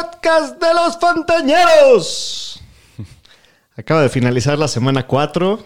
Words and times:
Podcast 0.00 0.60
de 0.60 0.74
los 0.74 0.98
Fantañeros. 0.98 2.60
Acaba 3.76 4.02
de 4.02 4.08
finalizar 4.08 4.58
la 4.58 4.68
semana 4.68 5.06
4. 5.06 5.58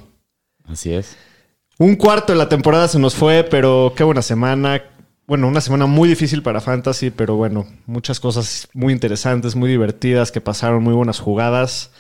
Así 0.68 0.92
es. 0.92 1.16
Un 1.78 1.96
cuarto 1.96 2.32
de 2.32 2.38
la 2.38 2.48
temporada 2.48 2.88
se 2.88 2.98
nos 2.98 3.14
fue, 3.14 3.44
pero 3.44 3.92
qué 3.96 4.04
buena 4.04 4.22
semana. 4.22 4.82
Bueno, 5.26 5.48
una 5.48 5.60
semana 5.60 5.86
muy 5.86 6.08
difícil 6.08 6.42
para 6.42 6.60
Fantasy, 6.60 7.10
pero 7.10 7.36
bueno, 7.36 7.66
muchas 7.86 8.20
cosas 8.20 8.68
muy 8.72 8.92
interesantes, 8.92 9.54
muy 9.54 9.68
divertidas 9.68 10.32
que 10.32 10.40
pasaron, 10.40 10.82
muy 10.82 10.94
buenas 10.94 11.20
jugadas. 11.20 11.90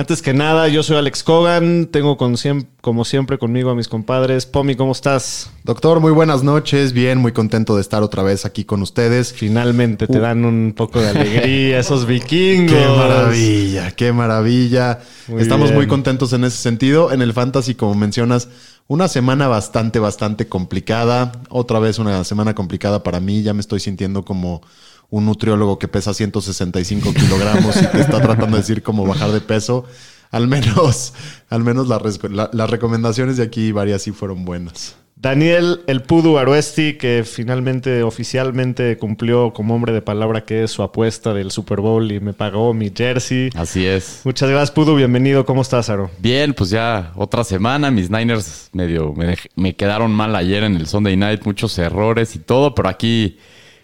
Antes 0.00 0.22
que 0.22 0.32
nada, 0.32 0.66
yo 0.68 0.82
soy 0.82 0.96
Alex 0.96 1.22
Cogan, 1.22 1.84
tengo 1.92 2.16
con 2.16 2.36
siem- 2.38 2.64
como 2.80 3.04
siempre 3.04 3.36
conmigo 3.36 3.68
a 3.68 3.74
mis 3.74 3.86
compadres. 3.86 4.46
Pomi, 4.46 4.74
¿cómo 4.74 4.92
estás? 4.92 5.50
Doctor, 5.64 6.00
muy 6.00 6.10
buenas 6.10 6.42
noches. 6.42 6.94
Bien, 6.94 7.18
muy 7.18 7.32
contento 7.32 7.74
de 7.74 7.82
estar 7.82 8.02
otra 8.02 8.22
vez 8.22 8.46
aquí 8.46 8.64
con 8.64 8.80
ustedes. 8.80 9.34
Finalmente 9.34 10.06
te 10.06 10.16
Uh. 10.16 10.22
dan 10.22 10.46
un 10.46 10.72
poco 10.74 11.02
de 11.02 11.08
alegría 11.10 11.78
esos 11.80 12.06
vikingos. 12.06 12.72
Qué 12.74 12.86
maravilla, 12.88 13.90
qué 13.90 14.10
maravilla. 14.14 15.00
Muy 15.28 15.42
Estamos 15.42 15.66
bien. 15.68 15.76
muy 15.76 15.86
contentos 15.86 16.32
en 16.32 16.44
ese 16.44 16.56
sentido. 16.56 17.12
En 17.12 17.20
el 17.20 17.34
fantasy, 17.34 17.74
como 17.74 17.94
mencionas, 17.94 18.48
una 18.86 19.06
semana 19.06 19.48
bastante, 19.48 19.98
bastante 19.98 20.48
complicada. 20.48 21.32
Otra 21.50 21.78
vez 21.78 21.98
una 21.98 22.24
semana 22.24 22.54
complicada 22.54 23.02
para 23.02 23.20
mí. 23.20 23.42
Ya 23.42 23.52
me 23.52 23.60
estoy 23.60 23.80
sintiendo 23.80 24.24
como 24.24 24.62
un 25.10 25.26
nutriólogo 25.26 25.78
que 25.78 25.88
pesa 25.88 26.14
165 26.14 27.12
kilogramos 27.12 27.76
y 27.82 27.86
te 27.86 28.00
está 28.00 28.20
tratando 28.22 28.56
de 28.56 28.62
decir 28.62 28.82
cómo 28.82 29.04
bajar 29.06 29.30
de 29.32 29.40
peso. 29.40 29.84
Al 30.30 30.46
menos, 30.46 31.12
al 31.48 31.64
menos 31.64 31.88
las 31.88 32.00
res- 32.00 32.20
la- 32.30 32.50
las 32.52 32.70
recomendaciones 32.70 33.36
de 33.36 33.42
aquí 33.42 33.72
varias 33.72 34.02
sí 34.02 34.12
fueron 34.12 34.44
buenas. 34.44 34.96
Daniel 35.16 35.82
El 35.86 36.00
Pudu 36.02 36.38
Aruesti, 36.38 36.94
que 36.96 37.24
finalmente 37.26 38.02
oficialmente 38.04 38.96
cumplió 38.96 39.52
como 39.52 39.74
hombre 39.74 39.92
de 39.92 40.00
palabra 40.00 40.46
que 40.46 40.62
es 40.62 40.70
su 40.70 40.82
apuesta 40.82 41.34
del 41.34 41.50
Super 41.50 41.80
Bowl 41.82 42.10
y 42.10 42.20
me 42.20 42.32
pagó 42.32 42.72
mi 42.72 42.90
jersey. 42.96 43.50
Así 43.54 43.84
es. 43.84 44.22
Muchas 44.24 44.48
gracias, 44.48 44.70
Pudu. 44.70 44.94
Bienvenido. 44.96 45.44
¿Cómo 45.44 45.60
estás, 45.60 45.90
Aro? 45.90 46.10
Bien, 46.20 46.54
pues 46.54 46.70
ya 46.70 47.12
otra 47.16 47.44
semana. 47.44 47.90
Mis 47.90 48.08
Niners 48.08 48.70
medio 48.72 49.12
me, 49.12 49.36
me 49.56 49.76
quedaron 49.76 50.10
mal 50.12 50.34
ayer 50.36 50.62
en 50.64 50.76
el 50.76 50.86
Sunday 50.86 51.18
Night, 51.18 51.42
muchos 51.44 51.76
errores 51.78 52.34
y 52.34 52.38
todo, 52.38 52.74
pero 52.74 52.88
aquí 52.88 53.36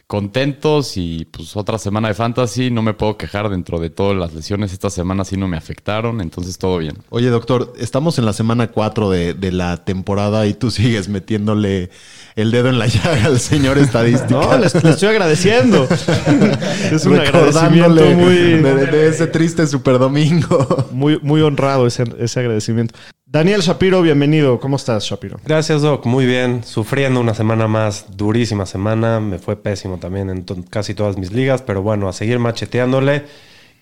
contentos 0.07 0.97
y 0.97 1.27
pues 1.31 1.57
otra 1.57 1.79
semana 1.79 2.09
de 2.09 2.15
fantasy. 2.15 2.71
No 2.71 2.83
me 2.83 2.95
puedo 2.95 3.17
quejar 3.17 3.49
dentro 3.49 3.79
de 3.81 3.91
todas 3.91 4.17
las 4.17 4.35
lesiones. 4.35 4.73
Esta 4.73 4.91
semana 4.91 5.25
sí 5.25 5.37
no 5.37 5.49
me 5.49 5.57
afectaron, 5.57 6.21
entonces 6.21 6.59
todo 6.59 6.79
bien. 6.79 6.99
Oye, 7.11 7.29
doctor, 7.29 7.73
estamos 7.79 8.19
en 8.19 8.27
la 8.27 8.33
semana 8.33 8.69
4 8.69 9.11
de, 9.11 9.35
de 9.35 9.53
la 9.53 9.85
temporada 9.85 10.47
y 10.47 10.55
tú 10.55 10.71
sigues 10.71 11.09
metiéndole 11.09 11.91
el 12.37 12.51
dedo 12.51 12.69
en 12.69 12.79
la 12.79 12.87
llaga 12.87 13.27
al 13.27 13.41
señor 13.41 13.79
estadística. 13.79 14.41
No, 14.41 14.59
les, 14.59 14.75
les 14.75 14.85
estoy 14.85 15.09
agradeciendo. 15.09 15.85
es 16.93 17.05
un 17.07 17.19
agradecimiento 17.19 18.05
muy, 18.15 18.35
de, 18.35 18.87
de 18.87 19.09
ese 19.09 19.27
triste 19.27 19.67
super 19.67 19.99
domingo. 19.99 20.89
muy, 20.93 21.19
muy 21.23 21.41
honrado 21.41 21.87
ese, 21.87 22.05
ese 22.19 22.41
agradecimiento. 22.41 22.95
Daniel 23.29 23.61
Shapiro, 23.61 24.03
bienvenido. 24.03 24.61
¿Cómo 24.61 24.77
estás, 24.77 25.05
Shapiro? 25.05 25.41
Gracias, 25.45 25.83
Doc. 25.83 26.07
Muy 26.07 26.27
bien. 26.27 26.63
Sufriendo 26.63 27.19
una 27.21 27.35
semana 27.35 27.67
más, 27.67 28.07
durísima 28.17 28.67
semana. 28.67 29.19
Me 29.19 29.41
fue 29.41 29.57
pésimo 29.61 29.99
también 29.99 30.31
en 30.31 30.45
to- 30.45 30.65
casi 30.71 30.95
todas 30.95 31.17
mis 31.19 31.33
ligas, 31.33 31.61
pero 31.63 31.83
bueno, 31.83 32.09
a 32.09 32.13
seguir 32.13 32.39
macheteándole. 32.39 33.25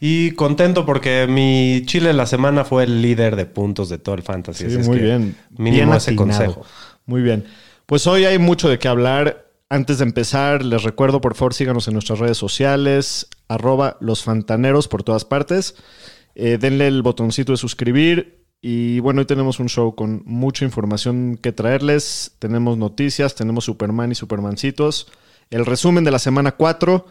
Y 0.00 0.30
contento 0.32 0.86
porque 0.86 1.26
mi 1.28 1.82
Chile 1.84 2.14
la 2.14 2.24
semana 2.26 2.64
fue 2.64 2.84
el 2.84 3.02
líder 3.02 3.36
de 3.36 3.44
puntos 3.44 3.90
de 3.90 3.98
todo 3.98 4.14
el 4.14 4.22
fantasy. 4.22 4.60
Sí, 4.64 4.70
así 4.70 4.80
es 4.80 4.88
muy 4.88 4.96
que 4.98 5.04
bien. 5.04 5.36
Mínimo 5.50 5.84
Bien 5.84 5.92
ese 5.96 6.10
atinado. 6.12 6.16
consejo. 6.54 6.66
Muy 7.04 7.20
bien. 7.20 7.44
Pues 7.84 8.06
hoy 8.06 8.24
hay 8.24 8.38
mucho 8.38 8.70
de 8.70 8.78
qué 8.78 8.88
hablar. 8.88 9.50
Antes 9.68 9.98
de 9.98 10.04
empezar, 10.04 10.64
les 10.64 10.82
recuerdo, 10.84 11.20
por 11.20 11.34
favor, 11.34 11.52
síganos 11.52 11.86
en 11.86 11.94
nuestras 11.94 12.18
redes 12.18 12.38
sociales, 12.38 13.28
arroba 13.48 13.98
los 14.00 14.24
fantaneros 14.24 14.88
por 14.88 15.02
todas 15.02 15.26
partes. 15.26 15.74
Eh, 16.34 16.56
denle 16.58 16.86
el 16.86 17.02
botoncito 17.02 17.52
de 17.52 17.58
suscribir. 17.58 18.43
Y 18.66 18.98
bueno, 19.00 19.20
hoy 19.20 19.26
tenemos 19.26 19.60
un 19.60 19.68
show 19.68 19.94
con 19.94 20.22
mucha 20.24 20.64
información 20.64 21.36
que 21.36 21.52
traerles. 21.52 22.34
Tenemos 22.38 22.78
noticias, 22.78 23.34
tenemos 23.34 23.66
Superman 23.66 24.10
y 24.10 24.14
Supermancitos. 24.14 25.06
El 25.50 25.66
resumen 25.66 26.02
de 26.02 26.10
la 26.10 26.18
semana 26.18 26.52
4. 26.52 27.04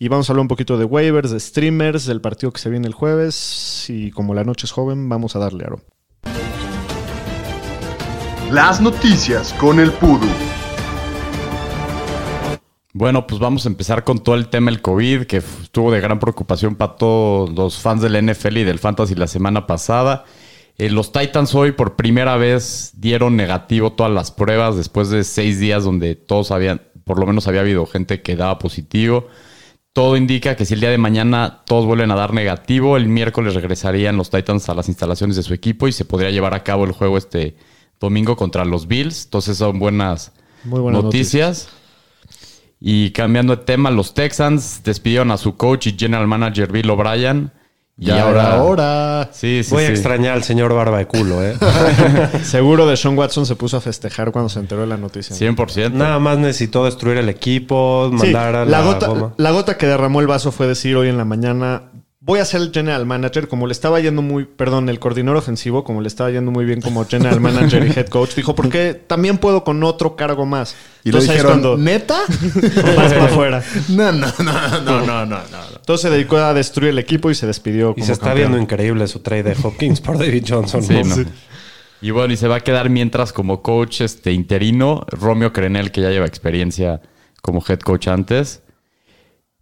Y 0.00 0.08
vamos 0.08 0.28
a 0.28 0.32
hablar 0.32 0.42
un 0.42 0.48
poquito 0.48 0.76
de 0.78 0.84
waivers, 0.84 1.30
de 1.30 1.38
streamers, 1.38 2.06
del 2.06 2.20
partido 2.20 2.52
que 2.52 2.58
se 2.58 2.70
viene 2.70 2.88
el 2.88 2.92
jueves. 2.92 3.86
Y 3.88 4.10
como 4.10 4.34
la 4.34 4.42
noche 4.42 4.66
es 4.66 4.72
joven, 4.72 5.08
vamos 5.08 5.36
a 5.36 5.38
darle 5.38 5.66
aro. 5.66 5.80
Las 8.50 8.80
noticias 8.80 9.52
con 9.52 9.78
el 9.78 9.92
Pudu. 9.92 10.26
Bueno, 12.94 13.28
pues 13.28 13.40
vamos 13.40 13.64
a 13.64 13.68
empezar 13.68 14.02
con 14.02 14.24
todo 14.24 14.34
el 14.34 14.48
tema 14.48 14.72
del 14.72 14.82
COVID, 14.82 15.26
que 15.26 15.36
estuvo 15.36 15.92
de 15.92 16.00
gran 16.00 16.18
preocupación 16.18 16.74
para 16.74 16.96
todos 16.96 17.50
los 17.50 17.78
fans 17.78 18.02
del 18.02 18.26
NFL 18.26 18.56
y 18.56 18.64
del 18.64 18.80
Fantasy 18.80 19.14
la 19.14 19.28
semana 19.28 19.68
pasada. 19.68 20.24
Eh, 20.78 20.90
los 20.90 21.12
Titans 21.12 21.54
hoy 21.54 21.72
por 21.72 21.96
primera 21.96 22.36
vez 22.36 22.92
dieron 22.96 23.36
negativo 23.36 23.92
todas 23.92 24.12
las 24.12 24.30
pruebas 24.30 24.76
después 24.76 25.08
de 25.08 25.24
seis 25.24 25.58
días 25.58 25.84
donde 25.84 26.14
todos 26.14 26.50
habían, 26.50 26.82
por 27.04 27.18
lo 27.18 27.26
menos 27.26 27.48
había 27.48 27.60
habido 27.60 27.86
gente 27.86 28.20
que 28.20 28.36
daba 28.36 28.58
positivo. 28.58 29.28
Todo 29.94 30.18
indica 30.18 30.56
que 30.56 30.66
si 30.66 30.74
el 30.74 30.80
día 30.80 30.90
de 30.90 30.98
mañana 30.98 31.62
todos 31.64 31.86
vuelven 31.86 32.10
a 32.10 32.14
dar 32.14 32.34
negativo, 32.34 32.98
el 32.98 33.08
miércoles 33.08 33.54
regresarían 33.54 34.18
los 34.18 34.28
Titans 34.28 34.68
a 34.68 34.74
las 34.74 34.88
instalaciones 34.88 35.36
de 35.36 35.42
su 35.42 35.54
equipo 35.54 35.88
y 35.88 35.92
se 35.92 36.04
podría 36.04 36.30
llevar 36.30 36.52
a 36.52 36.62
cabo 36.62 36.84
el 36.84 36.92
juego 36.92 37.16
este 37.16 37.56
domingo 37.98 38.36
contra 38.36 38.66
los 38.66 38.86
Bills. 38.86 39.24
Entonces 39.24 39.56
son 39.56 39.78
buenas, 39.78 40.32
Muy 40.64 40.80
buenas 40.80 41.02
noticias. 41.02 41.70
Y 42.78 43.12
cambiando 43.12 43.56
de 43.56 43.64
tema, 43.64 43.90
los 43.90 44.12
Texans 44.12 44.82
despidieron 44.84 45.30
a 45.30 45.38
su 45.38 45.56
coach 45.56 45.86
y 45.86 45.96
general 45.98 46.26
manager 46.26 46.70
Bill 46.70 46.90
O'Brien. 46.90 47.50
Y 47.98 48.10
ahora, 48.10 48.52
ahora. 48.56 49.30
Sí, 49.32 49.62
sí, 49.64 49.70
Voy 49.72 49.84
a 49.84 49.88
extrañar 49.88 50.34
al 50.34 50.42
señor 50.44 50.74
Barba 50.74 50.98
de 50.98 51.06
culo, 51.06 51.42
¿eh? 51.42 51.54
Seguro 52.42 52.86
de 52.86 52.94
Sean 52.96 53.16
Watson 53.16 53.46
se 53.46 53.56
puso 53.56 53.78
a 53.78 53.80
festejar 53.80 54.32
cuando 54.32 54.50
se 54.50 54.58
enteró 54.58 54.82
de 54.82 54.86
la 54.86 54.98
noticia. 54.98 55.34
100%. 55.34 55.92
Nada 55.92 56.18
más 56.18 56.36
necesitó 56.36 56.84
destruir 56.84 57.16
el 57.16 57.30
equipo, 57.30 58.10
Sí, 58.10 58.16
mandar 58.18 58.54
a 58.54 58.64
la, 58.66 58.70
la, 58.80 58.84
gota, 58.84 59.06
goma. 59.06 59.34
la 59.38 59.50
gota 59.50 59.78
que 59.78 59.86
derramó 59.86 60.20
el 60.20 60.26
vaso 60.26 60.52
fue 60.52 60.66
decir 60.66 60.94
hoy 60.96 61.08
en 61.08 61.16
la 61.16 61.24
mañana, 61.24 61.84
voy 62.26 62.40
a 62.40 62.44
ser 62.44 62.60
el 62.60 62.72
general 62.72 63.06
manager, 63.06 63.46
como 63.46 63.68
le 63.68 63.72
estaba 63.72 64.00
yendo 64.00 64.20
muy, 64.20 64.44
perdón, 64.44 64.88
el 64.88 64.98
coordinador 64.98 65.36
ofensivo, 65.38 65.84
como 65.84 66.00
le 66.00 66.08
estaba 66.08 66.28
yendo 66.28 66.50
muy 66.50 66.64
bien 66.64 66.80
como 66.80 67.06
general 67.06 67.40
manager 67.40 67.86
y 67.86 67.96
head 67.96 68.08
coach, 68.08 68.34
dijo, 68.34 68.56
porque 68.56 68.94
también 68.94 69.38
puedo 69.38 69.62
con 69.62 69.82
otro 69.84 70.16
cargo 70.16 70.44
más. 70.44 70.74
Y 71.04 71.10
Entonces 71.10 71.30
dijeron, 71.30 71.52
cuando 71.52 71.78
¿neta? 71.78 72.18
vas 72.96 73.12
para 73.12 73.24
afuera. 73.26 73.62
No, 73.90 74.10
no, 74.10 74.26
no, 74.40 74.80
no, 74.80 75.06
no, 75.06 75.24
no, 75.24 75.24
no. 75.26 75.58
Entonces 75.76 76.02
se 76.02 76.10
dedicó 76.10 76.38
a 76.38 76.52
destruir 76.52 76.90
el 76.90 76.98
equipo 76.98 77.30
y 77.30 77.36
se 77.36 77.46
despidió. 77.46 77.90
Y 77.90 77.94
como 77.94 78.06
se 78.06 78.12
está 78.12 78.26
campeón. 78.26 78.50
viendo 78.50 78.62
increíble 78.62 79.06
su 79.06 79.20
trade 79.20 79.44
de 79.44 79.56
Hopkins 79.62 80.00
por 80.00 80.18
David 80.18 80.44
Johnson. 80.48 80.82
Sí, 80.82 80.94
¿no? 81.04 81.16
no. 81.16 81.24
Y 82.00 82.10
bueno, 82.10 82.34
y 82.34 82.36
se 82.36 82.48
va 82.48 82.56
a 82.56 82.60
quedar 82.60 82.90
mientras 82.90 83.32
como 83.32 83.62
coach 83.62 84.00
este 84.00 84.32
interino, 84.32 85.06
Romeo 85.08 85.52
Crenel, 85.52 85.92
que 85.92 86.00
ya 86.00 86.10
lleva 86.10 86.26
experiencia 86.26 87.00
como 87.40 87.62
head 87.66 87.78
coach 87.78 88.08
antes. 88.08 88.62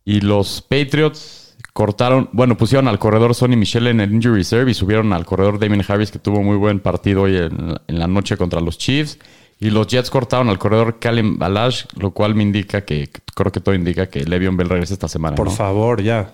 Y 0.06 0.22
los 0.22 0.62
Patriots 0.62 1.43
cortaron, 1.74 2.30
bueno, 2.32 2.56
pusieron 2.56 2.88
al 2.88 2.98
corredor 2.98 3.34
Sonny 3.34 3.56
Michel 3.56 3.88
en 3.88 4.00
el 4.00 4.14
injury 4.14 4.36
reserve 4.36 4.70
y 4.70 4.74
subieron 4.74 5.12
al 5.12 5.26
corredor 5.26 5.58
Damien 5.58 5.84
Harris, 5.86 6.10
que 6.10 6.20
tuvo 6.20 6.40
muy 6.40 6.56
buen 6.56 6.80
partido 6.80 7.22
hoy 7.22 7.36
en, 7.36 7.74
en 7.86 7.98
la 7.98 8.06
noche 8.06 8.38
contra 8.38 8.60
los 8.60 8.78
Chiefs. 8.78 9.18
Y 9.58 9.70
los 9.70 9.86
Jets 9.88 10.10
cortaron 10.10 10.48
al 10.48 10.58
corredor 10.58 10.98
Callum 10.98 11.36
Balash, 11.36 11.84
lo 11.96 12.12
cual 12.12 12.34
me 12.34 12.42
indica 12.42 12.84
que, 12.84 13.10
creo 13.34 13.50
que 13.50 13.60
todo 13.60 13.74
indica 13.74 14.08
que 14.08 14.24
Le'Veon 14.24 14.56
Bell 14.56 14.68
regresa 14.68 14.94
esta 14.94 15.08
semana. 15.08 15.36
Por 15.36 15.48
¿no? 15.48 15.52
favor, 15.52 16.02
ya. 16.02 16.32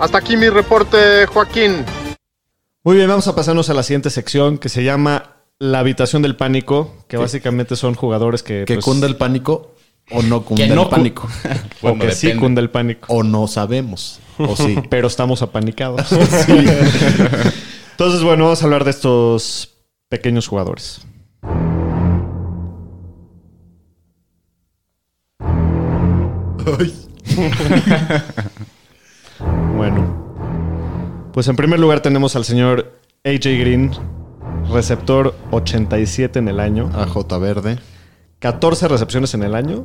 Hasta 0.00 0.18
aquí 0.18 0.36
mi 0.36 0.48
reporte, 0.48 1.26
Joaquín. 1.26 1.84
Muy 2.84 2.96
bien, 2.96 3.08
vamos 3.08 3.28
a 3.28 3.34
pasarnos 3.34 3.68
a 3.70 3.74
la 3.74 3.82
siguiente 3.82 4.10
sección 4.10 4.58
que 4.58 4.68
se 4.68 4.84
llama 4.84 5.36
La 5.58 5.80
habitación 5.80 6.22
del 6.22 6.36
pánico, 6.36 7.04
que 7.08 7.16
básicamente 7.16 7.76
son 7.76 7.94
jugadores 7.94 8.42
que... 8.42 8.64
¿Que 8.66 8.74
pues, 8.74 8.84
cunde 8.84 9.06
el 9.06 9.16
pánico 9.16 9.75
o 10.10 10.22
no 10.22 10.42
cunde 10.44 10.68
no 10.68 10.82
el 10.82 10.88
cu- 10.88 10.90
pánico? 10.90 11.28
o 11.82 11.98
que 11.98 12.12
sí 12.12 12.34
cunde 12.34 12.60
el 12.60 12.70
pánico. 12.70 13.12
o 13.12 13.22
no 13.22 13.46
sabemos. 13.48 14.20
O 14.38 14.54
sí. 14.56 14.76
pero 14.90 15.08
estamos 15.08 15.42
apanicados. 15.42 16.12
Entonces, 17.92 18.22
bueno, 18.22 18.44
vamos 18.44 18.60
a 18.62 18.64
hablar 18.64 18.84
de 18.84 18.90
estos 18.90 19.70
pequeños 20.08 20.46
jugadores. 20.46 21.00
Bueno. 29.76 31.30
Pues 31.32 31.48
en 31.48 31.56
primer 31.56 31.78
lugar 31.78 32.00
tenemos 32.00 32.34
al 32.36 32.44
señor 32.44 32.92
AJ 33.24 33.44
Green, 33.60 33.90
receptor 34.72 35.34
87 35.50 36.38
en 36.38 36.48
el 36.48 36.60
año, 36.60 36.90
AJ 36.94 37.38
Verde. 37.40 37.78
14 38.46 38.86
recepciones 38.86 39.34
en 39.34 39.42
el 39.42 39.56
año, 39.56 39.84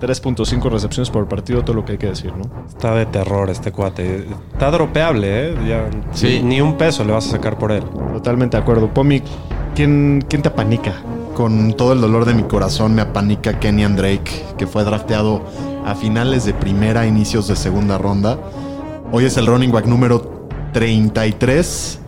3.5 0.00 0.70
recepciones 0.70 1.10
por 1.10 1.28
partido, 1.28 1.62
todo 1.62 1.76
lo 1.76 1.84
que 1.84 1.92
hay 1.92 1.98
que 1.98 2.06
decir, 2.06 2.32
¿no? 2.34 2.44
Está 2.66 2.94
de 2.94 3.04
terror 3.04 3.50
este 3.50 3.70
cuate. 3.70 4.26
Está 4.50 4.70
dropeable, 4.70 5.50
¿eh? 5.50 5.54
Ya, 5.68 5.90
Sí. 6.14 6.40
Ni 6.42 6.62
un 6.62 6.78
peso 6.78 7.04
le 7.04 7.12
vas 7.12 7.26
a 7.26 7.32
sacar 7.32 7.58
por 7.58 7.70
él. 7.70 7.82
Totalmente 8.14 8.56
de 8.56 8.62
acuerdo. 8.62 8.88
Pomi, 8.94 9.22
¿quién, 9.74 10.24
quién 10.26 10.40
te 10.40 10.48
apanica? 10.48 10.94
Con 11.34 11.74
todo 11.74 11.92
el 11.92 12.00
dolor 12.00 12.24
de 12.24 12.32
mi 12.32 12.44
corazón 12.44 12.94
me 12.94 13.02
apanica 13.02 13.60
Kenyan 13.60 13.94
Drake, 13.94 14.42
que 14.56 14.66
fue 14.66 14.84
drafteado 14.84 15.42
a 15.84 15.94
finales 15.94 16.46
de 16.46 16.54
primera, 16.54 17.06
inicios 17.06 17.46
de 17.46 17.56
segunda 17.56 17.98
ronda. 17.98 18.38
Hoy 19.12 19.26
es 19.26 19.36
el 19.36 19.46
running 19.46 19.70
back 19.70 19.84
número 19.84 20.48
33. 20.72 22.00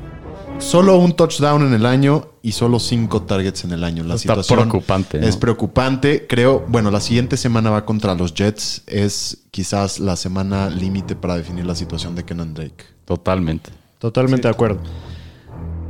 Solo 0.61 0.99
un 0.99 1.15
touchdown 1.15 1.67
en 1.67 1.75
el 1.75 1.87
año 1.87 2.29
y 2.43 2.53
solo 2.53 2.79
cinco 2.79 3.23
targets 3.23 3.65
en 3.65 3.73
el 3.73 3.83
año. 3.83 4.05
La 4.05 4.15
Está 4.15 4.35
situación 4.35 4.69
preocupante, 4.69 5.19
¿no? 5.19 5.27
Es 5.27 5.37
preocupante. 5.37 6.27
Creo, 6.29 6.65
bueno, 6.69 6.91
la 6.91 7.01
siguiente 7.01 7.37
semana 7.37 7.71
va 7.71 7.85
contra 7.85 8.15
los 8.15 8.35
Jets. 8.35 8.83
Es 8.87 9.39
quizás 9.51 9.99
la 9.99 10.17
semana 10.17 10.69
límite 10.69 11.17
para 11.17 11.37
definir 11.37 11.67
la 11.67 11.75
situación 11.75 12.15
de 12.15 12.25
Kenan 12.25 12.55
Drake. 12.55 12.85
Totalmente. 13.05 13.71
Totalmente 13.99 14.47
de 14.47 14.55
acuerdo. 14.55 14.81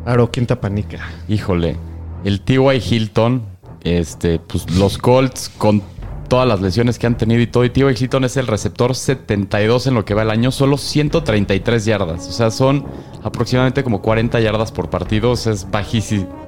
Aro, 0.06 0.30
¿quién 0.30 0.46
te 0.46 0.54
apanica? 0.54 1.10
Híjole. 1.28 1.76
El 2.24 2.40
T.Y. 2.40 2.78
Hilton, 2.78 3.42
este, 3.82 4.38
pues 4.38 4.70
los 4.70 4.98
Colts 4.98 5.50
con 5.58 5.82
todas 6.30 6.48
las 6.48 6.62
lesiones 6.62 6.98
que 6.98 7.06
han 7.06 7.18
tenido 7.18 7.42
y 7.42 7.46
todo. 7.46 7.66
Y 7.66 7.70
T.Y. 7.70 7.84
Hilton 7.84 8.24
es 8.24 8.38
el 8.38 8.46
receptor 8.46 8.94
72 8.94 9.86
en 9.88 9.94
lo 9.94 10.06
que 10.06 10.14
va 10.14 10.22
el 10.22 10.30
año, 10.30 10.50
solo 10.50 10.78
133 10.78 11.84
yardas. 11.84 12.26
O 12.28 12.32
sea, 12.32 12.50
son 12.50 12.86
aproximadamente 13.22 13.84
como 13.84 14.00
40 14.00 14.40
yardas 14.40 14.72
por 14.72 14.88
partido. 14.88 15.32
O 15.32 15.36
sea, 15.36 15.52
es 15.52 15.70
bajísimo. 15.70 16.40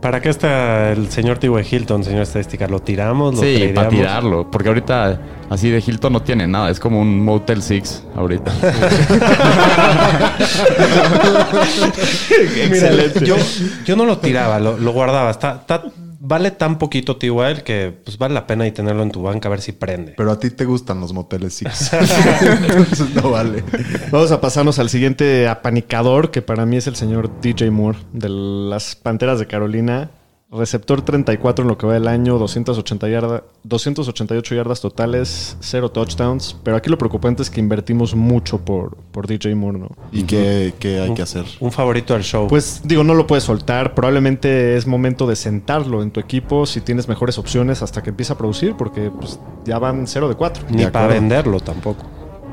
¿Para 0.00 0.20
qué 0.22 0.28
está 0.28 0.92
el 0.92 1.10
señor 1.10 1.38
T.Y. 1.38 1.50
Hilton, 1.74 2.04
señor 2.04 2.22
estadística? 2.22 2.68
¿Lo 2.68 2.78
tiramos? 2.80 3.34
¿Lo 3.34 3.40
Sí, 3.42 3.72
para 3.74 3.88
tirarlo. 3.88 4.48
Porque 4.50 4.68
ahorita 4.68 5.20
así 5.50 5.70
de 5.70 5.82
Hilton 5.84 6.12
no 6.12 6.22
tiene 6.22 6.46
nada. 6.46 6.70
Es 6.70 6.78
como 6.80 7.00
un 7.00 7.22
Motel 7.24 7.62
6 7.62 8.04
ahorita. 8.16 8.50
Mira, 12.70 12.90
yo, 13.24 13.36
yo 13.84 13.96
no 13.96 14.04
lo 14.06 14.18
tiraba, 14.18 14.58
lo, 14.60 14.78
lo 14.78 14.92
guardaba. 14.92 15.30
Está, 15.30 15.56
está- 15.60 15.82
vale 16.20 16.50
tan 16.50 16.78
poquito 16.78 17.16
T.Y. 17.16 17.62
que 17.64 17.96
pues 18.04 18.18
vale 18.18 18.34
la 18.34 18.46
pena 18.46 18.66
y 18.66 18.72
tenerlo 18.72 19.02
en 19.02 19.10
tu 19.10 19.22
banca 19.22 19.48
a 19.48 19.50
ver 19.50 19.60
si 19.60 19.72
prende. 19.72 20.14
Pero 20.16 20.30
a 20.30 20.38
ti 20.38 20.50
te 20.50 20.64
gustan 20.64 21.00
los 21.00 21.12
moteles 21.12 21.54
Six. 21.54 21.92
Entonces 21.92 23.14
no 23.14 23.30
vale. 23.30 23.62
Vamos 24.10 24.32
a 24.32 24.40
pasarnos 24.40 24.78
al 24.78 24.88
siguiente 24.88 25.48
apanicador, 25.48 26.30
que 26.30 26.42
para 26.42 26.66
mí 26.66 26.76
es 26.76 26.86
el 26.86 26.96
señor 26.96 27.40
DJ 27.40 27.70
Moore, 27.70 27.98
de 28.12 28.28
las 28.28 28.96
Panteras 28.96 29.38
de 29.38 29.46
Carolina. 29.46 30.10
Receptor 30.50 31.02
34 31.02 31.62
en 31.62 31.68
lo 31.68 31.76
que 31.76 31.86
va 31.86 31.92
del 31.92 32.08
año, 32.08 32.38
280 32.38 33.06
yarda, 33.10 33.44
288 33.64 34.54
yardas 34.54 34.80
totales, 34.80 35.58
0 35.60 35.90
touchdowns. 35.90 36.56
Pero 36.62 36.78
aquí 36.78 36.88
lo 36.88 36.96
preocupante 36.96 37.42
es 37.42 37.50
que 37.50 37.60
invertimos 37.60 38.14
mucho 38.14 38.56
por, 38.56 38.96
por 39.12 39.26
DJ 39.26 39.54
Moore, 39.54 39.78
¿no? 39.78 39.90
¿Y 40.10 40.22
qué, 40.22 40.72
qué 40.78 41.00
hay 41.00 41.12
que 41.12 41.20
hacer? 41.20 41.44
Un 41.60 41.70
favorito 41.70 42.14
del 42.14 42.22
show. 42.22 42.48
Pues 42.48 42.80
digo, 42.82 43.04
no 43.04 43.12
lo 43.12 43.26
puedes 43.26 43.44
soltar. 43.44 43.94
Probablemente 43.94 44.78
es 44.78 44.86
momento 44.86 45.26
de 45.26 45.36
sentarlo 45.36 46.02
en 46.02 46.10
tu 46.12 46.18
equipo 46.18 46.64
si 46.64 46.80
tienes 46.80 47.08
mejores 47.08 47.36
opciones 47.36 47.82
hasta 47.82 48.02
que 48.02 48.08
empiece 48.08 48.32
a 48.32 48.38
producir, 48.38 48.74
porque 48.74 49.10
pues, 49.10 49.38
ya 49.66 49.78
van 49.78 50.06
0 50.06 50.30
de 50.30 50.34
4. 50.34 50.64
Ni 50.70 50.84
de 50.84 50.90
para 50.90 51.08
venderlo 51.08 51.60
tampoco. 51.60 52.06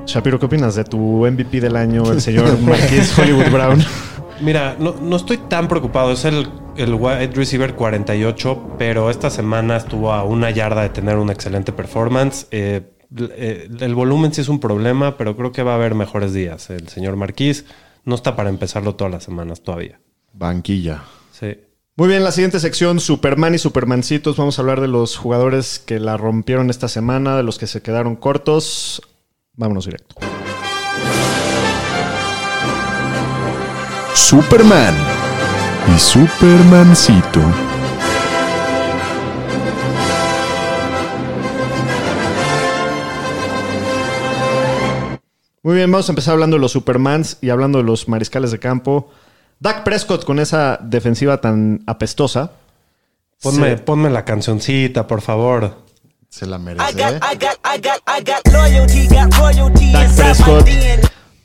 Shapiro, 0.05 0.37
¿qué 0.37 0.47
opinas 0.47 0.75
de 0.75 0.83
tu 0.83 1.25
MVP 1.25 1.61
del 1.61 1.77
año, 1.77 2.11
el 2.11 2.19
señor 2.19 2.59
Marquis 2.61 3.17
Hollywood 3.17 3.49
Brown? 3.49 3.81
Mira, 4.41 4.75
no, 4.77 4.95
no 5.01 5.15
estoy 5.15 5.37
tan 5.37 5.69
preocupado. 5.69 6.11
Es 6.11 6.25
el, 6.25 6.49
el 6.77 6.93
wide 6.93 7.31
receiver 7.33 7.75
48, 7.75 8.75
pero 8.77 9.09
esta 9.09 9.29
semana 9.29 9.77
estuvo 9.77 10.11
a 10.11 10.23
una 10.23 10.51
yarda 10.51 10.81
de 10.81 10.89
tener 10.89 11.17
una 11.17 11.33
excelente 11.33 11.71
performance. 11.71 12.47
Eh, 12.51 12.81
eh, 13.17 13.69
el 13.79 13.95
volumen 13.95 14.33
sí 14.33 14.41
es 14.41 14.49
un 14.49 14.59
problema, 14.59 15.17
pero 15.17 15.35
creo 15.35 15.51
que 15.51 15.63
va 15.63 15.73
a 15.73 15.75
haber 15.75 15.95
mejores 15.95 16.33
días. 16.33 16.69
El 16.69 16.87
señor 16.89 17.15
Marquís 17.15 17.65
no 18.03 18.15
está 18.15 18.35
para 18.35 18.49
empezarlo 18.49 18.95
todas 18.95 19.13
las 19.13 19.23
semanas 19.23 19.61
todavía. 19.61 19.99
Banquilla. 20.33 21.03
Sí. 21.31 21.57
Muy 21.97 22.09
bien, 22.09 22.25
la 22.25 22.31
siguiente 22.31 22.59
sección, 22.59 22.99
Superman 22.99 23.55
y 23.55 23.57
Supermancitos. 23.57 24.35
Vamos 24.35 24.59
a 24.59 24.61
hablar 24.61 24.81
de 24.81 24.89
los 24.89 25.15
jugadores 25.15 25.79
que 25.79 25.99
la 25.99 26.17
rompieron 26.17 26.69
esta 26.69 26.89
semana, 26.89 27.37
de 27.37 27.43
los 27.43 27.57
que 27.57 27.67
se 27.67 27.81
quedaron 27.81 28.17
cortos. 28.17 29.01
Vámonos 29.53 29.85
directo. 29.85 30.15
Superman 34.13 35.24
y 35.93 35.99
Supermancito. 35.99 37.41
Muy 45.63 45.75
bien, 45.75 45.91
vamos 45.91 46.07
a 46.07 46.11
empezar 46.11 46.33
hablando 46.33 46.57
de 46.57 46.61
los 46.61 46.71
Supermans 46.71 47.37
y 47.41 47.49
hablando 47.49 47.79
de 47.79 47.83
los 47.85 48.07
mariscales 48.07 48.51
de 48.51 48.59
campo. 48.59 49.09
Dak 49.59 49.83
Prescott 49.83 50.23
con 50.23 50.39
esa 50.39 50.77
defensiva 50.81 51.41
tan 51.41 51.81
apestosa. 51.87 52.51
Ponme, 53.41 53.77
ponme 53.77 54.09
la 54.09 54.23
cancioncita, 54.25 55.07
por 55.07 55.21
favor. 55.21 55.85
Se 56.29 56.45
la 56.45 56.57
merece. 56.59 56.83
¿eh? 57.15 57.19
Dak 59.93 60.15
Prescott. 60.15 60.67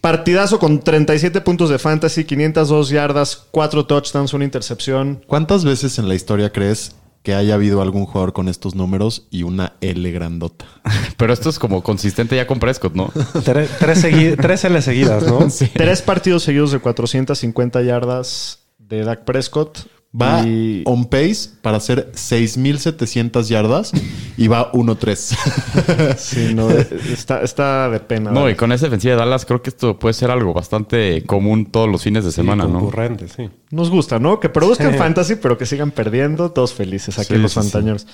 Partidazo 0.00 0.58
con 0.58 0.80
37 0.80 1.42
puntos 1.42 1.68
de 1.68 1.78
fantasy, 1.78 2.24
502 2.24 2.88
yardas, 2.88 3.46
4 3.50 3.84
touchdowns, 3.84 4.32
una 4.32 4.44
intercepción. 4.44 5.22
¿Cuántas 5.26 5.64
veces 5.64 5.98
en 5.98 6.08
la 6.08 6.14
historia 6.14 6.52
crees 6.52 6.96
que 7.22 7.34
haya 7.34 7.54
habido 7.54 7.82
algún 7.82 8.06
jugador 8.06 8.32
con 8.32 8.48
estos 8.48 8.74
números 8.74 9.26
y 9.30 9.42
una 9.42 9.74
L 9.82 10.10
grandota? 10.10 10.64
Pero 11.18 11.34
esto 11.34 11.50
es 11.50 11.58
como 11.58 11.82
consistente 11.82 12.34
ya 12.34 12.46
con 12.46 12.58
Prescott, 12.58 12.94
¿no? 12.94 13.12
Tres 13.44 14.64
L 14.64 14.80
seguidas, 14.80 15.24
¿no? 15.24 15.46
Tres 15.74 16.00
partidos 16.00 16.44
seguidos 16.44 16.72
de 16.72 16.78
450 16.78 17.82
yardas 17.82 18.60
de 18.78 19.04
Dak 19.04 19.24
Prescott. 19.24 19.80
Va 20.12 20.42
y 20.44 20.82
on 20.86 21.04
pace 21.04 21.50
para 21.62 21.76
hacer 21.76 22.10
6.700 22.14 23.44
yardas 23.46 23.92
y 24.36 24.48
va 24.48 24.72
1-3. 24.72 26.16
sí, 26.18 26.52
no, 26.52 26.68
está, 26.68 27.42
está 27.42 27.88
de 27.90 28.00
pena. 28.00 28.32
No, 28.32 28.50
y 28.50 28.56
con 28.56 28.72
esa 28.72 28.86
defensiva 28.86 29.14
de 29.14 29.20
Dallas 29.20 29.44
creo 29.44 29.62
que 29.62 29.70
esto 29.70 29.98
puede 30.00 30.14
ser 30.14 30.32
algo 30.32 30.52
bastante 30.52 31.22
común 31.26 31.66
todos 31.66 31.88
los 31.88 32.02
fines 32.02 32.24
de 32.24 32.32
semana, 32.32 32.64
Sí, 32.64 32.70
¿no? 32.72 32.78
concurrente, 32.80 33.28
sí. 33.28 33.50
Nos 33.70 33.88
gusta, 33.90 34.18
¿no? 34.18 34.40
Que 34.40 34.48
produzcan 34.48 34.92
Sí. 34.92 34.98
fantasy, 34.98 35.36
pero 35.36 35.56
que 35.56 35.64
sigan 35.64 35.92
perdiendo. 35.92 36.50
Todos 36.50 36.74
felices 36.74 37.16
aquí 37.20 37.34
Sí, 37.34 37.40
los 37.40 37.52
sí, 37.52 37.60
sí. 37.62 37.70
fantañeros. 37.70 38.06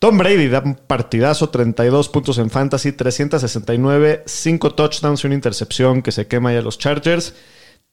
Tom 0.00 0.18
Brady 0.18 0.48
da 0.48 0.60
un 0.64 0.74
partidazo, 0.74 1.50
32 1.50 2.08
puntos 2.08 2.38
en 2.38 2.50
fantasy, 2.50 2.90
369, 2.92 4.24
5 4.26 4.74
touchdowns 4.74 5.22
y 5.22 5.26
una 5.28 5.36
intercepción 5.36 6.02
que 6.02 6.10
se 6.10 6.26
quema 6.26 6.52
ya 6.52 6.62
los 6.62 6.78
Chargers. 6.78 7.34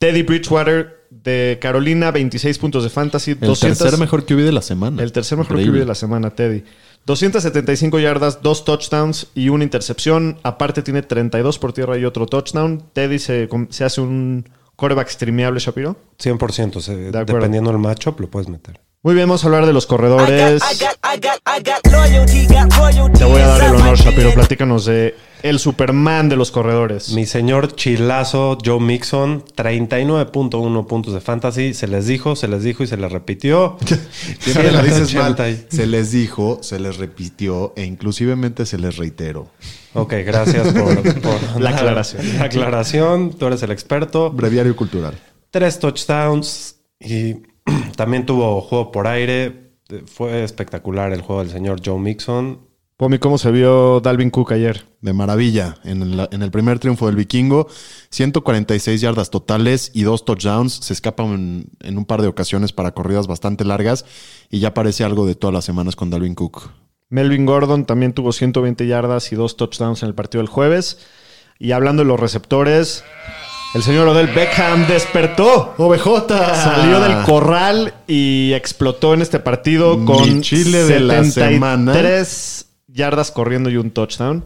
Teddy 0.01 0.23
Bridgewater 0.23 1.05
de 1.11 1.59
Carolina, 1.61 2.09
26 2.09 2.57
puntos 2.57 2.83
de 2.83 2.89
fantasy, 2.89 3.31
El 3.31 3.39
200 3.41 3.77
tercer 3.77 3.99
mejor 3.99 4.25
QB 4.25 4.37
de 4.39 4.51
la 4.51 4.63
semana. 4.63 5.03
El 5.03 5.11
tercer 5.11 5.37
mejor 5.37 5.51
Increíble. 5.57 5.77
QB 5.77 5.81
de 5.83 5.87
la 5.87 5.93
semana, 5.93 6.31
Teddy. 6.31 6.63
275 7.05 7.99
yardas, 7.99 8.41
dos 8.41 8.65
touchdowns 8.65 9.27
y 9.35 9.49
una 9.49 9.63
intercepción. 9.63 10.39
Aparte 10.41 10.81
tiene 10.81 11.03
32 11.03 11.59
por 11.59 11.71
tierra 11.73 11.99
y 11.99 12.05
otro 12.05 12.25
touchdown. 12.25 12.81
Teddy 12.93 13.19
se, 13.19 13.47
se 13.69 13.83
hace 13.83 14.01
un 14.01 14.49
coreback 14.75 15.07
streameable, 15.09 15.59
Shapiro. 15.59 15.95
100%. 16.19 16.81
se- 16.81 17.11
dependiendo 17.11 17.69
del 17.71 17.79
matchup, 17.79 18.19
lo 18.21 18.27
puedes 18.27 18.49
meter. 18.49 18.79
Muy 19.03 19.15
bien, 19.15 19.27
vamos 19.27 19.43
a 19.43 19.47
hablar 19.47 19.65
de 19.65 19.73
los 19.73 19.87
corredores. 19.87 20.61
Te 23.17 23.25
voy 23.25 23.41
a 23.41 23.47
dar 23.47 23.61
el 23.63 23.75
honor, 23.75 23.97
Shapiro. 23.97 24.31
Platícanos 24.33 24.85
de 24.85 25.15
el 25.41 25.57
Superman 25.57 26.29
de 26.29 26.35
los 26.35 26.51
corredores. 26.51 27.09
Mi 27.13 27.25
señor 27.25 27.75
chilazo 27.75 28.59
Joe 28.63 28.79
Mixon, 28.79 29.43
39.1 29.43 30.85
puntos 30.85 31.15
de 31.15 31.19
fantasy. 31.21 31.73
Se 31.73 31.87
les 31.87 32.05
dijo, 32.05 32.35
se 32.35 32.47
les 32.47 32.61
dijo 32.61 32.83
y 32.83 32.87
se 32.87 32.95
les 32.97 33.11
repitió. 33.11 33.77
Siempre 34.39 34.71
la 34.71 34.83
dices 34.83 35.11
mal. 35.15 35.33
80 35.33 35.49
y- 35.49 35.65
Se 35.69 35.87
les 35.87 36.11
dijo, 36.11 36.59
se 36.61 36.79
les 36.79 36.97
repitió 36.97 37.73
e 37.75 37.85
inclusivemente 37.85 38.67
se 38.67 38.77
les 38.77 38.97
reiteró. 38.97 39.49
Ok, 39.93 40.13
gracias 40.23 40.67
por, 40.73 41.21
por- 41.21 41.41
La 41.61 41.71
aclaración. 41.71 42.37
La 42.37 42.45
aclaración, 42.45 43.31
tú 43.33 43.47
eres 43.47 43.63
el 43.63 43.71
experto. 43.71 44.29
Breviario 44.29 44.75
cultural. 44.75 45.17
Tres 45.49 45.79
touchdowns 45.79 46.75
y 46.99 47.37
también 47.95 48.25
tuvo 48.25 48.61
juego 48.61 48.91
por 48.91 49.07
aire. 49.07 49.71
Fue 50.05 50.43
espectacular 50.43 51.11
el 51.11 51.21
juego 51.21 51.43
del 51.43 51.51
señor 51.51 51.81
Joe 51.83 51.99
Mixon. 51.99 52.71
Pomi, 52.97 53.17
¿cómo 53.17 53.39
se 53.39 53.49
vio 53.49 53.99
Dalvin 53.99 54.29
Cook 54.29 54.51
ayer? 54.51 54.85
De 55.01 55.11
maravilla. 55.11 55.77
En 55.83 56.03
el, 56.03 56.27
en 56.31 56.43
el 56.43 56.51
primer 56.51 56.77
triunfo 56.77 57.07
del 57.07 57.15
vikingo, 57.15 57.67
146 58.11 59.01
yardas 59.01 59.31
totales 59.31 59.89
y 59.93 60.03
dos 60.03 60.23
touchdowns. 60.23 60.73
Se 60.73 60.93
escapan 60.93 61.33
en, 61.33 61.65
en 61.79 61.97
un 61.97 62.05
par 62.05 62.21
de 62.21 62.27
ocasiones 62.27 62.73
para 62.73 62.91
corridas 62.91 63.25
bastante 63.25 63.65
largas 63.65 64.05
y 64.51 64.59
ya 64.59 64.75
parece 64.75 65.03
algo 65.03 65.25
de 65.25 65.33
todas 65.33 65.53
las 65.53 65.65
semanas 65.65 65.95
con 65.95 66.11
Dalvin 66.11 66.35
Cook. 66.35 66.69
Melvin 67.09 67.45
Gordon 67.45 67.85
también 67.85 68.13
tuvo 68.13 68.31
120 68.31 68.87
yardas 68.87 69.31
y 69.33 69.35
dos 69.35 69.57
touchdowns 69.57 70.03
en 70.03 70.09
el 70.09 70.15
partido 70.15 70.41
del 70.41 70.49
jueves. 70.49 70.99
Y 71.59 71.73
hablando 71.73 72.03
de 72.03 72.07
los 72.07 72.19
receptores, 72.19 73.03
el 73.73 73.83
señor 73.83 74.07
Odell 74.07 74.27
Beckham 74.27 74.87
despertó. 74.87 75.73
¡OBJ! 75.77 76.27
Salió 76.27 76.99
del 76.99 77.23
corral 77.23 77.93
y 78.07 78.51
explotó 78.53 79.13
en 79.13 79.21
este 79.21 79.39
partido 79.39 79.97
Mi 79.97 80.05
con 80.05 80.41
chile 80.41 80.83
de 80.83 80.99
la 80.99 81.23
semana. 81.23 81.93
73 81.93 82.65
yardas 82.87 83.31
corriendo 83.31 83.69
y 83.69 83.77
un 83.77 83.91
touchdown. 83.91 84.43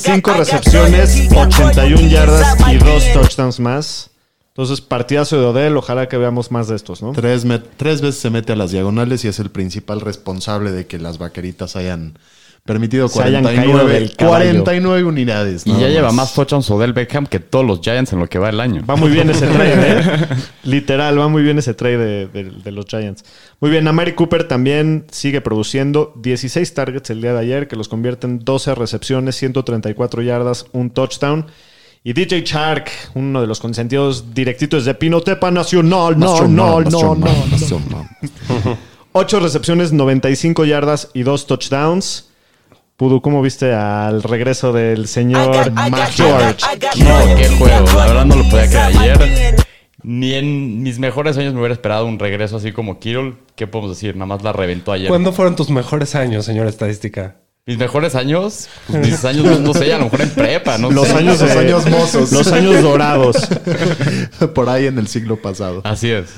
Cinco 0.00 0.32
recepciones, 0.34 1.16
loyalty, 1.30 1.34
got 1.34 1.46
81 1.48 1.96
royalty 1.96 2.08
yardas 2.08 2.56
y 2.72 2.78
dos 2.78 3.04
touchdowns 3.12 3.60
más. 3.60 4.10
Entonces, 4.48 4.80
partidazo 4.80 5.38
de 5.38 5.46
Odell. 5.46 5.76
Ojalá 5.76 6.08
que 6.08 6.16
veamos 6.16 6.50
más 6.50 6.66
de 6.66 6.74
estos, 6.74 7.00
¿no? 7.00 7.12
Tres 7.12 7.44
veces 7.46 8.18
se 8.18 8.30
mete 8.30 8.52
a 8.52 8.56
las 8.56 8.72
diagonales 8.72 9.24
y 9.24 9.28
es 9.28 9.38
el 9.38 9.50
principal 9.50 10.00
responsable 10.00 10.72
de 10.72 10.88
que 10.88 10.98
las 10.98 11.18
vaqueritas 11.18 11.76
hayan 11.76 12.18
permitido 12.64 13.08
Se 13.08 13.22
hayan 13.22 13.42
49, 13.42 13.78
caído 13.78 13.88
del 13.92 14.16
caballo. 14.16 14.36
49 14.62 15.04
unidades. 15.04 15.66
Y 15.66 15.72
ya 15.78 15.88
lleva 15.88 16.12
más 16.12 16.34
touchdowns 16.34 16.70
Odell 16.70 16.92
Beckham 16.92 17.26
que 17.26 17.40
todos 17.40 17.64
los 17.64 17.80
Giants 17.80 18.12
en 18.12 18.18
lo 18.18 18.26
que 18.28 18.38
va 18.38 18.50
el 18.50 18.60
año. 18.60 18.82
Va 18.88 18.96
muy 18.96 19.10
bien 19.10 19.30
ese 19.30 19.46
trade, 19.46 20.00
¿eh? 20.00 20.26
Literal, 20.64 21.18
va 21.18 21.28
muy 21.28 21.42
bien 21.42 21.58
ese 21.58 21.72
trade 21.74 21.96
de, 21.98 22.26
de- 22.26 22.50
de 22.62 22.70
los 22.72 22.84
Giants. 22.86 23.24
Muy 23.60 23.70
bien, 23.70 23.88
Amari 23.88 24.12
Cooper 24.12 24.44
también 24.46 25.06
sigue 25.10 25.40
produciendo 25.40 26.12
16 26.16 26.74
targets 26.74 27.10
el 27.10 27.22
día 27.22 27.32
de 27.32 27.40
ayer, 27.40 27.68
que 27.68 27.76
los 27.76 27.88
convierte 27.88 28.26
en 28.26 28.40
12 28.40 28.74
recepciones, 28.74 29.36
134 29.36 30.22
yardas, 30.22 30.66
un 30.72 30.90
touchdown. 30.90 31.46
Y 32.04 32.12
DJ 32.12 32.42
Shark, 32.42 32.90
uno 33.14 33.40
de 33.40 33.46
los 33.48 33.58
consentidos 33.60 34.32
directitos 34.32 34.84
de 34.84 34.94
Pinotepa 34.94 35.50
Nacional. 35.50 36.18
No, 36.18 36.46
no, 36.46 36.80
no, 36.80 37.14
no. 37.14 37.26
nacional. 37.50 38.08
8 39.12 39.40
recepciones, 39.40 39.92
95 39.92 40.64
yardas 40.64 41.08
y 41.14 41.22
2 41.22 41.46
touchdowns. 41.46 42.27
Pudu, 42.98 43.22
¿cómo 43.22 43.40
viste 43.42 43.72
al 43.72 44.24
regreso 44.24 44.72
del 44.72 45.06
señor 45.06 45.54
got, 45.54 45.72
George? 46.10 46.56
No, 46.98 47.36
qué 47.36 47.48
juego. 47.48 47.86
La 47.96 48.06
verdad 48.08 48.24
no 48.24 48.34
lo 48.34 48.42
podía 48.48 48.66
creer 48.66 49.22
ayer. 49.22 49.54
Ni 50.02 50.34
en 50.34 50.82
mis 50.82 50.98
mejores 50.98 51.38
años 51.38 51.54
me 51.54 51.60
hubiera 51.60 51.74
esperado 51.74 52.06
un 52.06 52.18
regreso 52.18 52.56
así 52.56 52.72
como 52.72 52.98
Kittle. 52.98 53.34
¿Qué 53.54 53.68
podemos 53.68 53.96
decir? 53.96 54.16
Nada 54.16 54.26
más 54.26 54.42
la 54.42 54.52
reventó 54.52 54.90
ayer. 54.90 55.06
¿Cuándo 55.06 55.32
fueron 55.32 55.54
tus 55.54 55.70
mejores 55.70 56.16
años, 56.16 56.44
señor 56.44 56.66
estadística? 56.66 57.36
Mis 57.66 57.78
mejores 57.78 58.16
años, 58.16 58.68
pues 58.88 59.06
mis 59.06 59.24
años, 59.24 59.44
no, 59.44 59.58
no 59.60 59.74
sé, 59.74 59.94
a 59.94 59.98
lo 59.98 60.04
mejor 60.06 60.22
en 60.22 60.30
prepa, 60.30 60.76
no 60.78 60.90
Los 60.90 61.06
sé. 61.06 61.18
años, 61.18 61.40
Los 61.40 61.56
años 61.56 61.88
mozos. 61.88 62.32
Los 62.32 62.50
años 62.50 62.82
dorados. 62.82 63.36
Por 64.56 64.68
ahí 64.68 64.86
en 64.86 64.98
el 64.98 65.06
siglo 65.06 65.36
pasado. 65.36 65.82
Así 65.84 66.10
es. 66.10 66.34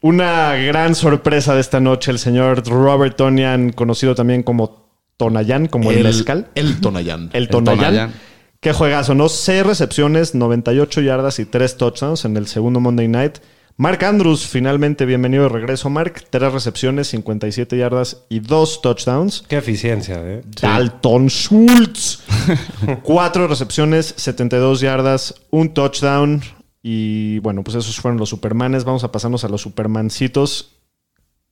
Una 0.00 0.56
gran 0.56 0.96
sorpresa 0.96 1.54
de 1.54 1.60
esta 1.60 1.78
noche, 1.78 2.10
el 2.10 2.18
señor 2.18 2.66
Robert 2.66 3.16
Tonian, 3.16 3.70
conocido 3.70 4.16
también 4.16 4.42
como 4.42 4.85
Tonayan, 5.16 5.66
como 5.66 5.90
el, 5.90 6.02
mezcal. 6.02 6.48
El 6.54 6.80
Tonayán. 6.80 7.30
El 7.32 7.44
El 7.44 7.48
Tonayan. 7.48 7.84
Tonayán. 7.84 8.12
Qué 8.60 8.72
juegazo, 8.72 9.14
¿no? 9.14 9.28
Seis 9.28 9.64
recepciones, 9.64 10.34
98 10.34 11.00
yardas 11.00 11.38
y 11.38 11.44
tres 11.44 11.76
touchdowns 11.76 12.24
en 12.24 12.36
el 12.36 12.46
segundo 12.46 12.80
Monday 12.80 13.08
Night. 13.08 13.38
Mark 13.78 14.02
Andrews, 14.06 14.46
finalmente 14.46 15.04
bienvenido 15.04 15.42
de 15.42 15.50
regreso, 15.50 15.90
Mark. 15.90 16.24
Tres 16.30 16.50
recepciones, 16.50 17.08
57 17.08 17.76
yardas 17.76 18.24
y 18.30 18.40
dos 18.40 18.80
touchdowns. 18.80 19.44
Qué 19.46 19.58
eficiencia, 19.58 20.16
¿eh? 20.24 20.42
Dalton 20.60 21.28
Schultz. 21.28 22.24
Cuatro 23.02 23.46
recepciones, 23.46 24.14
72 24.16 24.80
yardas, 24.80 25.34
un 25.50 25.74
touchdown. 25.74 26.40
Y 26.82 27.38
bueno, 27.40 27.62
pues 27.62 27.76
esos 27.76 28.00
fueron 28.00 28.18
los 28.18 28.30
Supermanes. 28.30 28.84
Vamos 28.84 29.04
a 29.04 29.12
pasarnos 29.12 29.44
a 29.44 29.48
los 29.48 29.60
Supermancitos. 29.60 30.72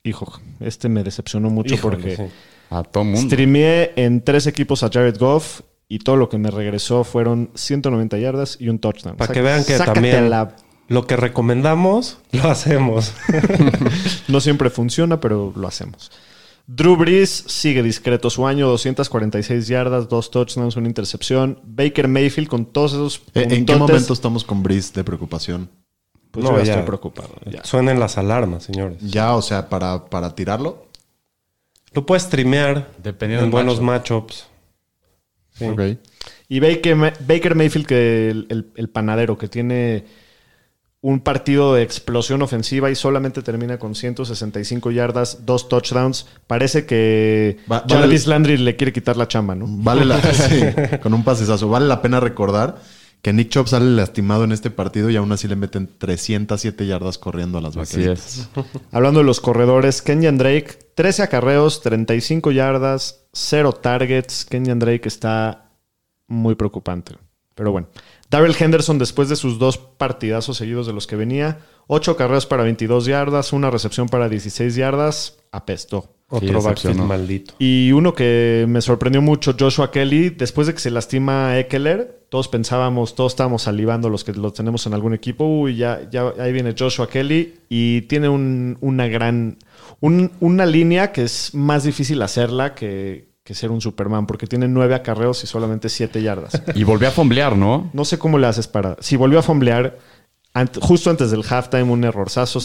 Hijo, 0.02 0.40
este 0.60 0.88
me 0.88 1.04
decepcionó 1.04 1.50
mucho 1.50 1.74
Híjole, 1.74 1.96
porque 1.96 2.16
sí. 2.16 2.22
A 2.78 2.82
todo 2.82 3.04
mundo. 3.04 3.20
streameé 3.20 3.92
en 3.96 4.22
tres 4.22 4.46
equipos 4.46 4.82
a 4.82 4.90
Jared 4.90 5.16
Goff 5.18 5.60
y 5.88 5.98
todo 6.00 6.16
lo 6.16 6.28
que 6.28 6.38
me 6.38 6.50
regresó 6.50 7.04
fueron 7.04 7.50
190 7.54 8.18
yardas 8.18 8.56
y 8.60 8.68
un 8.68 8.78
touchdown. 8.78 9.16
Para 9.16 9.32
que 9.32 9.42
vean 9.42 9.64
que 9.64 9.76
también 9.78 10.30
la- 10.30 10.56
lo 10.88 11.06
que 11.06 11.16
recomendamos, 11.16 12.18
lo 12.32 12.50
hacemos. 12.50 13.12
No 14.28 14.40
siempre 14.40 14.70
funciona, 14.70 15.20
pero 15.20 15.52
lo 15.54 15.68
hacemos. 15.68 16.10
Drew 16.66 16.96
Brees 16.96 17.44
sigue 17.46 17.82
discreto 17.82 18.30
su 18.30 18.46
año, 18.46 18.66
246 18.68 19.66
yardas, 19.68 20.08
dos 20.08 20.30
touchdowns, 20.30 20.76
una 20.76 20.88
intercepción. 20.88 21.60
Baker 21.64 22.08
Mayfield 22.08 22.48
con 22.48 22.64
todos 22.64 22.92
esos 22.94 23.18
Eh, 23.34 23.42
¿En 23.42 23.48
qué 23.50 23.56
puntotes, 23.56 23.78
momento 23.80 24.12
estamos 24.14 24.44
con 24.44 24.62
Brice 24.62 24.92
de 24.94 25.04
preocupación? 25.04 25.68
Pues 26.30 26.42
No, 26.42 26.52
yo 26.52 26.58
ya 26.58 26.64
ya. 26.64 26.72
estoy 26.72 26.86
preocupado. 26.86 27.28
ya. 27.50 27.62
Suenen 27.64 28.00
las 28.00 28.16
alarmas, 28.18 28.64
señores. 28.64 28.98
Ya, 29.02 29.34
o 29.36 29.42
sea, 29.42 29.68
para, 29.68 30.06
para 30.06 30.34
tirarlo. 30.34 30.83
Lo 31.94 32.04
puedes 32.06 32.24
streamear 32.24 32.90
Dependiendo 33.02 33.44
en 33.44 33.50
buenos 33.50 33.80
matchup. 33.80 34.24
matchups. 34.30 34.46
Sí. 35.58 35.64
Ok. 35.66 35.80
Y 36.48 36.60
Baker, 36.60 36.96
Baker 37.26 37.54
Mayfield, 37.54 37.86
que 37.86 38.30
el, 38.30 38.46
el- 38.50 38.72
el 38.76 38.88
panadero, 38.88 39.38
que 39.38 39.48
tiene 39.48 40.04
un 41.00 41.20
partido 41.20 41.74
de 41.74 41.82
explosión 41.82 42.40
ofensiva 42.42 42.90
y 42.90 42.94
solamente 42.94 43.42
termina 43.42 43.78
con 43.78 43.94
165 43.94 44.90
yardas, 44.90 45.44
dos 45.44 45.68
touchdowns. 45.68 46.26
Parece 46.46 46.86
que 46.86 47.58
Va- 47.70 47.80
vale- 47.80 47.94
Jarvis 48.02 48.26
Landry 48.26 48.56
le 48.56 48.74
quiere 48.76 48.92
quitar 48.92 49.16
la 49.16 49.28
chamba, 49.28 49.54
¿no? 49.54 49.66
Vale 49.68 50.04
la, 50.06 50.20
sí, 50.32 50.60
con 51.02 51.12
un 51.14 51.22
pasesazo. 51.22 51.68
Vale 51.68 51.86
la 51.86 52.00
pena 52.02 52.20
recordar 52.20 52.76
que 53.22 53.32
Nick 53.32 53.50
Chubb 53.50 53.68
sale 53.68 53.86
lastimado 53.96 54.44
en 54.44 54.52
este 54.52 54.70
partido 54.70 55.08
y 55.10 55.16
aún 55.16 55.30
así 55.32 55.46
le 55.48 55.56
meten 55.56 55.88
307 55.98 56.86
yardas 56.86 57.16
corriendo 57.18 57.58
a 57.58 57.60
las 57.62 57.76
es. 57.94 58.48
Hablando 58.92 59.20
de 59.20 59.24
los 59.26 59.40
corredores, 59.40 60.02
Kenyan 60.02 60.36
Drake, 60.38 60.78
13 60.94 61.22
acarreos, 61.22 61.80
35 61.82 62.50
yardas, 62.52 63.26
0 63.32 63.72
targets. 63.72 64.44
Kenyan 64.44 64.78
Drake 64.78 65.08
está 65.08 65.70
muy 66.28 66.54
preocupante. 66.54 67.14
Pero 67.54 67.72
bueno. 67.72 67.88
Darrell 68.30 68.56
Henderson, 68.58 68.98
después 68.98 69.28
de 69.28 69.36
sus 69.36 69.58
dos 69.58 69.78
partidazos 69.78 70.56
seguidos 70.56 70.86
de 70.88 70.92
los 70.92 71.06
que 71.06 71.14
venía, 71.14 71.58
8 71.86 72.12
acarreos 72.12 72.46
para 72.46 72.64
22 72.64 73.06
yardas, 73.06 73.52
una 73.52 73.70
recepción 73.70 74.08
para 74.08 74.28
16 74.28 74.74
yardas, 74.74 75.38
apestó. 75.52 76.10
Otro 76.30 76.60
backfield 76.62 76.96
maldito. 77.06 77.54
Y 77.60 77.92
uno 77.92 78.12
que 78.14 78.64
me 78.66 78.80
sorprendió 78.80 79.22
mucho, 79.22 79.54
Joshua 79.58 79.92
Kelly, 79.92 80.30
después 80.30 80.66
de 80.66 80.74
que 80.74 80.80
se 80.80 80.90
lastima 80.90 81.56
Eckler, 81.58 82.24
todos 82.28 82.48
pensábamos, 82.48 83.14
todos 83.14 83.32
estábamos 83.34 83.62
salivando 83.62 84.08
los 84.08 84.24
que 84.24 84.32
lo 84.32 84.52
tenemos 84.52 84.84
en 84.86 84.94
algún 84.94 85.14
equipo, 85.14 85.44
uy, 85.44 85.76
ya, 85.76 86.08
ya 86.10 86.32
ahí 86.40 86.52
viene 86.52 86.74
Joshua 86.76 87.08
Kelly 87.08 87.54
y 87.68 88.02
tiene 88.02 88.28
un- 88.28 88.78
una 88.80 89.06
gran, 89.06 89.58
un- 90.06 90.30
una 90.40 90.66
línea 90.66 91.12
que 91.12 91.22
es 91.22 91.54
más 91.54 91.84
difícil 91.84 92.20
hacerla 92.22 92.74
que, 92.74 93.28
que 93.42 93.54
ser 93.54 93.70
un 93.70 93.80
Superman, 93.80 94.26
porque 94.26 94.46
tiene 94.46 94.68
nueve 94.68 94.94
acarreos 94.94 95.42
y 95.44 95.46
solamente 95.46 95.88
siete 95.88 96.22
yardas. 96.22 96.60
Y 96.74 96.84
volvió 96.84 97.08
a 97.08 97.10
fomblear, 97.10 97.56
¿no? 97.56 97.90
No 97.92 98.04
sé 98.04 98.18
cómo 98.18 98.38
le 98.38 98.46
haces 98.46 98.66
para... 98.68 98.96
Si 99.00 99.16
volvió 99.16 99.38
a 99.38 99.42
fomblear, 99.42 99.98
ant- 100.54 100.78
justo 100.80 101.10
antes 101.10 101.30
del 101.30 101.42
halftime, 101.48 101.84
un 101.84 102.04
errorzazo. 102.04 102.60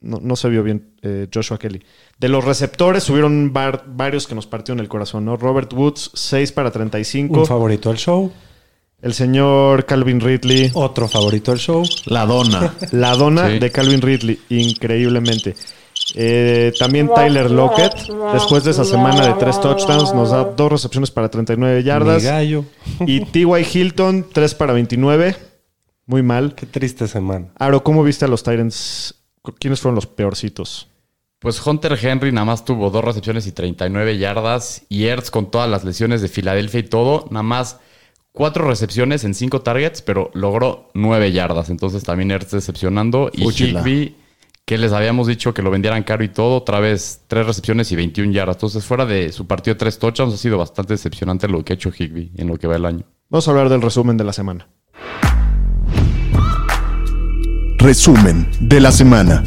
No, 0.00 0.18
no 0.20 0.34
se 0.34 0.48
vio 0.48 0.62
bien 0.64 0.94
eh, 1.02 1.28
Joshua 1.32 1.58
Kelly. 1.58 1.80
De 2.18 2.28
los 2.28 2.44
receptores, 2.44 3.08
hubieron 3.08 3.52
var- 3.52 3.84
varios 3.86 4.26
que 4.26 4.34
nos 4.34 4.46
partió 4.46 4.72
en 4.74 4.80
el 4.80 4.88
corazón, 4.88 5.24
¿no? 5.24 5.36
Robert 5.36 5.72
Woods, 5.72 6.10
6 6.14 6.50
para 6.52 6.70
35. 6.72 7.40
Un 7.40 7.46
favorito 7.46 7.88
del 7.88 7.98
show. 7.98 8.32
El 9.00 9.14
señor 9.14 9.84
Calvin 9.86 10.20
Ridley. 10.20 10.70
Otro 10.74 11.06
favorito 11.08 11.50
del 11.52 11.60
show. 11.60 11.82
La 12.06 12.24
dona. 12.26 12.74
La 12.92 13.14
dona 13.14 13.48
Sí. 13.48 13.58
de 13.60 13.70
Calvin 13.70 14.00
Ridley, 14.02 14.40
increíblemente. 14.48 15.54
Eh, 16.14 16.72
también 16.78 17.08
Tyler 17.14 17.50
Lockett, 17.50 17.94
después 18.32 18.64
de 18.64 18.72
esa 18.72 18.84
semana 18.84 19.26
de 19.26 19.34
tres 19.34 19.60
touchdowns, 19.60 20.14
nos 20.14 20.30
da 20.30 20.44
dos 20.44 20.70
recepciones 20.70 21.10
para 21.10 21.30
39 21.30 21.78
Mi 21.78 21.82
yardas. 21.84 22.22
gallo. 22.22 22.64
Y 23.06 23.20
T.Y. 23.26 23.66
Hilton, 23.72 24.26
3 24.32 24.54
para 24.54 24.72
29. 24.72 25.36
Muy 26.06 26.22
mal. 26.22 26.54
Qué 26.54 26.66
triste 26.66 27.06
semana. 27.08 27.48
Aro, 27.58 27.82
¿cómo 27.82 28.02
viste 28.02 28.24
a 28.24 28.28
los 28.28 28.42
Titans? 28.42 29.14
¿Quiénes 29.58 29.80
fueron 29.80 29.94
los 29.94 30.06
peorcitos? 30.06 30.88
Pues 31.38 31.64
Hunter 31.66 31.98
Henry 32.00 32.30
nada 32.30 32.44
más 32.44 32.64
tuvo 32.64 32.90
dos 32.90 33.04
recepciones 33.04 33.46
y 33.46 33.52
39 33.52 34.18
yardas. 34.18 34.82
Y 34.88 35.06
Ertz 35.06 35.30
con 35.30 35.50
todas 35.50 35.68
las 35.68 35.84
lesiones 35.84 36.20
de 36.22 36.28
Filadelfia 36.28 36.80
y 36.80 36.84
todo, 36.84 37.26
nada 37.30 37.42
más 37.42 37.78
cuatro 38.32 38.66
recepciones 38.68 39.24
en 39.24 39.34
cinco 39.34 39.60
targets, 39.62 40.02
pero 40.02 40.30
logró 40.34 40.90
nueve 40.94 41.32
yardas. 41.32 41.70
Entonces 41.70 42.02
también 42.04 42.30
Ertz 42.30 42.52
decepcionando. 42.52 43.30
Y. 43.32 43.44
Higby, 43.48 44.16
que 44.72 44.78
les 44.78 44.92
habíamos 44.92 45.26
dicho 45.26 45.52
que 45.52 45.60
lo 45.60 45.70
vendieran 45.70 46.02
caro 46.02 46.24
y 46.24 46.30
todo, 46.30 46.56
otra 46.56 46.80
vez 46.80 47.24
tres 47.26 47.44
recepciones 47.44 47.92
y 47.92 47.96
21 47.96 48.32
yardas. 48.32 48.56
Entonces 48.56 48.82
fuera 48.82 49.04
de 49.04 49.30
su 49.30 49.46
partido 49.46 49.74
de 49.74 49.80
tres 49.80 49.98
touchdowns 49.98 50.32
ha 50.32 50.38
sido 50.38 50.56
bastante 50.56 50.94
decepcionante 50.94 51.46
lo 51.46 51.62
que 51.62 51.74
ha 51.74 51.76
hecho 51.76 51.90
Higby 51.90 52.32
en 52.36 52.48
lo 52.48 52.56
que 52.56 52.66
va 52.66 52.76
el 52.76 52.86
año. 52.86 53.04
Vamos 53.28 53.46
a 53.46 53.50
hablar 53.50 53.68
del 53.68 53.82
resumen 53.82 54.16
de 54.16 54.24
la 54.24 54.32
semana. 54.32 54.66
Resumen 57.76 58.48
de 58.60 58.80
la 58.80 58.92
semana. 58.92 59.44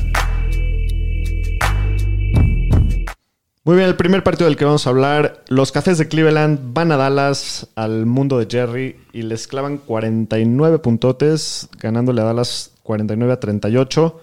Muy 3.63 3.77
bien, 3.77 3.89
el 3.89 3.95
primer 3.95 4.21
partido 4.21 4.47
del 4.47 4.57
que 4.57 4.65
vamos 4.65 4.85
a 4.85 4.91
hablar. 4.91 5.43
Los 5.47 5.71
Cafés 5.71 5.97
de 5.97 6.07
Cleveland 6.07 6.71
van 6.75 6.91
a 6.91 6.97
Dallas 6.97 7.67
al 7.73 8.05
mundo 8.05 8.37
de 8.37 8.45
Jerry 8.47 8.97
y 9.11 9.23
les 9.23 9.47
clavan 9.47 9.79
49 9.79 10.77
puntotes, 10.77 11.67
ganándole 11.79 12.21
a 12.21 12.25
Dallas 12.25 12.73
49 12.83 13.33
a 13.33 13.39
38. 13.39 14.21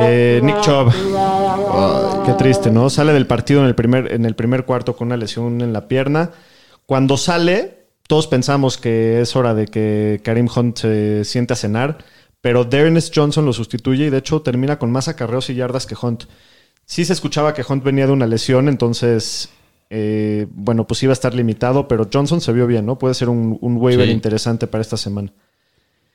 Eh, 0.00 0.40
Nick 0.42 0.60
Chubb. 0.62 0.88
Ay, 0.90 2.20
qué 2.26 2.32
triste, 2.34 2.70
¿no? 2.70 2.90
Sale 2.90 3.12
del 3.12 3.26
partido 3.26 3.60
en 3.60 3.66
el, 3.66 3.74
primer, 3.74 4.12
en 4.12 4.24
el 4.24 4.34
primer 4.34 4.64
cuarto 4.64 4.96
con 4.96 5.08
una 5.08 5.16
lesión 5.16 5.60
en 5.60 5.72
la 5.72 5.88
pierna. 5.88 6.30
Cuando 6.86 7.16
sale, 7.16 7.86
todos 8.08 8.26
pensamos 8.26 8.78
que 8.78 9.20
es 9.20 9.36
hora 9.36 9.54
de 9.54 9.66
que 9.66 10.20
Karim 10.24 10.48
Hunt 10.54 10.76
se 10.78 11.24
siente 11.24 11.52
a 11.52 11.56
cenar, 11.56 11.98
pero 12.40 12.64
Dearness 12.64 13.12
Johnson 13.14 13.46
lo 13.46 13.52
sustituye 13.52 14.06
y 14.06 14.10
de 14.10 14.18
hecho 14.18 14.42
termina 14.42 14.78
con 14.78 14.90
más 14.90 15.08
acarreos 15.08 15.48
y 15.50 15.54
yardas 15.54 15.86
que 15.86 15.94
Hunt. 16.00 16.24
Sí 16.84 17.04
se 17.04 17.12
escuchaba 17.12 17.54
que 17.54 17.64
Hunt 17.66 17.84
venía 17.84 18.06
de 18.06 18.12
una 18.12 18.26
lesión, 18.26 18.68
entonces, 18.68 19.48
eh, 19.90 20.46
bueno, 20.50 20.86
pues 20.86 21.02
iba 21.04 21.12
a 21.12 21.14
estar 21.14 21.32
limitado, 21.34 21.86
pero 21.86 22.08
Johnson 22.12 22.40
se 22.40 22.52
vio 22.52 22.66
bien, 22.66 22.84
¿no? 22.84 22.98
Puede 22.98 23.14
ser 23.14 23.28
un, 23.28 23.56
un 23.60 23.76
waiver 23.76 24.06
Sí. 24.08 24.12
interesante 24.12 24.66
para 24.66 24.82
esta 24.82 24.96
semana. 24.96 25.32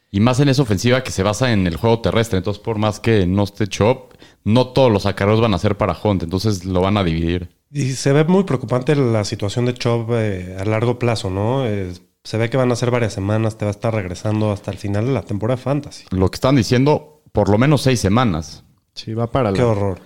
Y 0.09 0.19
más 0.21 0.39
en 0.39 0.49
esa 0.49 0.61
ofensiva 0.61 1.03
que 1.03 1.11
se 1.11 1.23
basa 1.23 1.51
en 1.51 1.67
el 1.67 1.75
juego 1.75 1.99
terrestre. 1.99 2.37
Entonces, 2.37 2.61
por 2.63 2.77
más 2.77 2.99
que 2.99 3.27
no 3.27 3.43
esté 3.43 3.67
Chop, 3.67 4.13
no 4.43 4.67
todos 4.67 4.91
los 4.91 5.05
acarreos 5.05 5.41
van 5.41 5.53
a 5.53 5.57
ser 5.59 5.75
para 5.77 5.97
Hunt. 6.01 6.23
Entonces 6.23 6.63
lo 6.65 6.81
van 6.81 6.97
a 6.97 7.03
dividir. 7.03 7.49
Y 7.71 7.91
se 7.91 8.13
ve 8.13 8.23
muy 8.23 8.45
preocupante 8.45 8.95
la 8.95 9.25
situación 9.25 9.65
de 9.65 9.73
Chubb 9.73 10.07
eh, 10.13 10.55
a 10.59 10.63
largo 10.63 10.97
plazo, 10.97 11.29
¿no? 11.29 11.65
Eh, 11.65 11.91
se 12.23 12.37
ve 12.37 12.49
que 12.49 12.55
van 12.57 12.71
a 12.71 12.75
ser 12.77 12.91
varias 12.91 13.11
semanas, 13.13 13.57
te 13.57 13.65
va 13.65 13.71
a 13.71 13.73
estar 13.73 13.93
regresando 13.93 14.51
hasta 14.53 14.71
el 14.71 14.77
final 14.77 15.05
de 15.07 15.11
la 15.11 15.23
temporada 15.23 15.57
Fantasy. 15.57 16.05
Lo 16.11 16.31
que 16.31 16.35
están 16.35 16.55
diciendo, 16.55 17.21
por 17.33 17.49
lo 17.49 17.57
menos 17.57 17.81
seis 17.81 17.99
semanas. 17.99 18.63
Sí, 18.93 19.13
va 19.13 19.29
para 19.31 19.51
Qué 19.51 19.59
la... 19.59 19.67
horror. 19.67 19.99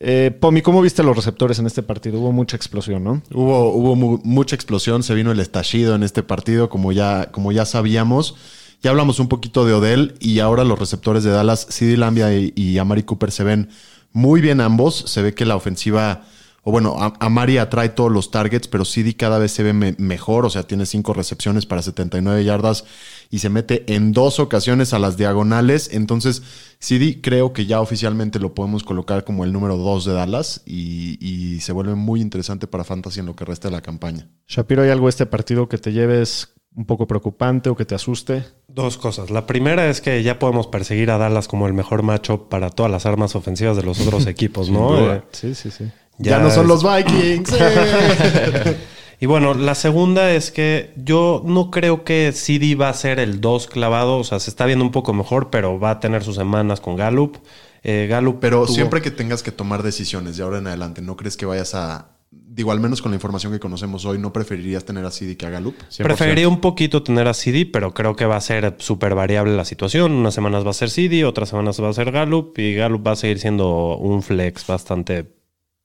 Eh, 0.00 0.36
Pomi, 0.40 0.60
¿cómo 0.60 0.82
viste 0.82 1.02
los 1.02 1.16
receptores 1.16 1.58
en 1.58 1.66
este 1.66 1.82
partido? 1.82 2.18
Hubo 2.20 2.32
mucha 2.32 2.56
explosión, 2.56 3.02
¿no? 3.04 3.22
Hubo, 3.32 3.70
hubo 3.72 3.96
mu- 3.96 4.20
mucha 4.24 4.54
explosión, 4.54 5.02
se 5.02 5.14
vino 5.14 5.30
el 5.32 5.40
estallido 5.40 5.94
en 5.94 6.02
este 6.02 6.22
partido, 6.22 6.68
como 6.68 6.92
ya, 6.92 7.30
como 7.32 7.52
ya 7.52 7.64
sabíamos. 7.64 8.36
Ya 8.84 8.90
hablamos 8.90 9.18
un 9.18 9.28
poquito 9.28 9.64
de 9.64 9.72
Odell 9.72 10.14
y 10.20 10.40
ahora 10.40 10.62
los 10.62 10.78
receptores 10.78 11.24
de 11.24 11.30
Dallas, 11.30 11.66
CD 11.70 11.96
Lambia 11.96 12.30
y, 12.36 12.76
Amari 12.76 13.02
Cooper 13.02 13.30
se 13.30 13.42
ven 13.42 13.70
muy 14.12 14.42
bien 14.42 14.60
ambos. 14.60 15.04
Se 15.06 15.22
ve 15.22 15.32
que 15.32 15.46
la 15.46 15.56
ofensiva, 15.56 16.24
o 16.64 16.70
bueno, 16.70 16.94
Amari 17.18 17.56
atrae 17.56 17.88
todos 17.88 18.12
los 18.12 18.30
targets, 18.30 18.68
pero 18.68 18.84
CD 18.84 19.14
cada 19.16 19.38
vez 19.38 19.52
se 19.52 19.62
ve 19.62 19.72
me- 19.72 19.94
mejor. 19.96 20.44
O 20.44 20.50
sea, 20.50 20.64
tiene 20.64 20.84
cinco 20.84 21.14
recepciones 21.14 21.64
para 21.64 21.80
79 21.80 22.44
yardas 22.44 22.84
y 23.30 23.38
se 23.38 23.48
mete 23.48 23.90
en 23.90 24.12
dos 24.12 24.38
ocasiones 24.38 24.92
a 24.92 24.98
las 24.98 25.16
diagonales. 25.16 25.88
Entonces, 25.90 26.42
CD 26.78 27.22
creo 27.22 27.54
que 27.54 27.64
ya 27.64 27.80
oficialmente 27.80 28.38
lo 28.38 28.52
podemos 28.52 28.84
colocar 28.84 29.24
como 29.24 29.44
el 29.44 29.52
número 29.54 29.78
dos 29.78 30.04
de 30.04 30.12
Dallas 30.12 30.60
y, 30.66 31.16
y 31.26 31.60
se 31.60 31.72
vuelve 31.72 31.94
muy 31.94 32.20
interesante 32.20 32.66
para 32.66 32.84
Fantasy 32.84 33.20
en 33.20 33.24
lo 33.24 33.34
que 33.34 33.46
resta 33.46 33.68
de 33.68 33.76
la 33.76 33.80
campaña. 33.80 34.28
Shapiro, 34.46 34.82
¿hay 34.82 34.90
algo 34.90 35.06
de 35.06 35.10
este 35.10 35.24
partido 35.24 35.70
que 35.70 35.78
te 35.78 35.90
lleves 35.94 36.50
un 36.76 36.86
poco 36.86 37.06
preocupante 37.06 37.70
o 37.70 37.76
que 37.76 37.84
te 37.84 37.94
asuste? 37.94 38.44
Dos 38.68 38.96
cosas. 38.98 39.30
La 39.30 39.46
primera 39.46 39.88
es 39.88 40.00
que 40.00 40.22
ya 40.22 40.38
podemos 40.38 40.66
perseguir 40.66 41.10
a 41.10 41.18
Dallas 41.18 41.46
como 41.48 41.66
el 41.68 41.72
mejor 41.72 42.02
macho 42.02 42.48
para 42.48 42.70
todas 42.70 42.90
las 42.90 43.06
armas 43.06 43.36
ofensivas 43.36 43.76
de 43.76 43.82
los 43.84 44.00
otros 44.00 44.26
equipos, 44.26 44.70
¿no? 44.70 45.12
Eh, 45.14 45.22
Sí, 45.32 45.54
sí, 45.54 45.70
sí. 45.70 45.84
Ya, 46.18 46.38
no 46.38 46.50
son 46.50 46.62
es- 46.64 46.68
los 46.68 46.82
Vikings. 46.84 47.52
¡eh! 47.60 48.76
Y 49.20 49.26
bueno, 49.26 49.54
la 49.54 49.74
segunda 49.74 50.32
es 50.32 50.50
que 50.50 50.92
yo 50.96 51.42
no 51.46 51.70
creo 51.70 52.04
que 52.04 52.32
CD 52.32 52.74
va 52.74 52.88
a 52.88 52.94
ser 52.94 53.20
el 53.20 53.40
2 53.40 53.68
clavado. 53.68 54.18
O 54.18 54.24
sea, 54.24 54.38
se 54.40 54.50
está 54.50 54.66
viendo 54.66 54.84
un 54.84 54.90
poco 54.90 55.12
mejor, 55.14 55.50
pero 55.50 55.78
va 55.78 55.90
a 55.92 56.00
tener 56.00 56.22
sus 56.24 56.36
semanas 56.36 56.80
con 56.80 56.96
Gallup. 56.96 57.36
Eh, 57.82 58.06
Gallup 58.08 58.38
Pero 58.40 58.64
tuvo- 58.66 58.74
siempre 58.74 59.00
que 59.02 59.10
tengas 59.10 59.42
que 59.42 59.52
tomar 59.52 59.82
decisiones 59.82 60.36
de 60.36 60.42
ahora 60.42 60.58
en 60.58 60.66
adelante, 60.66 61.00
¿no 61.02 61.16
crees 61.16 61.36
que 61.36 61.46
vayas 61.46 61.74
a... 61.74 62.08
Digo, 62.54 62.70
al 62.70 62.78
menos 62.78 63.02
con 63.02 63.10
la 63.10 63.16
información 63.16 63.52
que 63.52 63.58
conocemos 63.58 64.04
hoy, 64.04 64.18
¿no 64.18 64.32
preferirías 64.32 64.84
tener 64.84 65.04
a 65.04 65.10
CD 65.10 65.36
que 65.36 65.44
a 65.44 65.50
Gallup? 65.50 65.74
100%. 65.90 66.04
Preferiría 66.04 66.48
un 66.48 66.60
poquito 66.60 67.02
tener 67.02 67.26
a 67.26 67.34
CD, 67.34 67.66
pero 67.66 67.92
creo 67.92 68.14
que 68.14 68.26
va 68.26 68.36
a 68.36 68.40
ser 68.40 68.76
súper 68.78 69.16
variable 69.16 69.56
la 69.56 69.64
situación. 69.64 70.12
Unas 70.12 70.34
semanas 70.34 70.64
va 70.64 70.70
a 70.70 70.74
ser 70.74 70.90
CD, 70.90 71.24
otras 71.24 71.48
semanas 71.48 71.82
va 71.82 71.88
a 71.88 71.92
ser 71.92 72.12
Gallup 72.12 72.56
y 72.58 72.74
Gallup 72.74 73.04
va 73.04 73.12
a 73.12 73.16
seguir 73.16 73.40
siendo 73.40 73.96
un 73.96 74.22
flex 74.22 74.66
bastante 74.66 75.34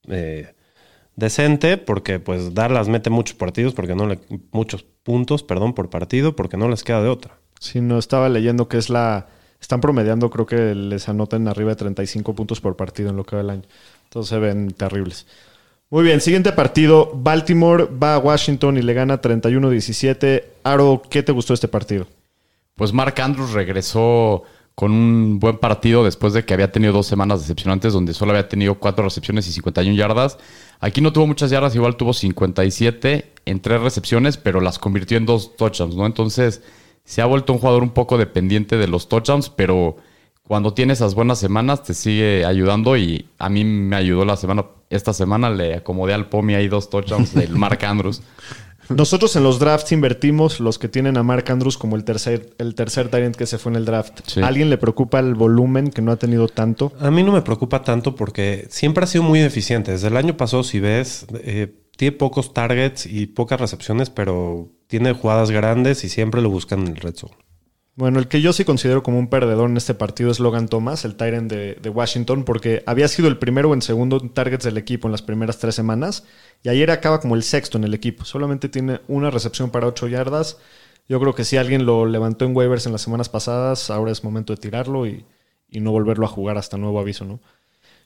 eh, 0.07 0.53
decente 1.15 1.77
porque 1.77 2.19
pues 2.19 2.53
Dallas 2.53 2.87
mete 2.87 3.09
muchos 3.09 3.35
partidos 3.35 3.73
porque 3.73 3.95
no 3.95 4.07
le 4.07 4.19
muchos 4.51 4.83
puntos, 4.83 5.43
perdón, 5.43 5.73
por 5.73 5.89
partido 5.89 6.35
porque 6.35 6.57
no 6.57 6.69
les 6.69 6.83
queda 6.83 7.01
de 7.01 7.09
otra. 7.09 7.39
Sí, 7.59 7.81
no 7.81 7.97
estaba 7.97 8.29
leyendo 8.29 8.67
que 8.67 8.77
es 8.77 8.89
la. 8.89 9.27
Están 9.59 9.81
promediando, 9.81 10.29
creo 10.29 10.45
que 10.45 10.73
les 10.73 11.09
anotan 11.09 11.47
arriba 11.49 11.71
de 11.71 11.75
35 11.75 12.33
puntos 12.33 12.61
por 12.61 12.77
partido 12.77 13.09
en 13.09 13.17
lo 13.17 13.25
que 13.25 13.35
va 13.35 13.41
el 13.41 13.49
año. 13.49 13.63
Entonces 14.05 14.29
se 14.29 14.39
ven 14.39 14.71
terribles. 14.71 15.27
Muy 15.91 16.03
bien, 16.03 16.21
siguiente 16.21 16.51
partido. 16.51 17.11
Baltimore 17.15 17.85
va 17.85 18.13
a 18.13 18.19
Washington 18.19 18.77
y 18.77 18.83
le 18.83 18.93
gana 18.93 19.21
31-17. 19.21 20.43
Aro, 20.63 21.01
¿qué 21.09 21.23
te 21.23 21.31
gustó 21.31 21.55
este 21.55 21.67
partido? 21.67 22.05
Pues 22.75 22.93
Mark 22.93 23.19
Andrews 23.19 23.53
regresó 23.53 24.43
con 24.75 24.91
un 24.91 25.39
buen 25.39 25.57
partido 25.57 26.03
después 26.03 26.33
de 26.33 26.45
que 26.45 26.53
había 26.53 26.71
tenido 26.71 26.93
dos 26.93 27.07
semanas 27.07 27.41
decepcionantes 27.41 27.91
donde 27.91 28.13
solo 28.13 28.31
había 28.31 28.47
tenido 28.47 28.75
cuatro 28.75 29.03
recepciones 29.03 29.47
y 29.47 29.51
51 29.51 29.95
yardas. 29.95 30.37
Aquí 30.79 31.01
no 31.01 31.11
tuvo 31.11 31.25
muchas 31.25 31.49
yardas, 31.49 31.73
igual 31.75 31.97
tuvo 31.97 32.13
57 32.13 33.33
en 33.45 33.59
tres 33.59 33.81
recepciones, 33.81 34.37
pero 34.37 34.61
las 34.61 34.77
convirtió 34.77 35.17
en 35.17 35.25
dos 35.25 35.57
touchdowns, 35.57 35.95
¿no? 35.95 36.05
Entonces 36.05 36.61
se 37.03 37.23
ha 37.23 37.25
vuelto 37.25 37.51
un 37.51 37.59
jugador 37.59 37.81
un 37.81 37.89
poco 37.89 38.19
dependiente 38.19 38.77
de 38.77 38.87
los 38.87 39.09
touchdowns, 39.09 39.49
pero 39.49 39.97
cuando 40.43 40.73
tiene 40.75 40.93
esas 40.93 41.15
buenas 41.15 41.39
semanas 41.39 41.81
te 41.83 41.95
sigue 41.95 42.45
ayudando 42.45 42.95
y 42.95 43.27
a 43.39 43.49
mí 43.49 43.63
me 43.63 43.95
ayudó 43.95 44.23
la 44.23 44.37
semana, 44.37 44.65
esta 44.89 45.13
semana 45.13 45.49
le 45.49 45.75
acomodé 45.75 46.13
al 46.13 46.29
Pomi 46.29 46.55
ahí 46.55 46.67
dos 46.67 46.89
touchdowns 46.89 47.33
del 47.33 47.49
Mark 47.57 47.83
Andrews. 47.85 48.21
Nosotros 48.89 49.35
en 49.35 49.43
los 49.43 49.59
drafts 49.59 49.91
invertimos 49.91 50.59
los 50.59 50.79
que 50.79 50.87
tienen 50.87 51.15
a 51.17 51.23
Mark 51.23 51.45
Andrews 51.49 51.77
como 51.77 51.95
el 51.95 52.03
tercer, 52.03 52.55
el 52.57 52.73
tercer 52.73 53.09
talent 53.09 53.35
que 53.35 53.45
se 53.45 53.59
fue 53.59 53.71
en 53.71 53.75
el 53.75 53.85
draft. 53.85 54.21
Sí. 54.25 54.41
¿A 54.41 54.47
alguien 54.47 54.71
le 54.71 54.79
preocupa 54.79 55.19
el 55.19 55.35
volumen 55.35 55.91
que 55.91 56.01
no 56.01 56.11
ha 56.11 56.15
tenido 56.15 56.47
tanto? 56.47 56.91
A 56.99 57.11
mí 57.11 57.21
no 57.21 57.31
me 57.31 57.43
preocupa 57.43 57.83
tanto 57.83 58.15
porque 58.15 58.65
siempre 58.69 59.03
ha 59.03 59.07
sido 59.07 59.23
muy 59.23 59.41
eficiente. 59.41 59.91
Desde 59.91 60.07
el 60.07 60.17
año 60.17 60.37
pasado, 60.37 60.63
si 60.63 60.79
ves, 60.79 61.27
eh, 61.35 61.71
tiene 61.97 62.17
pocos 62.17 62.53
targets 62.53 63.05
y 63.05 63.27
pocas 63.27 63.61
recepciones, 63.61 64.09
pero 64.09 64.69
tiene 64.87 65.13
jugadas 65.13 65.51
grandes 65.51 66.03
y 66.03 66.09
siempre 66.09 66.41
lo 66.41 66.49
buscan 66.49 66.79
en 66.81 66.87
el 66.87 66.95
red 66.95 67.15
zone. 67.15 67.35
Bueno, 67.99 68.19
el 68.19 68.29
que 68.29 68.39
yo 68.39 68.53
sí 68.53 68.63
considero 68.63 69.03
como 69.03 69.19
un 69.19 69.27
perdedor 69.27 69.69
en 69.69 69.75
este 69.75 69.93
partido 69.93 70.31
es 70.31 70.39
Logan 70.39 70.69
Thomas, 70.69 71.03
el 71.03 71.15
Tyrant 71.15 71.51
de, 71.51 71.75
de 71.75 71.89
Washington, 71.89 72.45
porque 72.45 72.81
había 72.85 73.09
sido 73.09 73.27
el 73.27 73.37
primero 73.37 73.71
o 73.71 73.73
en 73.73 73.81
segundo 73.81 74.21
en 74.21 74.29
targets 74.29 74.63
del 74.63 74.77
equipo 74.77 75.09
en 75.09 75.11
las 75.11 75.21
primeras 75.21 75.57
tres 75.59 75.75
semanas 75.75 76.23
y 76.63 76.69
ayer 76.69 76.91
acaba 76.91 77.19
como 77.19 77.35
el 77.35 77.43
sexto 77.43 77.77
en 77.77 77.83
el 77.83 77.93
equipo. 77.93 78.23
Solamente 78.23 78.69
tiene 78.69 79.01
una 79.09 79.31
recepción 79.31 79.69
para 79.69 79.87
ocho 79.87 80.07
yardas. 80.07 80.59
Yo 81.09 81.19
creo 81.19 81.35
que 81.35 81.43
si 81.43 81.57
alguien 81.57 81.85
lo 81.85 82.05
levantó 82.05 82.45
en 82.45 82.55
waivers 82.55 82.85
en 82.85 82.93
las 82.93 83.01
semanas 83.01 83.27
pasadas, 83.27 83.89
ahora 83.89 84.13
es 84.13 84.23
momento 84.23 84.53
de 84.55 84.61
tirarlo 84.61 85.05
y, 85.05 85.25
y 85.69 85.81
no 85.81 85.91
volverlo 85.91 86.23
a 86.23 86.29
jugar 86.29 86.57
hasta 86.57 86.77
nuevo 86.77 87.01
aviso, 87.01 87.25
¿no? 87.25 87.41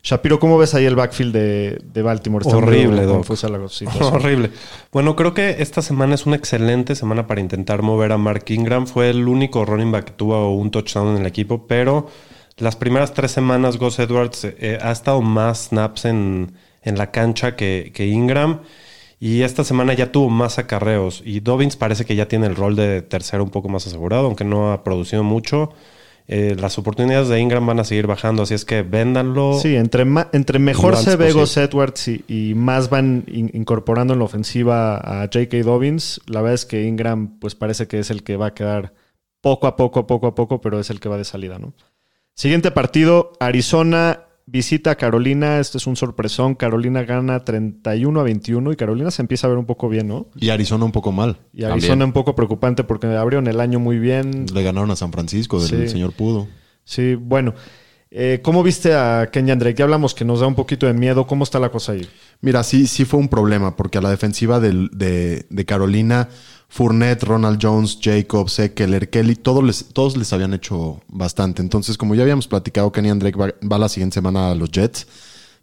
Shapiro, 0.06 0.38
¿cómo 0.38 0.58
ves 0.58 0.74
ahí 0.76 0.84
el 0.84 0.98
backfield 0.98 1.34
de, 1.34 1.82
de 1.82 2.02
Baltimore? 2.02 2.44
Está 2.46 2.58
Horrible, 2.58 3.04
Doc. 3.04 3.16
confusa 3.16 3.48
la. 3.48 3.58
Horrible. 4.02 4.52
Bueno, 4.92 5.16
creo 5.16 5.34
que 5.34 5.62
esta 5.62 5.82
semana 5.82 6.16
es 6.16 6.26
una 6.26 6.36
excelente 6.36 6.96
semana 6.96 7.26
para 7.26 7.40
intentar 7.40 7.84
mover 7.84 8.12
a 8.12 8.18
Mark 8.18 8.44
Ingram. 8.50 8.86
Fue 8.86 9.10
el 9.10 9.30
único 9.30 9.64
running 9.64 9.94
back 9.94 10.06
que 10.06 10.12
tuvo 10.12 10.54
un 10.58 10.72
touchdown 10.72 11.16
en 11.16 11.22
el 11.22 11.26
equipo, 11.26 11.68
pero 11.68 12.08
las 12.58 12.76
primeras 12.76 13.14
tres 13.14 13.32
semanas 13.32 13.78
Gus 13.78 13.98
Edwards 13.98 14.44
eh, 14.44 14.78
ha 14.82 14.92
estado 14.92 15.22
más 15.22 15.70
snaps 15.70 16.04
en, 16.04 16.52
en 16.82 16.98
la 16.98 17.12
cancha 17.12 17.56
que, 17.56 17.94
que 17.96 18.06
Ingram. 18.08 18.60
Y 19.22 19.44
esta 19.44 19.64
semana 19.64 19.94
ya 19.94 20.12
tuvo 20.12 20.30
más 20.30 20.60
acarreos. 20.60 21.22
Y 21.24 21.40
Dobbins 21.40 21.78
parece 21.78 22.04
que 22.04 22.18
ya 22.18 22.28
tiene 22.28 22.48
el 22.48 22.58
rol 22.58 22.76
de 22.76 23.02
tercero 23.04 23.42
un 23.42 23.52
poco 23.52 23.70
más 23.70 23.88
asegurado, 23.88 24.26
aunque 24.26 24.44
no 24.44 24.74
ha 24.74 24.84
producido 24.84 25.24
mucho. 25.24 25.72
Eh, 26.28 26.56
las 26.58 26.78
oportunidades 26.78 27.28
de 27.28 27.40
Ingram 27.40 27.66
van 27.68 27.80
a 27.80 27.84
seguir 27.84 28.08
bajando, 28.08 28.44
así 28.44 28.54
es 28.54 28.64
que 28.64 28.82
véndanlo. 28.82 29.60
Sí, 29.60 29.76
entre, 29.76 30.06
entre 30.32 30.58
mejor 30.60 30.96
se 30.96 31.16
ve. 31.18 31.34
Gus 31.34 31.58
Edwards 31.58 32.08
y, 32.08 32.24
y 32.28 32.54
más 32.56 32.90
van 32.90 33.26
in- 33.28 33.52
incorporando 33.54 34.14
en 34.14 34.20
la 34.20 34.26
ofensiva 34.26 34.96
a 34.98 35.24
J.K. 35.24 35.58
Dobbins, 35.64 36.22
la 36.28 36.42
verdad 36.42 36.56
es 36.56 36.66
que 36.66 36.84
Ingram 36.84 37.40
pues 37.40 37.56
parece 37.56 37.88
que 37.88 38.00
es 38.00 38.10
el 38.10 38.24
que 38.24 38.38
va 38.38 38.48
a 38.48 38.54
quedar 38.54 38.94
poco 39.42 39.68
a 39.68 39.76
poco, 39.76 40.08
poco 40.08 40.28
a 40.28 40.36
poco, 40.36 40.62
pero 40.62 40.80
es 40.80 40.90
el 40.90 41.02
que 41.02 41.10
va 41.10 41.18
de 41.18 41.26
salida, 41.26 41.60
¿no? 41.60 41.74
Siguiente 42.36 42.72
partido, 42.72 43.34
Arizona 43.42 44.22
visita 44.46 44.92
a 44.92 44.96
Carolina, 44.96 45.60
este 45.60 45.78
es 45.78 45.88
un 45.88 45.96
sorpresón, 45.96 46.56
Carolina 46.56 47.04
gana 47.04 47.44
31 47.44 48.20
a 48.20 48.24
21 48.24 48.72
y 48.74 48.76
Carolina 48.76 49.10
se 49.12 49.22
empieza 49.22 49.48
a 49.48 49.50
ver 49.50 49.58
un 49.60 49.66
poco 49.66 49.88
bien, 49.90 50.08
¿no? 50.08 50.28
Y 50.36 50.50
Arizona 50.50 50.86
un 50.86 50.92
poco 50.92 51.12
mal. 51.12 51.38
Y 51.54 51.64
Arizona 51.64 51.90
También. 51.92 52.08
un 52.10 52.14
poco 52.14 52.36
preocupante 52.36 52.84
porque 52.84 53.08
abrieron 53.08 53.48
el 53.48 53.60
año 53.62 53.80
muy 53.80 54.00
bien, 54.00 54.46
Le 54.54 54.64
ganaron 54.64 54.92
a 54.92 54.96
San 54.96 55.12
Francisco 55.12 55.60
del 55.62 55.88
Sí. 55.88 55.88
señor 55.94 56.12
Pudo. 56.14 56.48
sí, 56.84 57.16
bueno. 57.16 57.54
Eh, 58.16 58.42
¿Cómo 58.44 58.62
viste 58.62 58.94
a 58.94 59.30
Kenyan 59.32 59.58
Drake? 59.58 59.76
Ya 59.80 59.86
hablamos 59.86 60.14
que 60.14 60.24
nos 60.24 60.40
da 60.42 60.46
un 60.46 60.54
poquito 60.54 60.86
de 60.86 60.94
miedo. 60.94 61.26
¿Cómo 61.26 61.44
está 61.44 61.60
la 61.60 61.70
cosa 61.72 61.94
ahí? 61.94 62.08
Mira, 62.42 62.62
sí, 62.62 62.86
sí 62.86 63.06
fue 63.06 63.20
un 63.20 63.28
problema, 63.28 63.76
porque 63.76 63.98
a 63.98 64.02
la 64.02 64.12
defensiva 64.12 64.60
de 64.60 65.66
Carolina, 65.66 66.30
Fournette, 66.74 67.22
Ronald 67.26 67.60
Jones, 67.62 68.00
Jacobs, 68.02 68.58
Eckler, 68.58 69.08
Kelly, 69.08 69.36
todos 69.36 69.64
les, 69.64 69.86
todos 69.94 70.18
les 70.18 70.34
habían 70.34 70.56
hecho 70.56 71.04
bastante. 71.08 71.62
Entonces, 71.62 72.00
como 72.00 72.16
ya 72.16 72.24
habíamos 72.24 72.48
platicado, 72.48 72.92
Kenyan 72.92 73.20
Drake 73.20 73.38
va, 73.38 73.54
va 73.62 73.78
la 73.78 73.88
siguiente 73.90 74.16
semana 74.16 74.50
a 74.50 74.56
los 74.56 74.72
Jets. 74.72 75.06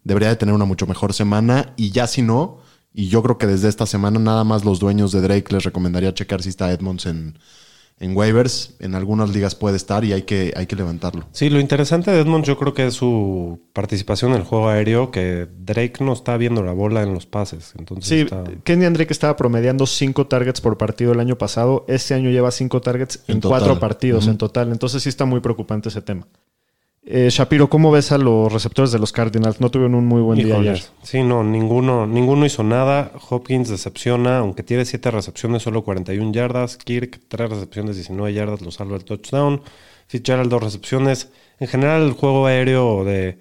debería 0.05 0.29
de 0.29 0.37
tener 0.37 0.55
una 0.55 0.67
mucho 0.67 0.87
mejor 0.87 1.13
semana. 1.13 1.73
Y 1.77 1.91
ya 1.91 2.07
si 2.07 2.23
no, 2.23 2.59
y 2.95 3.09
yo 3.09 3.25
creo 3.25 3.39
que 3.39 3.49
desde 3.49 3.69
esta 3.69 3.87
semana 3.87 4.21
nada 4.21 4.45
más 4.45 4.65
los 4.65 4.79
dueños 4.79 5.11
de 5.11 5.21
Drake 5.21 5.53
les 5.53 5.65
recomendaría 5.65 6.15
checar 6.15 6.45
si 6.45 6.51
está 6.51 6.71
Edmonds 6.71 7.07
en, 7.07 7.37
en 8.01 8.17
waivers. 8.17 8.75
En 8.81 8.95
algunas 8.95 9.31
ligas 9.31 9.55
puede 9.55 9.77
estar 9.77 10.05
y 10.05 10.13
hay 10.13 10.23
que, 10.23 10.53
hay 10.57 10.67
que 10.67 10.75
levantarlo. 10.75 11.27
Sí, 11.33 11.49
lo 11.51 11.61
interesante 11.61 12.11
de 12.11 12.21
Edmonds 12.21 12.49
yo 12.49 12.59
creo 12.59 12.75
que 12.75 12.87
es 12.87 12.95
su 12.95 13.61
participación 13.73 14.33
en 14.33 14.39
el 14.39 14.45
juego 14.45 14.69
aéreo, 14.69 15.11
que 15.11 15.47
Drake 15.59 16.03
no 16.05 16.13
está 16.15 16.37
viendo 16.37 16.63
la 16.63 16.73
bola 16.73 17.03
en 17.03 17.15
los 17.15 17.27
pases. 17.27 17.75
Entonces 17.79 18.09
Sí, 18.09 18.21
está- 18.23 18.43
Kenny 18.65 18.87
Drake 18.87 19.13
estaba 19.13 19.37
promediando 19.37 19.87
5 19.87 20.27
targets 20.27 20.61
por 20.61 20.77
partido 20.79 21.13
el 21.13 21.21
año 21.21 21.37
pasado. 21.39 21.85
Este 21.89 22.15
año 22.15 22.31
lleva 22.31 22.51
5 22.51 22.81
targets 22.81 23.23
en. 23.29 23.41
4 23.41 23.79
partidos 23.79 24.27
en 24.27 24.39
total. 24.39 24.73
Entonces 24.73 25.03
sí 25.03 25.09
está 25.09 25.25
muy 25.27 25.41
preocupante 25.41 25.89
ese 25.91 26.03
tema. 26.03 26.27
Eh, 27.13 27.29
Shapiro, 27.29 27.69
¿cómo 27.69 27.91
ves 27.91 28.13
a 28.13 28.19
los 28.19 28.53
receptores 28.53 28.93
de 28.93 29.01
los 29.01 29.11
Cardinals? 29.11 29.61
No 29.61 29.69
tuvieron 29.69 29.97
un 29.97 30.07
muy 30.07 30.23
buen 30.23 30.39
día 30.39 30.55
Híjoles. 30.55 30.71
ayer. 30.71 30.91
Sí, 31.03 31.25
no, 31.25 31.43
ninguno, 31.43 32.07
ninguno 32.07 32.47
hizo 32.47 32.63
nada. 32.63 33.11
Hopkins 33.31 33.69
decepciona, 33.69 34.39
aunque 34.39 34.63
tiene 34.63 34.85
7 34.85 35.11
recepciones, 35.11 35.65
solo 35.65 35.83
41 35.83 36.33
yardas. 36.33 36.77
Kirk, 36.77 37.21
3 37.27 37.51
recepciones, 37.51 37.97
19 37.97 38.33
yardas, 38.33 38.61
lo 38.61 38.71
salva 38.71 38.95
el 38.97 39.05
touchdown. 39.05 39.61
Fitzgerald, 40.07 40.51
2 40.51 40.63
recepciones. 40.63 41.31
En 41.59 41.67
general, 41.67 42.03
el 42.03 42.13
juego 42.13 42.47
aéreo 42.47 43.03
de, 43.03 43.39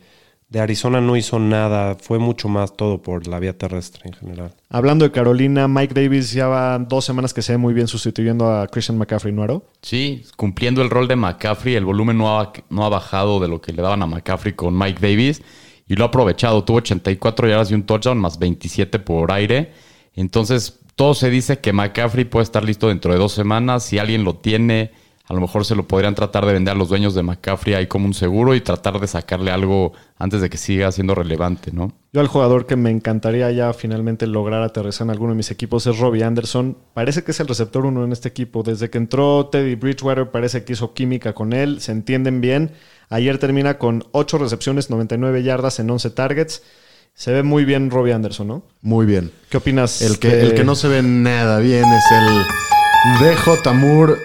de 0.49 0.59
Arizona 0.59 0.99
no 0.99 1.15
hizo 1.15 1.39
nada. 1.39 1.95
Fue 1.95 2.17
mucho 2.17 2.49
más 2.49 2.75
todo 2.75 3.01
por 3.01 3.27
la 3.27 3.39
vía 3.39 3.57
terrestre 3.57 4.03
en 4.05 4.13
general. 4.13 4.55
Hablando 4.69 5.05
de 5.05 5.11
Carolina, 5.11 5.67
Mike 5.67 5.93
Davis 5.93 6.31
ya 6.33 6.47
va 6.47 6.77
dos 6.79 7.05
semanas 7.05 7.33
que 7.33 7.41
se 7.41 7.53
ve 7.53 7.57
muy 7.57 7.73
bien 7.73 7.87
sustituyendo 7.87 8.51
a 8.51 8.67
Christian 8.67 8.97
McCaffrey, 8.97 9.33
¿no? 9.33 9.43
Aro? 9.43 9.63
Sí, 9.81 10.23
cumpliendo 10.35 10.81
el 10.81 10.89
rol 10.89 11.07
de 11.07 11.15
McCaffrey, 11.15 11.75
el 11.75 11.85
volumen 11.85 12.17
no 12.17 12.39
ha, 12.39 12.51
no 12.69 12.83
ha 12.83 12.89
bajado 12.89 13.39
de 13.39 13.47
lo 13.47 13.61
que 13.61 13.73
le 13.73 13.81
daban 13.81 14.01
a 14.01 14.07
McCaffrey 14.07 14.53
con 14.53 14.77
Mike 14.77 14.99
Davis 14.99 15.41
y 15.87 15.95
lo 15.95 16.05
ha 16.05 16.07
aprovechado. 16.07 16.63
Tuvo 16.63 16.77
84 16.77 17.47
yardas 17.47 17.71
y 17.71 17.75
un 17.75 17.83
touchdown 17.83 18.17
más 18.17 18.39
27 18.39 18.99
por 18.99 19.31
aire. 19.31 19.71
Entonces, 20.15 20.79
todo 20.95 21.13
se 21.13 21.29
dice 21.29 21.59
que 21.59 21.73
McCaffrey 21.73 22.25
puede 22.25 22.43
estar 22.43 22.63
listo 22.63 22.87
dentro 22.87 23.13
de 23.13 23.19
dos 23.19 23.33
semanas. 23.33 23.83
Si 23.83 23.99
alguien 23.99 24.23
lo 24.23 24.35
tiene, 24.35 24.91
a 25.29 25.33
lo 25.35 25.41
mejor 25.41 25.63
se 25.63 25.75
lo 25.75 25.87
podrían 25.87 26.15
tratar 26.15 26.45
de 26.45 26.53
vender 26.53 26.73
a 26.73 26.77
los 26.77 26.89
dueños 26.89 27.13
de 27.13 27.21
McCaffrey 27.23 27.75
ahí 27.75 27.85
como 27.87 28.05
un 28.07 28.13
seguro 28.15 28.55
y 28.55 28.61
tratar 28.61 28.99
de 28.99 29.05
sacarle 29.07 29.51
algo 29.51 29.93
antes 30.17 30.41
de 30.41 30.49
que 30.49 30.57
siga 30.57 30.91
siendo 30.91 31.13
relevante, 31.15 31.71
¿no? 31.71 31.93
Yo 32.11 32.19
al 32.21 32.27
jugador 32.27 32.65
que 32.65 32.75
me 32.75 32.89
encantaría 32.89 33.51
ya 33.51 33.71
finalmente 33.73 34.25
lograr 34.25 34.63
aterrizar 34.63 35.05
en 35.05 35.11
alguno 35.11 35.31
de 35.33 35.37
mis 35.37 35.51
equipos 35.51 35.85
es 35.85 35.99
Robbie 35.99 36.23
Anderson. 36.23 36.75
Parece 36.95 37.23
que 37.23 37.31
es 37.31 37.39
el 37.39 37.47
receptor 37.47 37.85
uno 37.85 38.03
en 38.03 38.11
este 38.11 38.27
equipo. 38.27 38.63
Desde 38.63 38.89
que 38.89 38.97
entró 38.97 39.45
Teddy 39.51 39.75
Bridgewater 39.75 40.31
parece 40.31 40.63
que 40.63 40.73
hizo 40.73 40.93
química 40.95 41.33
con 41.33 41.53
él. 41.53 41.79
Se 41.79 41.91
entienden 41.91 42.41
bien. 42.41 42.71
Ayer 43.09 43.37
termina 43.37 43.77
con 43.77 44.03
8 44.11 44.39
recepciones, 44.39 44.89
99 44.89 45.43
yardas 45.43 45.79
en 45.79 45.89
11 45.91 46.09
targets. 46.09 46.63
Se 47.13 47.31
ve 47.31 47.43
muy 47.43 47.65
bien 47.65 47.91
Robbie 47.91 48.13
Anderson, 48.13 48.47
¿no? 48.47 48.63
Muy 48.81 49.05
bien. 49.05 49.31
¿Qué 49.49 49.57
opinas? 49.57 50.01
El 50.01 50.17
que, 50.17 50.29
de- 50.29 50.41
el 50.41 50.53
que 50.55 50.63
no 50.63 50.73
se 50.75 50.87
ve 50.87 51.03
nada 51.03 51.59
bien 51.59 51.83
es 51.85 52.03
el 52.11 53.25
DJ 53.27 53.73
Moore, 53.73 54.15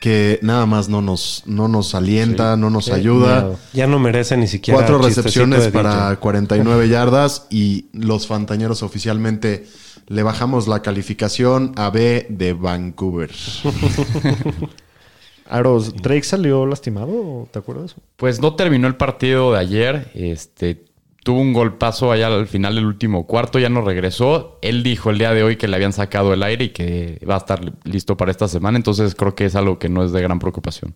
que 0.00 0.38
nada 0.42 0.66
más 0.66 0.88
no 0.88 1.02
nos, 1.02 1.42
no 1.46 1.68
nos 1.68 1.94
alienta, 1.94 2.56
no 2.56 2.70
nos 2.70 2.90
ayuda. 2.90 3.42
miedo. 3.42 3.58
Ya 3.72 3.86
no 3.86 3.98
merece 3.98 4.36
ni 4.36 4.46
siquiera. 4.46 4.78
Cuatro 4.78 4.98
recepciones 4.98 5.64
de 5.64 5.72
para 5.72 6.10
DJ. 6.10 6.20
49 6.20 6.88
yardas 6.88 7.46
y 7.50 7.86
los 7.92 8.26
Fantañeros 8.26 8.82
oficialmente 8.82 9.66
le 10.06 10.22
bajamos 10.22 10.68
la 10.68 10.82
calificación 10.82 11.72
a 11.76 11.90
B 11.90 12.26
de 12.30 12.52
Vancouver. 12.52 13.30
Aros, 15.50 15.94
¿Drake 15.94 16.24
salió 16.24 16.66
lastimado? 16.66 17.48
¿Te 17.50 17.58
acuerdas? 17.58 17.94
Pues 18.16 18.40
no 18.40 18.54
terminó 18.54 18.86
el 18.86 18.96
partido 18.96 19.52
de 19.52 19.58
ayer. 19.58 20.10
Este 20.14 20.84
tuvo 21.24 21.40
un 21.40 21.52
golpazo 21.52 22.12
allá 22.12 22.28
al 22.28 22.46
final 22.46 22.74
del 22.74 22.86
último 22.86 23.26
cuarto, 23.26 23.58
ya 23.58 23.68
no 23.68 23.82
regresó. 23.82 24.58
Él 24.62 24.82
dijo 24.82 25.10
el 25.10 25.18
día 25.18 25.32
de 25.32 25.42
hoy 25.42 25.56
que 25.56 25.68
le 25.68 25.76
habían 25.76 25.92
sacado 25.92 26.32
el 26.32 26.42
aire 26.42 26.66
y 26.66 26.68
que 26.70 27.20
va 27.28 27.34
a 27.34 27.38
estar 27.38 27.60
listo 27.84 28.16
para 28.16 28.30
esta 28.30 28.48
semana. 28.48 28.76
Entonces 28.76 29.14
creo 29.14 29.34
que 29.34 29.44
es 29.44 29.54
algo 29.54 29.78
que 29.78 29.88
no 29.88 30.04
es 30.04 30.12
de 30.12 30.22
gran 30.22 30.38
preocupación. 30.38 30.94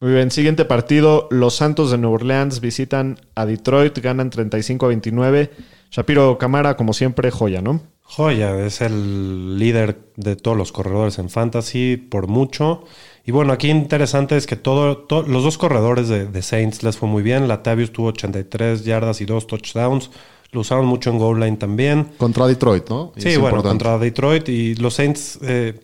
Muy 0.00 0.12
bien, 0.12 0.30
siguiente 0.30 0.66
partido. 0.66 1.26
Los 1.30 1.56
Santos 1.56 1.90
de 1.90 1.98
Nueva 1.98 2.16
Orleans 2.16 2.60
visitan 2.60 3.18
a 3.34 3.46
Detroit, 3.46 3.98
ganan 3.98 4.28
35 4.28 4.84
a 4.84 4.88
29. 4.90 5.50
Shapiro 5.90 6.36
Camara, 6.36 6.76
como 6.76 6.92
siempre, 6.92 7.30
joya, 7.30 7.62
¿no? 7.62 7.80
Joya, 8.02 8.64
es 8.64 8.82
el 8.82 9.58
líder 9.58 9.98
de 10.16 10.36
todos 10.36 10.56
los 10.56 10.70
corredores 10.70 11.18
en 11.18 11.28
fantasy 11.28 11.96
por 11.96 12.28
mucho. 12.28 12.84
Y 13.26 13.32
bueno, 13.32 13.52
aquí 13.52 13.68
interesante 13.70 14.36
es 14.36 14.46
que 14.46 14.54
todo, 14.56 14.98
to- 14.98 15.22
los 15.24 15.42
dos 15.42 15.58
corredores 15.58 16.08
de, 16.08 16.26
de 16.26 16.42
Saints 16.42 16.82
les 16.84 16.96
fue 16.96 17.08
muy 17.08 17.22
bien. 17.22 17.48
Latavius 17.48 17.92
tuvo 17.92 18.08
83 18.08 18.84
yardas 18.84 19.20
y 19.20 19.24
dos 19.26 19.46
touchdowns. 19.48 20.10
Lo 20.52 20.60
usaron 20.60 20.86
mucho 20.86 21.10
en 21.10 21.18
goal 21.18 21.40
line 21.40 21.56
también. 21.56 22.06
Contra 22.18 22.46
Detroit, 22.46 22.88
¿no? 22.88 23.12
Sí, 23.16 23.30
bueno, 23.30 23.56
importante. 23.58 23.68
contra 23.68 23.98
Detroit 23.98 24.48
y 24.48 24.76
los 24.76 24.94
Saints 24.94 25.40
eh, 25.42 25.74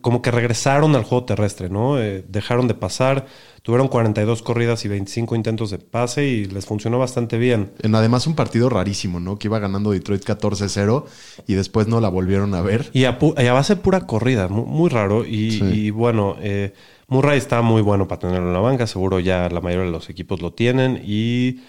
como 0.00 0.22
que 0.22 0.30
regresaron 0.30 0.94
al 0.94 1.02
juego 1.02 1.24
terrestre, 1.24 1.68
¿no? 1.68 2.00
Eh, 2.00 2.24
dejaron 2.28 2.68
de 2.68 2.74
pasar, 2.74 3.26
tuvieron 3.62 3.88
42 3.88 4.40
corridas 4.42 4.84
y 4.84 4.88
25 4.88 5.34
intentos 5.34 5.70
de 5.72 5.78
pase 5.78 6.24
y 6.24 6.44
les 6.44 6.66
funcionó 6.66 7.00
bastante 7.00 7.36
bien. 7.36 7.72
En 7.82 7.96
además 7.96 8.28
un 8.28 8.36
partido 8.36 8.68
rarísimo, 8.68 9.18
¿no? 9.18 9.40
Que 9.40 9.48
iba 9.48 9.58
ganando 9.58 9.90
Detroit 9.90 10.22
14-0 10.24 11.04
y 11.48 11.54
después 11.54 11.88
no 11.88 12.00
la 12.00 12.08
volvieron 12.10 12.54
a 12.54 12.60
ver. 12.62 12.90
Y 12.92 13.04
a, 13.06 13.18
pu- 13.18 13.34
y 13.42 13.46
a 13.48 13.52
base 13.52 13.74
pura 13.74 14.06
corrida, 14.06 14.46
mu- 14.46 14.66
muy, 14.66 14.88
raro. 14.88 15.24
Y, 15.26 15.50
Sí. 15.58 15.64
y 15.64 15.90
bueno, 15.90 16.36
eh, 16.40 16.72
Murray 17.12 17.38
está 17.38 17.62
muy 17.62 17.82
bueno 17.82 18.08
para 18.08 18.20
tenerlo 18.20 18.48
en 18.48 18.52
la 18.54 18.60
banca, 18.60 18.86
seguro 18.86 19.20
ya 19.20 19.48
la 19.50 19.60
mayoría 19.60 19.86
de 19.86 19.92
los 19.92 20.08
equipos 20.10 20.40
lo 20.42 20.52
tienen 20.52 21.00
y 21.04 21.60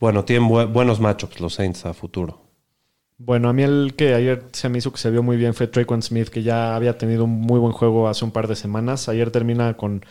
bueno, 0.00 0.24
tienen 0.24 0.48
bu- 0.48 0.70
buenos 0.72 1.00
matchups 1.00 1.40
los 1.40 1.54
Saints 1.54 1.86
a 1.86 1.94
futuro. 1.94 2.40
Bueno, 3.18 3.48
a 3.48 3.52
mí 3.54 3.62
el 3.62 3.94
que 3.96 4.14
ayer 4.14 4.44
se 4.52 4.68
me 4.68 4.78
hizo 4.78 4.92
que 4.92 4.98
se 4.98 5.10
vio 5.10 5.22
muy 5.22 5.36
bien 5.38 5.54
fue 5.54 5.66
Traquan 5.68 6.02
Smith, 6.02 6.28
que 6.28 6.42
ya 6.42 6.76
había 6.76 6.98
tenido 6.98 7.24
un 7.24 7.30
muy 7.40 7.58
buen 7.58 7.72
juego 7.72 8.08
hace 8.08 8.24
un 8.26 8.30
par 8.30 8.46
de 8.46 8.56
semanas. 8.56 9.08
Ayer 9.08 9.30
termina 9.30 9.74
con 9.76 10.04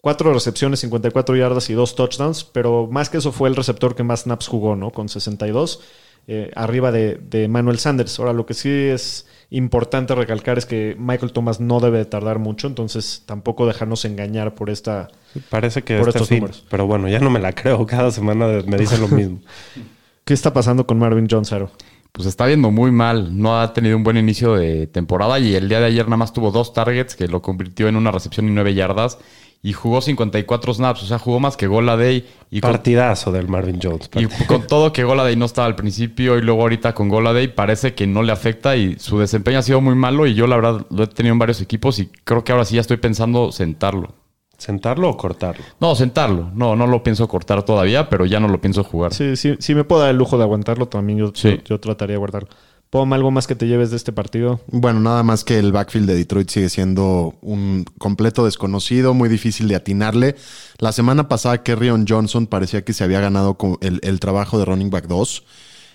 cuatro 0.00 0.32
recepciones, 0.32 0.78
54 0.80 1.34
yardas 1.36 1.70
y 1.70 1.74
dos 1.74 1.96
touchdowns, 1.96 2.44
pero 2.44 2.86
más 2.88 3.10
que 3.10 3.18
eso 3.18 3.32
fue 3.32 3.48
el 3.48 3.56
receptor 3.56 3.96
que 3.96 4.04
más 4.04 4.22
snaps 4.22 4.46
jugó, 4.46 4.76
¿no? 4.76 4.90
Con 4.92 5.08
62, 5.08 5.80
eh, 6.26 6.50
arriba 6.54 6.92
de, 6.92 7.16
de 7.16 7.48
Manuel 7.48 7.78
Sanders. 7.78 8.18
Ahora, 8.18 8.32
lo 8.32 8.46
que 8.46 8.54
sí 8.54 8.68
es 8.70 9.26
importante 9.50 10.14
recalcar 10.14 10.56
es 10.56 10.66
que 10.66 10.96
Michael 10.98 11.32
Thomas 11.32 11.60
no 11.60 11.80
debe 11.80 11.98
de 11.98 12.04
tardar 12.04 12.38
mucho, 12.38 12.66
entonces 12.66 13.22
tampoco 13.26 13.66
dejarnos 13.66 14.04
engañar 14.04 14.54
por 14.54 14.70
esta... 14.70 15.08
Parece 15.50 15.82
que 15.82 15.98
Por 15.98 16.08
este 16.08 16.18
estos 16.18 16.28
fin, 16.28 16.38
números. 16.38 16.64
pero 16.70 16.86
bueno, 16.86 17.08
ya 17.08 17.18
no 17.18 17.30
me 17.30 17.38
la 17.40 17.52
creo. 17.52 17.86
Cada 17.86 18.10
semana 18.10 18.46
me 18.66 18.76
dicen 18.76 19.00
lo 19.00 19.08
mismo. 19.08 19.40
¿Qué 20.24 20.34
está 20.34 20.52
pasando 20.52 20.86
con 20.86 20.98
Marvin 20.98 21.26
Jones, 21.30 21.52
Aro? 21.52 21.70
Pues 22.12 22.28
está 22.28 22.46
viendo 22.46 22.70
muy 22.70 22.92
mal. 22.92 23.36
No 23.38 23.60
ha 23.60 23.72
tenido 23.72 23.96
un 23.96 24.04
buen 24.04 24.16
inicio 24.16 24.54
de 24.54 24.86
temporada 24.86 25.38
y 25.38 25.54
el 25.54 25.68
día 25.68 25.80
de 25.80 25.86
ayer 25.86 26.04
nada 26.04 26.18
más 26.18 26.32
tuvo 26.32 26.50
dos 26.50 26.72
targets 26.72 27.16
que 27.16 27.26
lo 27.28 27.42
convirtió 27.42 27.88
en 27.88 27.96
una 27.96 28.10
recepción 28.10 28.46
y 28.46 28.52
nueve 28.52 28.74
yardas 28.74 29.18
y 29.62 29.72
jugó 29.72 30.00
54 30.00 30.74
snaps. 30.74 31.02
O 31.04 31.06
sea, 31.06 31.18
jugó 31.18 31.38
más 31.38 31.56
que 31.56 31.68
Goladay 31.68 32.26
y 32.50 32.60
con, 32.60 32.72
Partidazo 32.72 33.30
del 33.30 33.48
Marvin 33.48 33.78
Jones. 33.80 34.10
y 34.14 34.26
con 34.46 34.66
todo 34.66 34.92
que 34.92 35.04
Goladay 35.04 35.36
no 35.36 35.44
estaba 35.44 35.66
al 35.66 35.76
principio 35.76 36.36
y 36.36 36.42
luego 36.42 36.62
ahorita 36.62 36.94
con 36.94 37.08
Goladay 37.08 37.48
parece 37.48 37.94
que 37.94 38.06
no 38.06 38.22
le 38.22 38.32
afecta 38.32 38.76
y 38.76 38.98
su 38.98 39.18
desempeño 39.18 39.58
ha 39.58 39.62
sido 39.62 39.80
muy 39.80 39.94
malo 39.94 40.26
y 40.26 40.34
yo 40.34 40.46
la 40.46 40.56
verdad 40.56 40.86
lo 40.90 41.04
he 41.04 41.06
tenido 41.06 41.32
en 41.32 41.38
varios 41.38 41.60
equipos 41.60 41.98
y 42.00 42.10
creo 42.24 42.42
que 42.42 42.52
ahora 42.52 42.64
sí 42.64 42.74
ya 42.74 42.80
estoy 42.80 42.96
pensando 42.96 43.52
sentarlo. 43.52 44.14
¿Sentarlo 44.58 45.08
o 45.10 45.16
cortarlo? 45.16 45.64
No, 45.80 45.94
sentarlo. 45.96 46.50
No, 46.54 46.76
no 46.76 46.86
lo 46.86 47.02
pienso 47.02 47.26
cortar 47.26 47.64
todavía, 47.64 48.08
pero 48.08 48.26
ya 48.26 48.38
no 48.38 48.46
lo 48.46 48.60
pienso 48.60 48.84
jugar. 48.84 49.12
Sí, 49.12 49.34
sí, 49.34 49.56
sí 49.58 49.74
me 49.74 49.82
puedo 49.82 50.02
dar 50.02 50.10
el 50.10 50.16
lujo 50.16 50.36
de 50.38 50.44
aguantarlo, 50.44 50.86
también 50.86 51.18
yo, 51.18 51.32
Sí. 51.34 51.56
yo, 51.56 51.64
yo 51.64 51.80
trataría 51.80 52.14
de 52.14 52.18
guardarlo. 52.18 52.48
Pom, 52.92 53.10
¿algo 53.14 53.30
más 53.30 53.46
que 53.46 53.54
te 53.54 53.66
lleves 53.66 53.88
de 53.88 53.96
este 53.96 54.12
partido? 54.12 54.60
Bueno, 54.66 55.00
nada 55.00 55.22
más 55.22 55.44
que 55.44 55.58
el 55.58 55.72
backfield 55.72 56.06
de 56.06 56.14
Detroit 56.14 56.50
sigue 56.50 56.68
siendo 56.68 57.34
un 57.40 57.86
completo 57.96 58.44
desconocido, 58.44 59.14
muy 59.14 59.30
difícil 59.30 59.66
de 59.66 59.76
atinarle. 59.76 60.36
La 60.76 60.92
semana 60.92 61.26
pasada, 61.26 61.62
Kerryon 61.62 62.04
Johnson 62.06 62.46
parecía 62.46 62.84
que 62.84 62.92
se 62.92 63.02
había 63.02 63.18
ganado 63.20 63.56
el, 63.80 63.98
el 64.02 64.20
trabajo 64.20 64.58
de 64.58 64.66
running 64.66 64.90
back 64.90 65.06
2. 65.06 65.42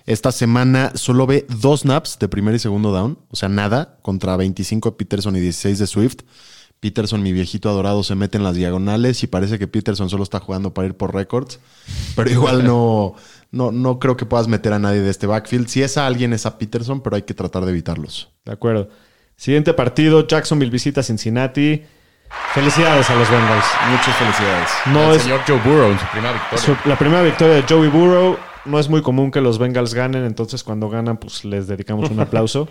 Esta 0.08 0.32
semana 0.32 0.92
solo 0.96 1.28
ve 1.28 1.46
dos 1.62 1.82
snaps 1.82 2.18
de 2.18 2.30
primer 2.30 2.56
y 2.56 2.60
segundo 2.60 2.92
down, 2.92 3.20
o 3.30 3.36
sea, 3.36 3.48
nada, 3.48 4.00
contra 4.02 4.36
25 4.36 4.90
de 4.90 4.96
Peterson 4.96 5.36
y 5.36 5.40
16 5.40 5.78
de 5.78 5.86
Swift. 5.86 6.22
Peterson, 6.80 7.24
mi 7.24 7.34
viejito 7.34 7.70
adorado, 7.70 8.04
se 8.04 8.16
mete 8.16 8.38
en 8.38 8.44
las 8.44 8.56
diagonales 8.56 9.24
y 9.24 9.28
parece 9.28 9.58
que 9.58 9.68
Peterson 9.68 10.10
solo 10.10 10.24
está 10.24 10.40
jugando 10.40 10.74
para 10.74 10.88
ir 10.88 10.94
por 10.96 11.14
récords. 11.14 11.60
Pero 12.16 12.30
igual 12.30 12.64
no, 12.66 13.16
no, 13.52 13.72
no 13.72 13.98
creo 14.00 14.16
que 14.16 14.26
puedas 14.26 14.48
meter 14.48 14.74
a 14.74 14.80
nadie 14.80 15.02
de 15.02 15.10
este 15.10 15.26
backfield. 15.28 15.68
Si 15.68 15.82
es 15.82 15.98
a 15.98 16.06
alguien, 16.06 16.34
es 16.34 16.46
a 16.46 16.58
Peterson, 16.58 17.02
pero 17.02 17.16
hay 17.16 17.24
que 17.24 17.34
tratar 17.34 17.66
de 17.66 17.72
evitarlos. 17.72 18.30
De 18.46 18.52
acuerdo. 18.54 18.90
Siguiente 19.36 19.74
partido, 19.74 20.28
Jacksonville 20.28 20.72
visita 20.72 21.02
Cincinnati. 21.04 21.82
Felicidades 22.54 23.10
a 23.10 23.16
los 23.16 23.30
Bengals. 23.30 23.66
Muchas 23.90 24.16
felicidades. 24.16 24.70
No 24.88 25.12
el 25.12 25.16
es 25.18 25.22
señor 25.24 25.42
Joe 25.48 25.60
Burrow 25.64 25.92
en 25.92 26.00
su 26.00 26.06
primera 26.12 26.34
victoria. 26.34 26.58
su- 26.66 26.90
la 26.90 26.98
primera 26.98 27.22
victoria 27.24 27.56
de 27.56 27.64
Joey 27.68 27.90
Burrow. 27.90 28.38
No 28.66 28.80
es 28.80 28.90
muy 28.90 29.02
común 29.02 29.32
que 29.32 29.40
los 29.40 29.58
Bengals 29.60 29.94
ganen, 29.94 30.26
entonces 30.26 30.62
cuando 30.64 30.90
ganan, 30.90 31.18
pues 31.18 31.46
les 31.46 31.68
dedicamos 31.68 32.10
un 32.10 32.20
aplauso. 32.20 32.68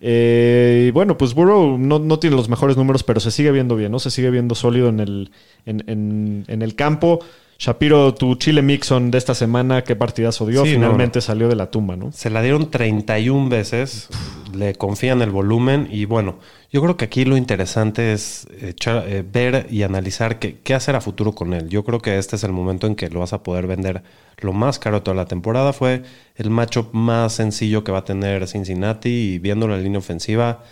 Eh, 0.00 0.86
y 0.88 0.90
bueno, 0.92 1.18
pues 1.18 1.34
Burrow 1.34 1.76
no, 1.78 1.98
no 1.98 2.18
tiene 2.18 2.36
los 2.36 2.48
mejores 2.48 2.76
números, 2.76 3.02
pero 3.02 3.20
se 3.20 3.30
sigue 3.30 3.50
viendo 3.52 3.74
bien, 3.76 3.90
¿no? 3.92 3.98
Se 3.98 4.10
sigue 4.10 4.30
viendo 4.30 4.54
sólido 4.54 4.88
en 4.88 5.00
el, 5.00 5.30
en, 5.66 5.82
en- 5.88 6.44
en 6.48 6.62
el 6.62 6.74
campo. 6.74 7.20
Shapiro, 7.58 8.14
tu 8.14 8.36
Chile 8.36 8.62
Mixon 8.62 9.10
de 9.10 9.18
esta 9.18 9.34
semana, 9.34 9.82
¿qué 9.82 9.96
partidazo 9.96 10.46
dio? 10.46 10.64
Sí, 10.64 10.74
Finalmente 10.74 11.20
salió 11.20 11.48
de 11.48 11.56
la 11.56 11.72
tumba, 11.72 11.96
¿no? 11.96 12.12
Se 12.12 12.30
la 12.30 12.40
dieron 12.40 12.70
31 12.70 13.48
veces, 13.48 14.08
le 14.54 14.74
confían 14.74 15.22
el 15.22 15.30
volumen 15.30 15.88
y 15.90 16.04
bueno, 16.04 16.38
yo 16.70 16.80
creo 16.82 16.96
que 16.96 17.04
aquí 17.06 17.24
lo 17.24 17.36
interesante 17.36 18.12
es 18.12 18.46
echar- 18.60 19.04
eh, 19.06 19.24
ver 19.30 19.66
y 19.70 19.82
analizar 19.82 20.38
qué, 20.38 20.58
qué 20.62 20.74
hacer 20.74 20.96
a 20.96 21.00
futuro 21.00 21.32
con 21.32 21.54
él. 21.54 21.68
Yo 21.68 21.84
creo 21.84 22.00
que 22.00 22.18
este 22.18 22.36
es 22.36 22.44
el 22.44 22.52
momento 22.52 22.86
en 22.86 22.94
que 22.94 23.08
lo 23.10 23.20
vas 23.20 23.32
a 23.32 23.42
poder 23.42 23.66
vender 23.66 24.02
lo 24.38 24.52
más 24.52 24.78
caro 24.78 24.96
de 24.98 25.02
toda 25.02 25.14
la 25.16 25.26
temporada. 25.26 25.72
Fue 25.72 26.02
el 26.36 26.50
matchup 26.50 26.92
más 26.92 27.32
sencillo 27.34 27.84
que 27.84 27.92
va 27.92 27.98
a 27.98 28.04
tener 28.04 28.46
Cincinnati 28.48 29.08
y 29.34 29.38
viendo 29.38 29.66
la 29.68 29.78
línea 29.78 29.98
ofensiva, 29.98 30.62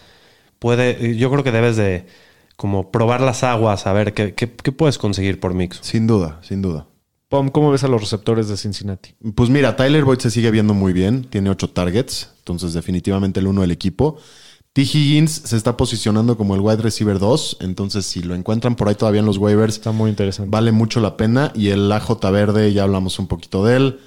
puede, 0.58 1.16
yo 1.16 1.30
creo 1.30 1.44
que 1.44 1.52
debes 1.52 1.76
de 1.76 2.06
como 2.56 2.90
probar 2.90 3.20
las 3.20 3.44
aguas, 3.44 3.86
a 3.86 3.92
ver 3.92 4.14
qué, 4.14 4.34
qué- 4.34 4.50
qué 4.50 4.72
puedes 4.72 4.96
conseguir 4.98 5.40
por 5.40 5.52
Mix. 5.54 5.78
Sin 5.82 6.06
duda, 6.06 6.38
sin 6.42 6.62
duda. 6.62 6.86
Pom, 7.28 7.48
¿cómo 7.48 7.72
ves 7.72 7.82
a 7.82 7.88
los 7.88 8.00
receptores 8.00 8.48
de 8.48 8.56
Cincinnati? 8.56 9.14
Pues 9.34 9.50
mira, 9.50 9.74
Tyler 9.74 10.04
Boyd 10.04 10.18
se 10.20 10.30
sigue 10.30 10.50
viendo 10.52 10.74
muy 10.74 10.92
bien. 10.92 11.24
Tiene 11.24 11.50
ocho 11.50 11.68
targets. 11.70 12.30
Entonces, 12.38 12.72
definitivamente 12.72 13.40
el 13.40 13.48
uno 13.48 13.62
del 13.62 13.72
equipo. 13.72 14.16
T. 14.72 14.82
Higgins 14.82 15.32
se 15.44 15.56
está 15.56 15.76
posicionando 15.76 16.36
como 16.36 16.54
el 16.54 16.60
wide 16.60 16.76
receiver 16.82 17.18
2. 17.18 17.56
Entonces, 17.62 18.06
si 18.06 18.22
lo 18.22 18.34
encuentran 18.36 18.76
por 18.76 18.88
ahí 18.88 18.94
todavía 18.94 19.20
en 19.20 19.26
los 19.26 19.38
waivers, 19.38 19.74
Está 19.74 19.90
muy 19.90 20.10
interesante. 20.10 20.50
vale 20.50 20.70
mucho 20.70 21.00
la 21.00 21.16
pena. 21.16 21.50
Y 21.56 21.70
el 21.70 21.90
AJ 21.90 22.20
Verde, 22.30 22.72
ya 22.72 22.84
hablamos 22.84 23.18
un 23.18 23.26
poquito 23.26 23.64
de 23.64 23.76
él. 23.76 24.00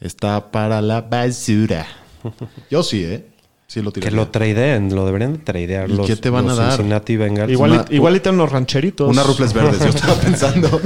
Está 0.00 0.50
para 0.50 0.82
la 0.82 1.02
basura. 1.02 1.86
Yo 2.70 2.82
sí, 2.82 3.04
¿eh? 3.04 3.28
Sí 3.68 3.82
lo 3.82 3.92
Que 3.92 4.00
tiraría. 4.00 4.16
lo 4.16 4.28
tradeen, 4.28 4.94
lo 4.94 5.06
deberían 5.06 5.32
de 5.34 5.38
tradear 5.38 5.88
¿Y 5.90 5.94
los, 5.94 6.06
qué 6.06 6.16
te 6.16 6.28
van 6.28 6.46
los 6.46 6.58
a 6.58 6.62
dar? 6.62 6.72
Cincinnati 6.76 7.16
Bengals. 7.16 7.52
Igual, 7.52 7.70
una- 7.72 7.84
igual 7.90 8.16
y 8.16 8.36
los 8.36 8.50
rancheritos. 8.50 9.08
Una 9.08 9.22
rufles 9.22 9.52
verdes, 9.52 9.78
yo 9.80 9.86
estaba 9.86 10.14
pensando. 10.20 10.80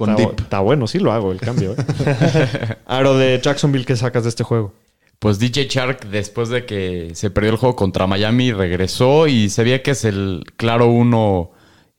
Con 0.00 0.10
Está, 0.12 0.22
dip. 0.22 0.40
está 0.40 0.60
bueno, 0.60 0.86
sí 0.86 0.98
lo 0.98 1.12
hago, 1.12 1.30
el 1.30 1.38
cambio. 1.40 1.74
¿eh? 1.76 2.76
Aro 2.86 3.18
de 3.18 3.38
Jacksonville, 3.42 3.84
¿qué 3.84 3.96
sacas 3.96 4.22
de 4.22 4.30
este 4.30 4.44
juego? 4.44 4.72
Pues 5.18 5.38
DJ 5.38 5.66
Shark, 5.68 6.06
después 6.06 6.48
de 6.48 6.64
que 6.64 7.10
se 7.12 7.28
perdió 7.28 7.50
el 7.50 7.58
juego 7.58 7.76
contra 7.76 8.06
Miami, 8.06 8.50
regresó 8.50 9.26
y 9.26 9.50
se 9.50 9.62
veía 9.62 9.82
que 9.82 9.90
es 9.90 10.06
el 10.06 10.42
claro 10.56 10.86
uno 10.86 11.50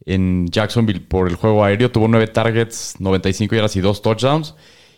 en 0.08 0.48
Jacksonville 0.48 1.02
por 1.02 1.28
el 1.28 1.36
juego 1.36 1.64
aéreo. 1.64 1.92
Tuvo 1.92 2.08
nueve 2.08 2.26
targets, 2.26 2.96
95 2.98 3.54
yardas 3.54 3.76
y 3.76 3.82
dos 3.82 4.02
touchdowns. 4.02 4.56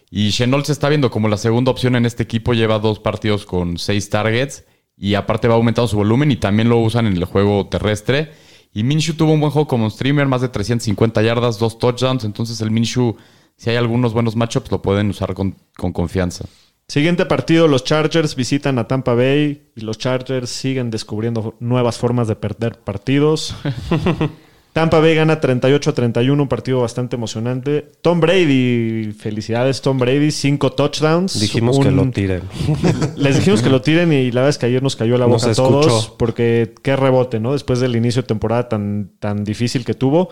Y 0.10 0.32
Chenol 0.32 0.64
se 0.64 0.72
está 0.72 0.88
viendo 0.88 1.12
como 1.12 1.28
la 1.28 1.36
segunda 1.36 1.72
opción 1.72 1.98
en 1.98 2.06
este 2.06 2.24
equipo. 2.24 2.54
Lleva 2.54 2.80
dos 2.80 3.00
partidos 3.00 3.46
con 3.46 3.78
seis 3.78 4.10
targets 4.10 4.64
y 4.98 5.16
aparte 5.16 5.50
va 5.50 5.56
aumentando 5.56 5.90
su 5.90 5.98
volumen 5.98 6.32
y 6.32 6.38
también 6.38 6.70
lo 6.70 6.78
usan 6.78 7.08
en 7.08 7.18
el 7.18 7.26
juego 7.26 7.68
terrestre. 7.68 8.32
Y 8.74 8.84
Minshew 8.84 9.16
tuvo 9.16 9.34
un 9.34 9.40
buen 9.40 9.52
juego 9.52 9.68
como 9.68 9.90
streamer, 9.90 10.28
más 10.28 10.42
de 10.42 10.50
350 10.50 11.22
yardas, 11.22 11.60
dos 11.60 11.78
touchdowns. 11.78 12.24
Entonces 12.24 12.60
el 12.62 12.72
Minshew, 12.72 13.16
si 13.56 13.70
hay 13.70 13.76
algunos 13.76 14.14
buenos 14.14 14.36
matchups, 14.36 14.72
lo 14.72 14.82
pueden 14.82 15.10
usar 15.10 15.34
con, 15.34 15.56
con 15.78 15.94
confianza. 15.94 16.46
Siguiente 16.88 17.26
partido, 17.26 17.68
los 17.68 17.84
Chargers 17.84 18.36
visitan 18.36 18.78
a 18.78 18.88
Tampa 18.88 19.14
Bay 19.14 19.72
y 19.76 19.82
los 19.82 19.98
Chargers 19.98 20.50
siguen 20.50 20.90
descubriendo 20.90 21.56
nuevas 21.60 21.98
formas 21.98 22.28
de 22.28 22.36
perder 22.36 22.80
partidos. 22.80 23.56
Tampa 24.74 25.00
Bay 25.00 25.14
gana 25.14 25.40
38 25.40 25.92
a 25.92 25.94
31, 25.94 26.42
un 26.42 26.50
partido 26.50 26.82
bastante 26.82 27.16
emocionante. 27.16 27.92
Tom 28.02 28.20
Brady, 28.20 29.12
felicidades 29.18 29.82
Tom 29.84 30.00
Brady, 30.00 30.32
cinco 30.32 30.72
touchdowns. 30.72 31.40
Dijimos 31.40 31.78
Un- 31.78 31.84
que 31.84 31.92
lo 31.92 32.10
tiren. 32.10 32.42
Les 33.16 33.36
dijimos 33.38 33.62
que 33.62 33.70
lo 33.70 33.84
tiren 33.84 34.12
y 34.12 34.32
la 34.32 34.42
verdad 34.42 34.50
es 34.50 34.58
que 34.58 34.66
ayer 34.66 34.82
nos 34.82 34.96
cayó 34.96 35.18
la 35.20 35.28
boca 35.28 35.52
a 35.52 35.54
todos 35.54 35.86
escuchó. 35.86 36.18
porque 36.18 36.74
qué 36.82 36.96
rebote, 36.96 37.40
¿no? 37.40 37.54
Después 37.54 37.80
del 37.80 37.96
inicio 37.96 38.24
de 38.24 38.28
temporada 38.28 38.68
tan, 38.68 39.12
tan 39.20 39.44
difícil 39.44 39.86
que 39.86 39.94
tuvo 39.94 40.30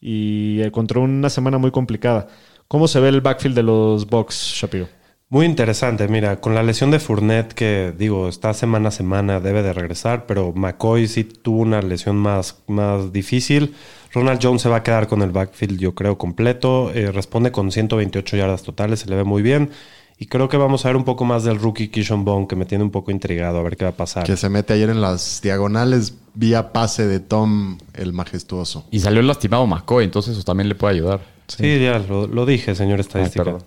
y 0.00 0.60
eh, 0.62 0.72
contra 0.72 0.98
una 0.98 1.30
semana 1.30 1.58
muy 1.58 1.70
complicada. 1.70 2.26
¿Cómo 2.66 2.88
se 2.88 2.98
ve 2.98 3.08
el 3.10 3.20
backfield 3.20 3.54
de 3.54 3.62
los 3.62 4.06
Bucks, 4.08 4.34
Shapiro? 4.56 4.88
Muy 5.28 5.44
interesante, 5.44 6.06
mira, 6.06 6.40
con 6.40 6.54
la 6.54 6.62
lesión 6.62 6.92
de 6.92 7.00
Fournette, 7.00 7.52
que 7.52 7.92
digo, 7.98 8.28
está 8.28 8.54
semana 8.54 8.90
a 8.90 8.92
semana, 8.92 9.40
debe 9.40 9.64
de 9.64 9.72
regresar, 9.72 10.24
pero 10.24 10.52
McCoy 10.52 11.08
sí 11.08 11.24
tuvo 11.24 11.62
una 11.62 11.82
lesión 11.82 12.16
más, 12.16 12.58
más 12.68 13.12
difícil. 13.12 13.74
Ronald 14.12 14.38
Jones 14.40 14.62
se 14.62 14.68
va 14.68 14.76
a 14.76 14.82
quedar 14.84 15.08
con 15.08 15.22
el 15.22 15.30
backfield, 15.30 15.80
yo 15.80 15.96
creo, 15.96 16.16
completo. 16.16 16.92
Eh, 16.94 17.10
responde 17.10 17.50
con 17.50 17.72
128 17.72 18.36
yardas 18.36 18.62
totales, 18.62 19.00
se 19.00 19.10
le 19.10 19.16
ve 19.16 19.24
muy 19.24 19.42
bien. 19.42 19.70
Y 20.16 20.26
creo 20.26 20.48
que 20.48 20.56
vamos 20.58 20.84
a 20.84 20.88
ver 20.90 20.96
un 20.96 21.04
poco 21.04 21.24
más 21.24 21.42
del 21.42 21.58
rookie 21.58 21.88
Kishon 21.88 22.24
Bone, 22.24 22.46
que 22.46 22.54
me 22.54 22.64
tiene 22.64 22.84
un 22.84 22.92
poco 22.92 23.10
intrigado 23.10 23.58
a 23.58 23.62
ver 23.64 23.76
qué 23.76 23.84
va 23.84 23.90
a 23.90 23.96
pasar. 23.96 24.24
Que 24.24 24.36
se 24.36 24.48
mete 24.48 24.74
ayer 24.74 24.90
en 24.90 25.00
las 25.00 25.40
diagonales 25.42 26.14
vía 26.34 26.72
pase 26.72 27.06
de 27.08 27.18
Tom 27.18 27.78
el 27.94 28.12
majestuoso. 28.12 28.86
Y 28.92 29.00
salió 29.00 29.22
lastimado 29.22 29.66
McCoy, 29.66 30.04
entonces 30.04 30.36
eso 30.36 30.44
también 30.44 30.68
le 30.68 30.76
puede 30.76 30.94
ayudar. 30.94 31.20
Sí, 31.48 31.80
ya 31.80 31.98
lo, 31.98 32.28
lo 32.28 32.46
dije, 32.46 32.76
señor 32.76 33.00
estadística. 33.00 33.42
perdón. 33.42 33.64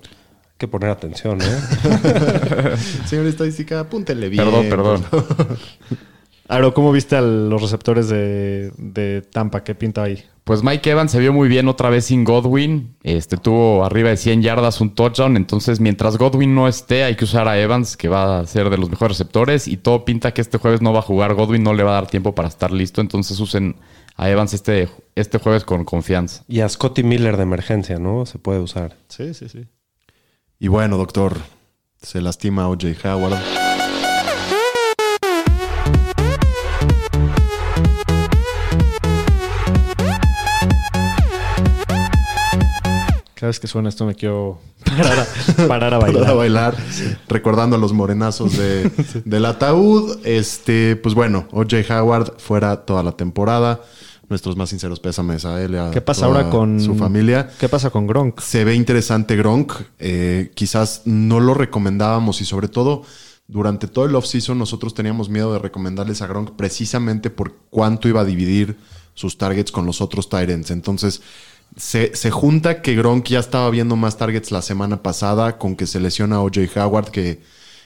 Que 0.59 0.67
poner 0.67 0.89
atención, 0.89 1.41
¿eh? 1.41 2.75
Señor 3.05 3.25
estadística, 3.27 3.79
apúntele 3.79 4.27
bien. 4.27 4.43
Perdón, 4.43 4.69
perdón. 4.69 5.05
Aro, 6.49 6.73
¿cómo 6.73 6.91
viste 6.91 7.15
a 7.15 7.21
los 7.21 7.61
receptores 7.61 8.09
de, 8.09 8.71
de 8.77 9.21
Tampa? 9.21 9.63
¿Qué 9.63 9.73
pinta 9.73 10.03
ahí? 10.03 10.21
Pues 10.43 10.61
Mike 10.61 10.89
Evans 10.89 11.11
se 11.11 11.19
vio 11.19 11.31
muy 11.31 11.47
bien 11.47 11.69
otra 11.69 11.89
vez 11.89 12.05
sin 12.05 12.25
Godwin. 12.25 12.97
Este 13.03 13.37
tuvo 13.37 13.85
arriba 13.85 14.09
de 14.09 14.17
100 14.17 14.41
yardas, 14.41 14.81
un 14.81 14.95
touchdown. 14.95 15.37
Entonces, 15.37 15.79
mientras 15.79 16.17
Godwin 16.17 16.53
no 16.53 16.67
esté, 16.67 17.05
hay 17.05 17.15
que 17.15 17.23
usar 17.23 17.47
a 17.47 17.57
Evans, 17.57 17.95
que 17.95 18.09
va 18.09 18.39
a 18.39 18.45
ser 18.45 18.69
de 18.69 18.77
los 18.77 18.89
mejores 18.89 19.17
receptores. 19.17 19.67
Y 19.67 19.77
todo 19.77 20.03
pinta 20.03 20.33
que 20.33 20.41
este 20.41 20.57
jueves 20.57 20.81
no 20.81 20.91
va 20.91 20.99
a 20.99 21.03
jugar. 21.03 21.35
Godwin 21.35 21.63
no 21.63 21.73
le 21.73 21.83
va 21.83 21.91
a 21.91 22.01
dar 22.01 22.07
tiempo 22.07 22.35
para 22.35 22.49
estar 22.49 22.71
listo. 22.71 22.99
Entonces, 22.99 23.39
usen 23.39 23.75
a 24.17 24.29
Evans 24.29 24.53
este, 24.53 24.89
este 25.15 25.37
jueves 25.37 25.63
con 25.63 25.85
confianza. 25.85 26.43
y 26.49 26.59
a 26.59 26.67
Scotty 26.67 27.03
Miller 27.03 27.37
de 27.37 27.43
emergencia, 27.43 27.99
¿no? 27.99 28.25
Se 28.25 28.39
puede 28.39 28.59
usar. 28.59 28.97
Sí, 29.07 29.33
sí, 29.33 29.47
sí. 29.47 29.67
Y 30.61 30.67
bueno, 30.67 30.97
doctor, 30.97 31.37
se 32.01 32.19
lastima 32.19 32.67
OJ 32.67 33.05
Howard. 33.05 33.39
Cada 43.35 43.47
vez 43.47 43.59
que 43.61 43.67
suena 43.67 43.87
esto 43.87 44.05
me 44.05 44.15
quiero 44.15 44.59
parar 44.83 45.19
a, 45.19 45.67
parar 45.69 45.93
a 45.93 45.97
bailar. 45.97 46.35
Bailar, 46.35 46.75
recordando 47.29 47.77
a 47.77 47.79
los 47.79 47.93
morenazos 47.93 48.57
de, 48.57 48.91
del 49.23 49.45
ataúd. 49.45 50.19
Este, 50.25 50.97
pues 50.97 51.15
bueno, 51.15 51.47
OJ 51.53 51.89
Howard 51.89 52.37
fuera 52.37 52.83
toda 52.83 53.01
la 53.01 53.13
temporada. 53.13 53.79
Nuestros 54.29 54.55
más 54.55 54.69
sinceros 54.69 54.99
pésames 54.99 55.43
a 55.43 55.61
él 55.61 55.75
a 55.75 55.89
¿Qué 55.89 56.01
pasa 56.01 56.25
ahora 56.25 56.49
con 56.49 56.79
su 56.79 56.95
familia. 56.95 57.49
¿Qué 57.59 57.67
pasa 57.67 57.89
con 57.89 58.05
Gronk? 58.05 58.39
Se 58.39 58.63
ve 58.63 58.75
interesante 58.75 59.35
Gronk. 59.35 59.73
Eh, 59.97 60.51
quizás 60.53 61.01
no 61.05 61.39
lo 61.39 61.55
recomendábamos 61.55 62.39
y 62.41 62.45
sobre 62.45 62.67
todo 62.67 63.03
durante 63.47 63.87
todo 63.87 64.05
el 64.05 64.15
offseason 64.15 64.59
nosotros 64.59 64.93
teníamos 64.93 65.29
miedo 65.29 65.51
de 65.51 65.59
recomendarles 65.59 66.21
a 66.21 66.27
Gronk 66.27 66.51
precisamente 66.51 67.31
por 67.31 67.55
cuánto 67.71 68.07
iba 68.07 68.21
a 68.21 68.25
dividir 68.25 68.77
sus 69.15 69.39
targets 69.39 69.71
con 69.71 69.87
los 69.87 69.99
otros 69.99 70.29
Tyrants. 70.29 70.69
Entonces 70.69 71.23
se, 71.75 72.15
se 72.15 72.29
junta 72.29 72.83
que 72.83 72.95
Gronk 72.95 73.25
ya 73.25 73.39
estaba 73.39 73.69
viendo 73.71 73.95
más 73.95 74.17
targets 74.17 74.51
la 74.51 74.61
semana 74.61 75.01
pasada 75.01 75.57
con 75.57 75.75
que 75.75 75.87
se 75.87 75.99
lesiona 75.99 76.35
a 76.35 76.41
OJ 76.41 76.77
Howard 76.77 77.09
que, 77.09 77.41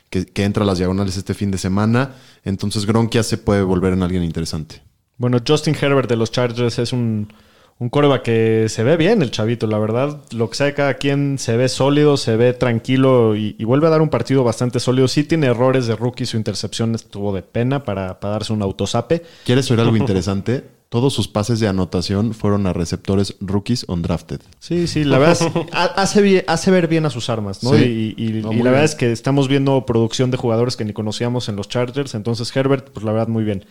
que, 0.10 0.26
que 0.26 0.44
entra 0.44 0.64
a 0.64 0.68
las 0.68 0.80
diagonales 0.80 1.16
este 1.16 1.34
fin 1.34 1.52
de 1.52 1.58
semana. 1.58 2.16
Entonces 2.44 2.86
Gronk 2.86 3.14
ya 3.14 3.24
se 3.24 3.38
puede 3.38 3.62
volver 3.62 3.94
en 3.94 4.04
alguien 4.04 4.24
interesante. 4.24 4.82
Bueno, 5.18 5.38
Justin 5.48 5.76
Herbert 5.80 6.10
de 6.10 6.16
los 6.16 6.32
Chargers 6.32 6.80
es 6.80 6.92
un, 6.94 7.32
un 7.80 7.90
coreback 7.90 8.24
que 8.24 8.66
se 8.70 8.84
ve 8.84 8.98
bien, 8.98 9.22
el 9.22 9.32
chavito, 9.32 9.68
la 9.68 9.78
verdad. 9.80 10.22
Lo 10.32 10.50
que 10.50 10.56
sea 10.58 10.66
de 10.68 10.74
cada 10.74 10.96
quien 10.96 11.38
se 11.40 11.56
ve 11.56 11.70
sólido, 11.70 12.18
se 12.18 12.36
ve 12.36 12.54
tranquilo 12.54 13.36
y, 13.36 13.56
y 13.60 13.64
vuelve 13.66 13.88
a 13.88 13.90
dar 13.92 14.02
un 14.02 14.10
partido 14.10 14.44
bastante 14.44 14.80
sólido. 14.80 15.08
Sí 15.08 15.24
tiene 15.24 15.48
errores 15.48 15.88
de 15.88 15.96
rookie, 15.96 16.26
su 16.26 16.38
intercepción 16.38 16.96
estuvo 16.96 17.34
de 17.34 17.42
pena 17.44 17.84
para, 17.84 18.20
para 18.20 18.34
darse 18.34 18.54
un 18.54 18.62
autosape. 18.62 19.24
¿Quieres 19.46 19.70
oír 19.72 19.80
algo 19.82 19.96
interesante? 19.98 20.64
Todos 20.90 21.12
sus 21.14 21.28
pases 21.28 21.60
de 21.60 21.68
anotación 21.68 22.36
fueron 22.36 22.68
a 22.68 22.74
receptores 22.74 23.36
rookies 23.40 23.84
undrafted. 23.88 24.42
Sí, 24.60 24.86
sí, 24.86 25.04
la 25.04 25.18
verdad 25.18 25.38
es, 25.42 25.66
ha- 25.74 25.86
hace, 25.86 26.22
bien- 26.22 26.44
hace 26.46 26.70
ver 26.70 26.88
bien 26.88 27.08
a 27.08 27.10
sus 27.10 27.32
armas, 27.32 27.64
¿no? 27.64 27.72
Sí. 27.74 28.14
Y, 28.16 28.24
y- 28.24 28.42
No, 28.44 28.52
y 28.52 28.56
muy 28.58 28.58
la 28.58 28.64
verdad 28.66 28.82
bien. 28.82 28.86
es 28.86 28.94
que 28.96 29.12
estamos 29.12 29.48
viendo 29.48 29.88
producción 29.88 30.30
de 30.30 30.38
jugadores 30.38 30.76
que 30.76 30.86
ni 30.86 30.94
conocíamos 30.94 31.50
en 31.50 31.56
los 31.56 31.68
Chargers. 31.68 32.14
Entonces, 32.14 32.56
Herbert, 32.56 32.90
pues 32.92 33.04
la 33.04 33.12
verdad, 33.12 33.28
muy 33.28 33.44
bien. 33.44 33.66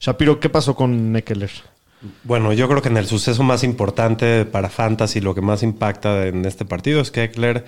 Shapiro, 0.00 0.40
¿qué 0.40 0.48
pasó 0.48 0.74
con 0.74 1.14
Eckler? 1.14 1.50
Bueno, 2.24 2.54
yo 2.54 2.66
creo 2.68 2.80
que 2.80 2.88
en 2.88 2.96
el 2.96 3.06
suceso 3.06 3.42
más 3.42 3.62
importante 3.62 4.46
para 4.46 4.70
Fantasy, 4.70 5.20
lo 5.20 5.34
que 5.34 5.42
más 5.42 5.62
impacta 5.62 6.26
en 6.26 6.46
este 6.46 6.64
partido 6.64 7.02
es 7.02 7.10
que 7.10 7.24
Eckler 7.24 7.66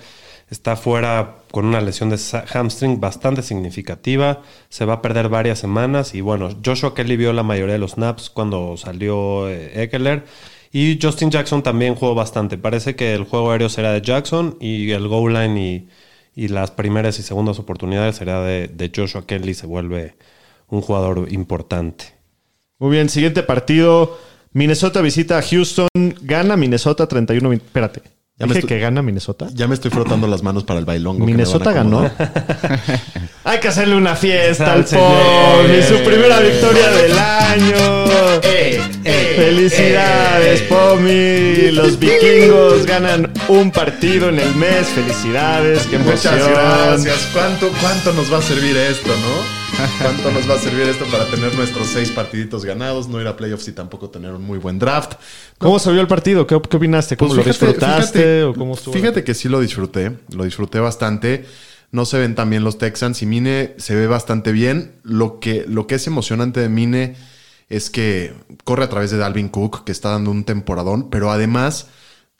está 0.49 0.75
fuera 0.75 1.35
con 1.51 1.65
una 1.65 1.79
lesión 1.79 2.09
de 2.09 2.17
hamstring 2.17 2.99
bastante 2.99 3.43
significativa. 3.43 4.41
Se 4.69 4.83
va 4.85 4.95
a 4.95 5.01
perder 5.03 5.29
varias 5.29 5.59
semanas. 5.59 6.15
Y 6.15 6.21
bueno, 6.21 6.49
Joshua 6.65 6.95
Kelly 6.95 7.17
vio 7.17 7.33
la 7.33 7.43
mayoría 7.43 7.73
de 7.73 7.79
los 7.79 7.91
snaps 7.91 8.31
cuando 8.31 8.77
salió 8.77 9.47
eh, 9.47 9.83
Eckler. 9.83 10.25
Y 10.71 10.97
Justin 10.99 11.29
Jackson 11.29 11.61
también 11.61 11.93
jugó 11.93 12.15
bastante. 12.15 12.57
Parece 12.57 12.95
que 12.95 13.13
el 13.13 13.25
juego 13.25 13.51
aéreo 13.51 13.69
será 13.69 13.91
de 13.93 14.01
Jackson 14.01 14.57
y 14.59 14.89
el 14.89 15.07
goal 15.07 15.33
line 15.33 15.61
y, 15.61 15.89
y 16.35 16.47
las 16.47 16.71
primeras 16.71 17.19
y 17.19 17.21
segundas 17.21 17.59
oportunidades 17.59 18.15
será 18.15 18.41
de 18.41 18.91
Joshua 18.95 19.27
Kelly. 19.27 19.53
Se 19.53 19.67
vuelve 19.67 20.15
un 20.69 20.81
jugador 20.81 21.31
importante. 21.31 22.12
Muy 22.83 22.91
bien, 22.91 23.07
siguiente 23.07 23.43
partido. 23.43 24.19
Minnesota 24.51 24.99
visita 24.99 25.37
a 25.37 25.41
Houston. 25.41 25.87
Gana 26.21 26.57
Minnesota 26.57 27.07
31. 27.07 27.53
Espérate. 27.53 28.01
Ya 28.37 28.45
Dije 28.45 28.59
estoy- 28.59 28.67
que 28.67 28.79
gana 28.79 29.01
Minnesota. 29.01 29.47
Ya 29.53 29.69
me 29.69 29.75
estoy 29.75 29.89
frotando 29.89 30.27
las 30.27 30.43
manos 30.43 30.65
para 30.65 30.79
el 30.81 30.85
bailongo. 30.85 31.25
Minnesota 31.25 31.71
ganó. 31.71 32.01
Hay 33.45 33.59
que 33.61 33.69
hacerle 33.69 33.95
una 33.95 34.17
fiesta 34.17 34.73
Al. 34.73 34.83
Pomi, 34.83 35.81
su 35.81 36.03
primera 36.03 36.41
victoria 36.41 36.89
del 36.91 37.17
año. 37.17 38.41
Felicidades, 39.37 40.63
Pomi. 40.63 41.71
Los 41.71 41.97
vikingos 41.97 42.85
ganan 42.85 43.31
un 43.47 43.71
partido 43.71 44.27
en 44.27 44.39
el 44.39 44.53
mes. 44.55 44.87
Felicidades, 44.87 45.87
qué 45.87 45.95
emoción. 45.95 46.33
Muchas 46.35 46.49
gracias. 46.49 47.29
¿Cuánto, 47.31 47.71
¿Cuánto 47.79 48.11
nos 48.11 48.33
va 48.33 48.39
a 48.39 48.41
servir 48.41 48.75
esto, 48.75 49.07
no? 49.07 49.62
¿Cuánto 50.01 50.31
nos 50.31 50.49
va 50.49 50.55
a 50.55 50.59
servir 50.59 50.87
esto 50.87 51.05
para 51.05 51.25
tener 51.27 51.53
nuestros 51.55 51.87
seis 51.87 52.09
partiditos 52.11 52.63
ganados? 52.65 53.07
No 53.07 53.19
ir 53.21 53.27
a 53.27 53.35
playoffs 53.35 53.67
y 53.67 53.71
tampoco 53.73 54.09
tener 54.09 54.31
un 54.33 54.43
muy 54.43 54.57
buen 54.57 54.79
draft. 54.79 55.13
¿Cómo 55.57 55.79
se 55.79 55.91
vio 55.91 56.01
el 56.01 56.07
partido? 56.07 56.47
¿Qué, 56.47 56.59
qué 56.69 56.77
opinaste? 56.77 57.17
¿Cómo 57.17 57.33
Pues 57.33 57.45
lo 57.45 57.51
disfrutaste? 57.51 58.19
fíjate- 58.19 58.43
¿O 58.43 58.53
cómo 58.53 58.73
estuvo? 58.75 58.93
Fíjate 58.93 59.23
que 59.23 59.33
sí 59.33 59.49
lo 59.49 59.59
disfruté. 59.59 60.17
Lo 60.35 60.43
disfruté 60.45 60.79
bastante. 60.79 61.45
No 61.91 62.05
se 62.05 62.17
ven 62.17 62.33
tan 62.35 62.49
bien 62.49 62.63
los 62.63 62.77
Texans 62.77 63.21
y 63.21 63.25
Mine 63.25 63.75
se 63.77 63.95
ve 63.95 64.07
bastante 64.07 64.51
bien. 64.51 64.93
Lo 65.03 65.39
que, 65.39 65.65
lo 65.67 65.85
que 65.87 65.95
es 65.95 66.07
emocionante 66.07 66.59
de 66.59 66.69
Mine 66.69 67.15
es 67.69 67.89
que 67.89 68.33
corre 68.63 68.83
a 68.83 68.89
través 68.89 69.11
de 69.11 69.17
Dalvin 69.17 69.49
Cook, 69.49 69.83
que 69.83 69.91
está 69.91 70.09
dando 70.09 70.31
un 70.31 70.43
temporadón, 70.43 71.09
pero 71.09 71.31
además 71.31 71.87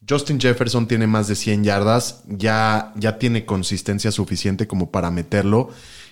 Justin 0.08 0.39
Jefferson 0.39 0.88
tiene 0.88 1.08
más 1.08 1.27
de 1.27 1.36
100 1.36 1.63
yardas, 1.63 2.23
ya, 2.27 2.91
ya 2.95 3.17
tiene 3.19 3.45
consistencia 3.45 4.12
suficiente 4.12 4.67
como 4.67 4.91
para 4.91 5.12
meterlo. 5.12 5.69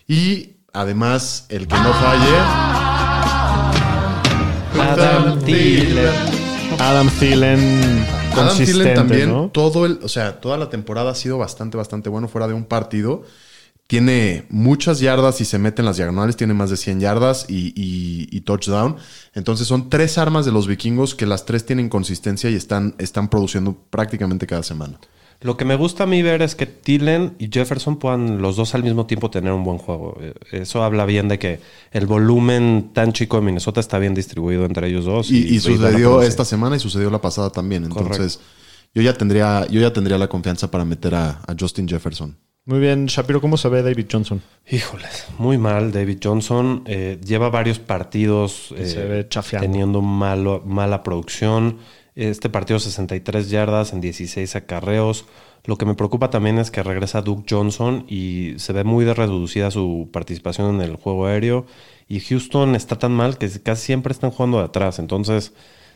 Y 0.08 0.58
además, 0.74 1.46
el 1.50 1.68
que 1.68 1.76
no 1.76 1.94
falle. 1.94 2.38
Adam 4.80 5.40
Thielen. 5.44 6.10
Adam 6.80 7.10
Thielen 7.20 8.06
Adam 8.34 8.58
Thielen 8.58 8.94
también, 8.94 9.30
¿no? 9.30 9.50
todo 9.50 9.86
el, 9.86 10.00
o 10.04 10.08
sea, 10.10 10.40
toda 10.40 10.58
la 10.58 10.70
temporada 10.70 11.12
ha 11.12 11.16
sido 11.16 11.38
bastante, 11.38 11.78
bastante 11.78 12.10
bueno 12.10 12.28
fuera 12.28 12.48
de 12.48 12.54
un 12.54 12.64
partido. 12.66 13.24
Tiene 13.88 14.46
muchas 14.50 15.02
yardas 15.02 15.42
y 15.42 15.46
se 15.46 15.60
mete 15.60 15.82
en 15.82 15.86
las 15.86 15.98
diagonales, 15.98 16.38
tiene 16.38 16.54
más 16.54 16.70
de 16.70 16.78
100 16.78 17.02
yardas 17.02 17.46
y, 17.50 17.74
y- 17.76 18.30
y 18.32 18.42
touchdown. 18.42 18.96
Entonces 19.34 19.68
son 19.68 19.90
tres 19.90 20.18
armas 20.18 20.46
de 20.46 20.54
los 20.54 20.66
vikingos 20.66 21.14
que 21.14 21.26
las 21.26 21.46
tres 21.46 21.66
tienen 21.66 21.90
consistencia 21.90 22.50
y 22.50 22.56
están, 22.56 22.96
están 23.00 23.28
produciendo 23.30 23.76
prácticamente 23.90 24.48
cada 24.48 24.64
semana. 24.64 24.98
Lo 25.42 25.58
que 25.58 25.66
me 25.66 25.76
gusta 25.76 26.04
a 26.04 26.08
mí 26.08 26.22
ver 26.22 26.42
es 26.44 26.54
que 26.56 26.68
Tillen 26.68 27.34
y 27.40 27.50
Jefferson 27.52 27.98
puedan 27.98 28.42
los 28.44 28.56
dos 28.56 28.76
al 28.76 28.84
mismo 28.84 29.08
tiempo 29.08 29.32
tener 29.32 29.52
un 29.54 29.64
buen 29.64 29.80
juego. 29.80 30.16
Eh, 30.22 30.34
Eso 30.52 30.84
habla 30.84 31.06
bien 31.06 31.28
de 31.28 31.40
que 31.40 31.60
el 31.92 32.06
volumen 32.06 32.92
tan 32.94 33.12
chico 33.12 33.38
de 33.38 33.44
Minnesota 33.44 33.80
está 33.80 33.98
bien 33.98 34.14
distribuido 34.14 34.66
entre 34.66 34.88
ellos 34.88 35.06
dos. 35.06 35.32
Y, 35.32 35.60
sucedió 35.60 36.22
esta 36.22 36.46
semana 36.46 36.76
y 36.76 36.80
sucedió 36.80 37.10
la 37.10 37.20
pasada 37.22 37.50
también. 37.50 37.86
Entonces 37.86 38.40
yo 38.94 39.02
ya 39.02 39.14
tendría, 39.14 39.66
yo 39.68 39.82
ya 39.82 39.92
tendría 39.92 40.18
la 40.20 40.28
confianza 40.28 40.70
para 40.70 40.86
meter 40.86 41.16
a, 41.16 41.30
a 41.48 41.56
Justin 41.60 41.88
Jefferson. 41.88 42.38
Muy 42.66 42.80
bien, 42.80 43.08
Shapiro, 43.08 43.42
¿cómo 43.42 43.58
se 43.58 43.68
ve 43.70 43.82
David 43.82 44.06
Johnson? 44.12 44.40
Híjoles, 44.70 45.26
muy 45.40 45.58
mal. 45.58 45.92
David 45.92 46.20
Johnson 46.24 46.84
eh, 46.86 47.20
lleva 47.26 47.50
varios 47.50 47.80
partidos 47.80 48.72
eh, 48.78 48.86
Se 48.86 49.04
ve 49.04 49.28
chafeando. 49.28 49.68
teniendo 49.68 50.02
malo- 50.04 50.62
mala 50.64 51.02
producción. 51.02 51.78
Este 52.22 52.50
partido 52.50 52.78
63 52.78 53.50
yardas 53.50 53.94
en 53.94 54.00
16 54.00 54.56
acarreos. 54.56 55.26
Lo 55.66 55.76
que 55.78 55.88
me 55.88 55.96
preocupa 55.96 56.30
también 56.30 56.60
es 56.60 56.70
que 56.70 56.84
regresa 56.84 57.24
Duke 57.24 57.48
Johnson 57.50 58.06
y 58.08 58.54
se 58.58 58.74
ve 58.74 58.84
muy 58.84 59.06
reducida 59.06 59.72
su 59.72 60.08
participación 60.14 60.76
en 60.76 60.82
el 60.82 60.98
juego 60.98 61.26
aéreo. 61.26 61.66
Y 62.08 62.20
Houston 62.20 62.76
está 62.76 63.00
tan 63.00 63.12
mal 63.12 63.40
que 63.40 63.50
casi 63.64 63.88
siempre 63.88 64.14
están 64.14 64.30
jugando 64.30 64.60
de 64.60 64.66
atrás. 64.66 65.00
Entonces, 65.00 65.54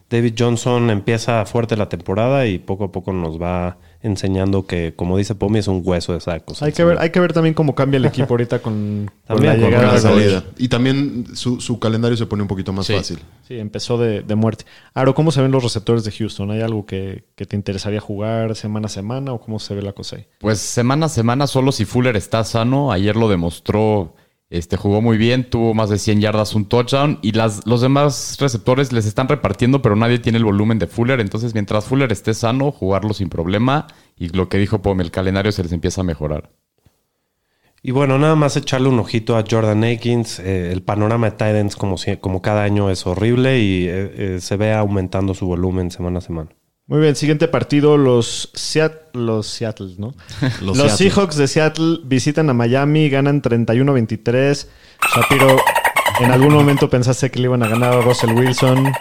David 0.10 0.34
Johnson 0.38 0.90
empieza 0.92 1.46
fuerte 1.46 1.76
la 1.76 1.90
temporada 1.90 2.46
y 2.46 2.60
poco 2.60 2.86
a 2.86 2.92
poco 2.92 3.12
nos 3.12 3.42
va 3.42 3.78
enseñando 4.04 4.68
que, 4.68 4.94
como 4.96 5.18
dice 5.18 5.34
Pomi, 5.34 5.58
es 5.58 5.68
un 5.68 5.82
hueso 5.84 6.14
de 6.14 6.20
sacos. 6.20 6.62
Hay 6.62 6.74
que 6.74 6.84
ver, 6.84 7.00
hay 7.00 7.10
que 7.10 7.20
ver 7.20 7.34
también 7.34 7.56
cómo 7.56 7.74
cambia 7.74 7.98
el 7.98 8.06
equipo 8.06 8.34
ahorita 8.36 8.60
con, 8.60 9.10
con 9.28 9.44
la 9.44 9.54
con 9.54 9.62
llegada 9.62 9.88
la 9.88 9.94
de 9.94 10.00
salida. 10.00 10.44
Y 10.60 10.68
también 10.68 11.26
su, 11.34 11.60
su 11.60 11.80
calendario 11.80 12.16
se 12.16 12.28
pone 12.28 12.44
un 12.44 12.48
poquito 12.48 12.72
más 12.72 12.86
Sí. 12.86 12.94
fácil. 12.94 13.20
Sí, 13.48 13.58
empezó 13.58 13.98
de, 13.98 14.22
de 14.22 14.36
muerte. 14.36 14.66
Aro, 14.94 15.16
¿cómo 15.16 15.32
se 15.32 15.42
ven 15.42 15.50
los 15.52 15.64
receptores 15.64 16.04
de 16.04 16.12
Houston? 16.12 16.52
¿Hay 16.52 16.62
algo 16.62 16.86
que, 16.86 17.24
que 17.36 17.48
te 17.48 17.56
interesaría 17.56 18.00
jugar 18.00 18.56
semana 18.56 18.86
a 18.86 18.90
semana 18.90 19.34
o 19.34 19.42
cómo 19.42 19.58
se 19.60 19.74
ve 19.74 19.82
la 19.82 19.94
cosa 19.94 20.18
ahí? 20.18 20.28
Pues 20.40 20.60
semana 20.60 21.08
a 21.08 21.10
semana, 21.10 21.48
solo 21.48 21.72
si 21.72 21.86
Fuller 21.86 22.16
está 22.16 22.44
sano. 22.44 22.92
Ayer 22.92 23.16
lo 23.16 23.28
demostró. 23.28 24.14
Este 24.58 24.78
jugó 24.78 25.02
muy 25.02 25.18
bien, 25.18 25.50
tuvo 25.50 25.74
más 25.74 25.90
de 25.90 25.98
100 25.98 26.22
yardas, 26.22 26.56
un 26.56 26.66
touchdown. 26.66 27.20
Y 27.22 27.34
las, 27.34 27.66
los 27.66 27.82
demás 27.82 28.38
receptores 28.40 28.94
les 28.94 29.06
están 29.06 29.28
repartiendo, 29.28 29.82
pero 29.82 29.96
nadie 29.96 30.20
tiene 30.20 30.38
el 30.38 30.46
volumen 30.46 30.80
de 30.80 30.88
Fuller. 30.88 31.20
Entonces, 31.20 31.54
mientras 31.54 31.86
Fuller 31.86 32.12
esté 32.12 32.34
sano, 32.34 32.72
jugarlo 32.72 33.14
sin 33.14 33.30
problema. 33.30 33.88
Y 34.18 34.30
lo 34.30 34.48
que 34.48 34.58
dijo 34.58 34.82
Pom, 34.82 35.02
el 35.02 35.12
calendario 35.12 35.52
se 35.52 35.64
les 35.64 35.72
empieza 35.72 36.02
a 36.02 36.04
mejorar. 36.06 36.52
Y 37.84 37.92
bueno, 37.92 38.18
nada 38.18 38.36
más 38.36 38.58
echarle 38.58 38.90
un 38.90 38.98
ojito 38.98 39.38
a 39.38 39.44
Jordan 39.48 39.84
Akins. 39.84 40.40
Eh, 40.40 40.72
el 40.72 40.82
panorama 40.82 41.30
de 41.30 41.32
Titans, 41.34 41.76
como, 41.76 41.98
como 42.20 42.42
cada 42.42 42.64
año, 42.64 42.90
es 42.90 43.06
horrible 43.06 43.60
y 43.60 43.88
eh, 43.88 44.36
eh, 44.36 44.38
se 44.42 44.58
ve 44.58 44.74
aumentando 44.74 45.36
su 45.36 45.46
volumen 45.46 45.92
semana 45.92 46.18
a 46.18 46.22
semana. 46.22 46.50
Muy 46.88 47.00
bien, 47.00 47.16
siguiente 47.16 47.48
partido, 47.48 47.98
los, 47.98 48.52
Seat- 48.54 49.10
los 49.14 49.48
Seattle, 49.48 49.96
¿no? 49.98 50.14
Los 50.62 50.78
Los, 50.78 50.78
Seattle. 50.78 50.98
Seahawks 51.10 51.36
de 51.36 51.48
Seattle 51.48 52.00
visitan 52.04 52.50
a 52.50 52.54
Miami, 52.54 53.10
ganan 53.10 53.42
31-23. 53.42 54.68
Shapiro, 55.16 55.58
¿en 56.20 56.32
algún 56.32 56.54
momento 56.54 56.88
pensaste 56.90 57.32
que 57.32 57.40
le 57.40 57.46
iban 57.46 57.64
a 57.64 57.68
ganar 57.68 57.94
a 57.94 58.02
Russell 58.02 58.32
Wilson? 58.34 58.92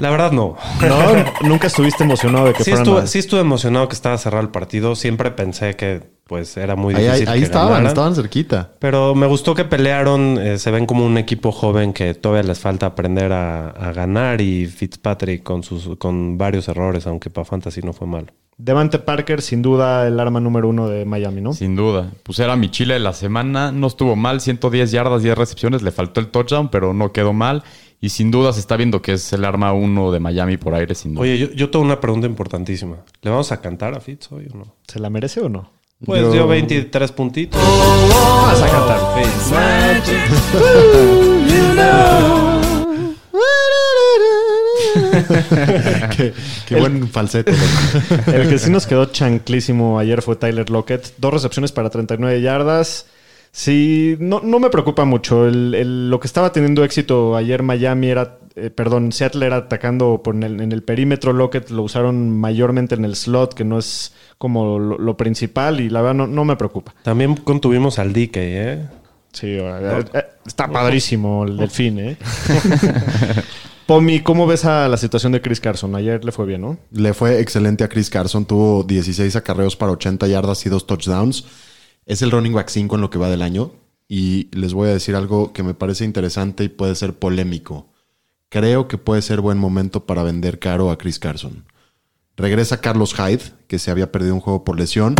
La 0.00 0.10
verdad, 0.10 0.32
no. 0.32 0.56
No, 0.86 1.48
nunca 1.48 1.66
estuviste 1.68 2.02
emocionado 2.04 2.46
de 2.46 2.52
que 2.54 2.64
Sí 2.64 2.70
estuve, 2.72 3.06
sí 3.06 3.18
estuve 3.18 3.40
emocionado 3.40 3.88
que 3.88 3.94
estaba 3.94 4.16
cerrado 4.18 4.42
el 4.42 4.50
partido. 4.50 4.94
Siempre 4.96 5.30
pensé 5.30 5.76
que 5.76 6.18
pues 6.26 6.56
era 6.56 6.76
muy 6.76 6.94
Ahí, 6.94 7.04
difícil. 7.04 7.28
ahí- 7.28 7.34
ahí 7.34 7.38
que 7.40 7.44
estaban, 7.44 7.68
ganaran. 7.68 7.86
estaban 7.88 8.14
cerquita. 8.14 8.70
Pero 8.78 9.14
me 9.14 9.26
gustó 9.26 9.54
que 9.54 9.64
pelearon. 9.64 10.38
eh, 10.38 10.58
se 10.58 10.70
ven 10.70 10.86
como 10.86 11.04
un 11.04 11.18
equipo 11.18 11.50
joven 11.52 11.92
que 11.92 12.14
todavía 12.14 12.44
les 12.48 12.58
falta 12.60 12.86
aprender 12.86 13.32
a, 13.32 13.68
a 13.70 13.92
ganar. 13.92 14.40
Y 14.40 14.66
Fitzpatrick 14.66 15.42
con, 15.42 15.62
sus, 15.62 15.96
con 15.98 16.38
varios 16.38 16.68
errores, 16.68 17.06
aunque 17.06 17.30
para 17.30 17.44
Fantasy 17.44 17.80
no 17.82 17.92
fue 17.92 18.06
malo. 18.06 18.26
Devante 18.56 18.98
Parker, 18.98 19.40
sin 19.42 19.62
duda, 19.62 20.06
el 20.06 20.20
arma 20.20 20.38
número 20.38 20.68
uno 20.68 20.86
de 20.88 21.04
Miami, 21.06 21.40
¿no? 21.40 21.52
Sin 21.54 21.74
duda. 21.76 22.10
Pues 22.22 22.38
era 22.40 22.56
mi 22.56 22.70
chile 22.70 22.94
de 22.94 23.00
la 23.00 23.12
semana. 23.14 23.72
No 23.72 23.86
estuvo 23.86 24.16
mal. 24.16 24.40
110 24.40 24.90
yardas, 24.92 25.22
10 25.22 25.36
recepciones. 25.36 25.82
Le 25.82 25.90
faltó 25.90 26.20
el 26.20 26.28
touchdown, 26.28 26.68
pero 26.68 26.92
no 26.94 27.10
quedó 27.10 27.32
mal. 27.32 27.64
Y 28.02 28.08
sin 28.08 28.30
duda 28.30 28.52
se 28.54 28.60
está 28.60 28.76
viendo 28.76 29.02
que 29.02 29.12
es 29.12 29.32
el 29.34 29.44
arma 29.44 29.74
uno 29.74 30.10
de 30.10 30.20
Miami 30.20 30.56
por 30.56 30.74
aire, 30.74 30.94
sin 30.94 31.14
duda. 31.14 31.22
Oye, 31.22 31.36
yo, 31.36 31.50
yo 31.50 31.68
tengo 31.70 31.84
una 31.84 32.00
pregunta 32.00 32.26
importantísima. 32.26 32.96
¿Le 33.20 33.30
vamos 33.30 33.52
a 33.52 33.60
cantar 33.60 33.94
a 33.94 34.00
Fitz 34.00 34.32
hoy 34.32 34.48
o 34.52 34.56
no? 34.56 34.74
¿Se 34.88 34.98
la 34.98 35.10
merece 35.10 35.40
o 35.40 35.50
no? 35.50 35.70
Pues 36.06 36.22
Yo- 36.22 36.32
dio 36.32 36.48
23 36.48 37.12
puntitos. 37.12 37.60
Vas 37.60 38.62
a 38.62 38.68
cantar. 38.68 39.00
qué 46.16 46.32
qué 46.66 46.80
buen 46.80 47.08
falsete. 47.08 47.52
El 48.32 48.48
que 48.48 48.58
sí 48.58 48.70
nos 48.70 48.86
quedó 48.86 49.06
chanclísimo 49.06 49.98
ayer 49.98 50.22
fue 50.22 50.36
Tyler 50.36 50.70
Lockett. 50.70 51.12
Dos 51.18 51.34
recepciones 51.34 51.72
para 51.72 51.90
39 51.90 52.40
yardas. 52.40 53.06
Sí, 53.52 54.16
no, 54.20 54.40
no 54.40 54.60
me 54.60 54.70
preocupa 54.70 55.04
mucho. 55.04 55.46
El- 55.48 55.74
el- 55.74 56.10
lo 56.10 56.20
que 56.20 56.26
estaba 56.26 56.52
teniendo 56.52 56.84
éxito 56.84 57.34
ayer 57.36 57.62
Miami 57.62 58.08
era, 58.08 58.38
eh, 58.54 58.70
perdón, 58.70 59.10
Seattle 59.12 59.44
era 59.46 59.56
atacando 59.56 60.20
por 60.22 60.34
en, 60.36 60.42
el, 60.44 60.60
en 60.60 60.72
el 60.72 60.82
perímetro. 60.82 61.32
Lockett 61.32 61.70
lo 61.70 61.82
usaron 61.82 62.30
mayormente 62.30 62.94
en 62.94 63.04
el 63.04 63.16
slot, 63.16 63.54
que 63.54 63.64
no 63.64 63.78
es 63.78 64.14
como 64.38 64.78
lo, 64.78 64.98
lo 64.98 65.16
principal. 65.16 65.80
Y 65.80 65.90
la 65.90 66.00
verdad 66.00 66.14
no, 66.14 66.26
no 66.28 66.44
me 66.44 66.56
preocupa. 66.56 66.94
También 67.02 67.34
contuvimos 67.36 67.98
al 67.98 68.12
DK, 68.12 68.36
¿eh? 68.36 68.86
Sí, 69.32 69.46
eh, 69.48 70.04
eh, 70.12 70.22
está 70.46 70.68
padrísimo 70.68 71.44
el 71.44 71.56
delfín, 71.56 71.98
¿eh? 72.00 72.16
Pomi, 73.86 74.20
¿cómo 74.20 74.46
ves 74.46 74.64
a 74.64 74.88
la 74.88 74.96
situación 74.96 75.32
de 75.32 75.40
Chris 75.40 75.60
Carson? 75.60 75.94
Ayer 75.96 76.24
le 76.24 76.30
fue 76.30 76.46
bien, 76.46 76.60
¿no? 76.60 76.78
Le 76.92 77.12
fue 77.14 77.40
excelente 77.40 77.82
a 77.82 77.88
Chris 77.88 78.08
Carson. 78.08 78.44
Tuvo 78.44 78.84
16 78.84 79.34
acarreos 79.34 79.74
para 79.74 79.90
80 79.92 80.28
yardas 80.28 80.64
y 80.66 80.68
dos 80.68 80.86
touchdowns. 80.86 81.44
Es 82.06 82.22
el 82.22 82.30
running 82.30 82.54
back 82.54 82.68
5 82.68 82.94
en 82.94 83.00
lo 83.00 83.10
que 83.10 83.18
va 83.18 83.28
del 83.28 83.42
año. 83.42 83.72
Y 84.08 84.48
les 84.56 84.74
voy 84.74 84.88
a 84.88 84.92
decir 84.92 85.14
algo 85.14 85.52
que 85.52 85.62
me 85.62 85.74
parece 85.74 86.04
interesante 86.04 86.64
y 86.64 86.68
puede 86.68 86.94
ser 86.96 87.14
polémico. 87.14 87.86
Creo 88.48 88.88
que 88.88 88.98
puede 88.98 89.22
ser 89.22 89.40
buen 89.40 89.58
momento 89.58 90.06
para 90.06 90.24
vender 90.24 90.58
caro 90.58 90.90
a 90.90 90.98
Chris 90.98 91.20
Carson. 91.20 91.64
Regresa 92.36 92.80
Carlos 92.80 93.14
Hyde, 93.14 93.52
que 93.68 93.78
se 93.78 93.92
había 93.92 94.10
perdido 94.10 94.34
un 94.34 94.40
juego 94.40 94.64
por 94.64 94.76
lesión. 94.76 95.14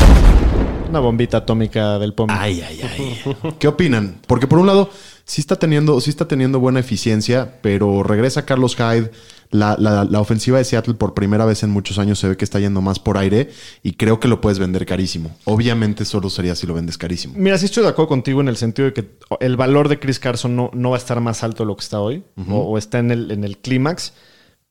Una 0.89 0.99
bombita 0.99 1.37
atómica 1.37 2.01
del 2.01 2.15
Pomi. 2.15 2.35
Ay, 2.37 2.63
ay, 2.63 2.81
ay. 2.83 3.37
¿Qué 3.61 3.69
opinan? 3.69 4.21
Porque 4.27 4.49
por 4.49 4.59
un 4.59 4.67
lado, 4.67 4.91
sí 5.25 5.41
está 5.41 5.55
teniendo, 5.55 6.01
sí 6.01 6.11
está 6.11 6.27
teniendo 6.27 6.59
buena 6.59 6.81
eficiencia, 6.81 7.61
pero 7.63 8.03
regresa 8.03 8.45
Carlos 8.45 8.75
Hyde. 8.75 9.13
La, 9.53 9.77
la- 9.79 10.05
la 10.05 10.21
ofensiva 10.21 10.59
de 10.59 10.65
Seattle 10.65 10.95
por 10.95 11.13
primera 11.15 11.45
vez 11.45 11.63
en 11.65 11.71
muchos 11.71 11.99
años 11.99 12.21
se 12.21 12.29
ve 12.29 12.37
que 12.37 12.45
está 12.45 12.61
yendo 12.61 12.81
más 12.81 13.01
por 13.01 13.19
aire 13.19 13.51
y 13.83 13.95
creo 13.95 14.21
que 14.21 14.29
lo 14.29 14.41
puedes 14.41 14.61
vender 14.61 14.87
carísimo. 14.87 15.37
Obviamente 15.45 16.05
solo 16.05 16.31
sería 16.31 16.55
si 16.55 16.69
lo 16.69 16.75
vendes 16.75 16.97
carísimo. 16.97 17.35
Mira, 17.37 17.59
sí 17.59 17.65
estoy 17.65 17.83
de 17.83 17.89
acuerdo 17.89 18.09
contigo 18.11 18.41
en 18.41 18.47
el 18.49 18.57
sentido 18.57 18.87
de 18.87 18.93
que 18.95 19.11
el 19.41 19.57
valor 19.57 19.89
de 19.89 19.99
Chris 19.99 20.21
Carson 20.21 20.55
no, 20.55 20.71
no 20.73 20.91
va 20.91 20.97
a 20.97 20.99
estar 20.99 21.21
más 21.21 21.43
alto 21.43 21.65
de 21.65 21.67
lo 21.67 21.77
que 21.77 21.83
está 21.83 21.99
hoy, 22.01 22.23
o, 22.49 22.55
o 22.59 22.79
está 22.79 23.01
en 23.01 23.11
el, 23.11 23.31
en 23.33 23.43
el 23.43 23.59
clímax, 23.59 24.13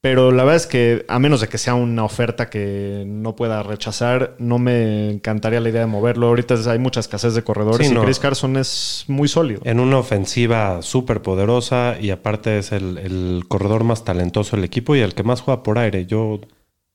Pero 0.01 0.31
la 0.31 0.45
verdad 0.45 0.55
es 0.55 0.67
que, 0.67 1.05
a 1.09 1.19
menos 1.19 1.41
de 1.41 1.49
que 1.49 1.57
sea 1.57 1.73
una 1.75 2.05
oferta 2.05 2.49
que 2.49 3.03
no 3.05 3.35
pueda 3.35 3.63
rechazar, 3.63 4.35
no 4.39 4.57
me 4.57 5.09
encantaría 5.09 5.59
la 5.59 5.67
idea 5.67 5.81
de 5.81 5.87
moverlo. 5.87 6.27
Ahorita 6.27 6.55
hay 6.71 6.79
mucha 6.79 7.01
escasez 7.01 7.33
de 7.33 7.43
corredores 7.43 7.85
Sí, 7.85 7.91
y 7.91 7.95
no. 7.95 8.03
Chris 8.03 8.19
Carson 8.19 8.55
es 8.55 9.03
muy 9.07 9.27
sólido. 9.27 9.59
En 9.65 9.81
una 9.81 9.97
ofensiva 9.97 10.81
súper 10.81 11.21
poderosa 11.21 11.97
y 11.99 12.11
aparte 12.11 12.59
es 12.59 12.71
el, 12.71 12.97
el 12.97 13.43
corredor 13.49 13.83
más 13.83 14.05
talentoso 14.05 14.55
del 14.55 14.63
equipo 14.63 14.95
y 14.95 15.01
el 15.01 15.13
que 15.13 15.23
más 15.23 15.41
juega 15.41 15.63
por 15.63 15.77
aire. 15.77 16.05
Yo 16.05 16.39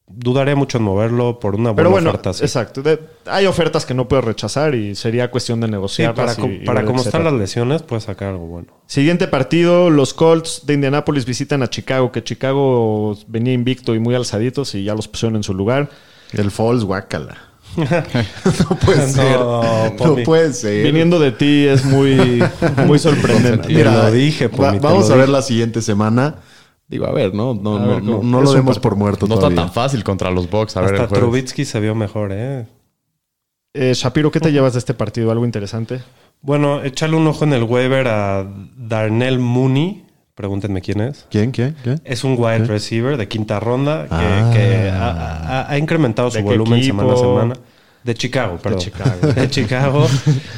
dudaría 0.07 0.55
mucho 0.55 0.79
en 0.79 0.85
moverlo 0.85 1.41
por 1.41 1.55
una 1.55 1.71
buena 1.71 1.77
Pero 1.77 1.91
bueno, 1.91 2.11
oferta. 2.11 2.31
exacto. 2.31 2.83
De- 2.83 3.01
hay 3.27 3.47
ofertas 3.47 3.87
que 3.87 3.95
no 3.95 4.07
puedo 4.07 4.23
rechazar 4.23 4.75
y 4.75 4.95
sería 4.95 5.31
cuestión 5.31 5.61
de 5.61 5.67
Sí, 5.67 5.71
negociar. 5.73 6.15
para, 6.15 6.35
co- 6.35 6.49
para 6.65 6.85
cómo 6.85 7.01
están 7.01 7.25
las 7.25 7.33
lesiones, 7.33 7.83
puedes 7.83 8.05
sacar 8.05 8.29
algo 8.29 8.47
bueno. 8.47 8.69
Siguiente 8.87 9.27
partido, 9.29 9.89
los 9.91 10.13
Colts 10.15 10.63
de 10.67 10.75
Indianapolis 10.75 11.25
visitan 11.25 11.63
a 11.63 11.71
Chicago, 11.71 12.13
que 12.13 12.23
Chicago 12.23 13.17
venía 13.29 13.55
invicto 13.55 13.95
y 13.95 13.99
muy 13.99 14.15
alzaditos 14.15 14.75
y 14.75 14.85
ya 14.85 14.95
los 14.95 15.09
pusieron 15.09 15.37
en 15.37 15.43
su 15.43 15.55
lugar. 15.55 15.89
El 16.33 16.51
Falls, 16.51 16.85
guácala. 16.85 17.37
no 17.77 18.77
puede 18.85 19.09
ser. 19.09 19.39
No, 19.41 20.17
puede 20.25 20.53
ser. 20.53 20.85
Viniendo 20.85 21.19
de 21.19 21.33
ti 21.33 21.67
es 21.67 21.85
muy, 21.85 22.43
muy 22.87 22.99
sorprendente. 23.01 23.69
Te 23.69 23.85
lo 23.85 24.11
dije, 24.13 24.49
Pomi, 24.49 24.79
vamos 24.79 25.09
lo 25.09 25.15
a 25.15 25.17
ver 25.17 25.27
dije. 25.27 25.33
la 25.33 25.43
siguiente 25.43 25.83
semana. 25.83 26.37
Digo, 26.89 27.07
a 27.07 27.13
ver, 27.13 27.35
no, 27.35 27.55
no, 27.55 27.79
no, 27.79 27.87
ver, 27.89 28.03
no, 28.03 28.23
no 28.23 28.41
lo 28.43 28.53
demos 28.53 28.79
por 28.79 28.95
muerto 28.95 29.27
No 29.27 29.35
está 29.37 29.49
tan 29.55 29.73
fácil 29.73 30.05
contra 30.05 30.31
los 30.31 30.51
Bucks. 30.51 30.77
A 30.77 30.81
ver, 30.83 30.91
el 30.91 30.95
Hasta 30.97 31.09
jueves. 31.09 31.23
Trubitsky 31.25 31.65
se 31.65 31.81
vio 31.81 31.95
mejor, 31.95 32.31
¿eh? 32.33 32.67
Eh, 33.73 33.93
Shapiro, 33.95 34.31
¿qué 34.31 34.39
te 34.41 34.53
llevas 34.53 34.75
de 34.75 34.79
este 34.81 34.95
partido? 34.95 35.31
¿Algo 35.33 35.45
interesante? 35.45 36.01
Bueno, 36.43 36.83
échale 36.83 37.17
un 37.17 37.27
ojo 37.27 37.45
en 37.45 37.55
el 37.55 37.65
waiver 37.65 38.07
a 38.09 38.47
Darnell 38.77 39.39
Mooney. 39.39 40.05
Pregúntenme 40.35 40.81
quién 40.83 41.01
es. 41.01 41.27
¿Quién? 41.31 41.51
¿Quién? 41.53 41.75
¿Quién? 41.83 42.01
Es 42.05 42.23
un 42.25 42.35
wide 42.39 42.67
receiver 42.67 43.17
de 43.17 43.29
quinta 43.29 43.61
ronda 43.61 44.05
que, 44.05 44.15
Ah. 44.15 44.51
que 44.53 44.91
ha, 44.91 45.11
ha- 45.63 45.71
ha 45.71 45.79
incrementado 45.79 46.31
su 46.31 46.37
¿De 46.39 46.43
qué 46.45 46.51
volumen 46.51 46.81
equipo? 46.81 46.99
semana 46.99 47.15
a 47.15 47.17
semana. 47.17 47.55
De 48.05 48.15
Chicago, 48.15 48.59
perdón. 48.59 48.81
Chicago. 48.81 49.27
De 49.35 49.51
Chicago. 49.51 50.07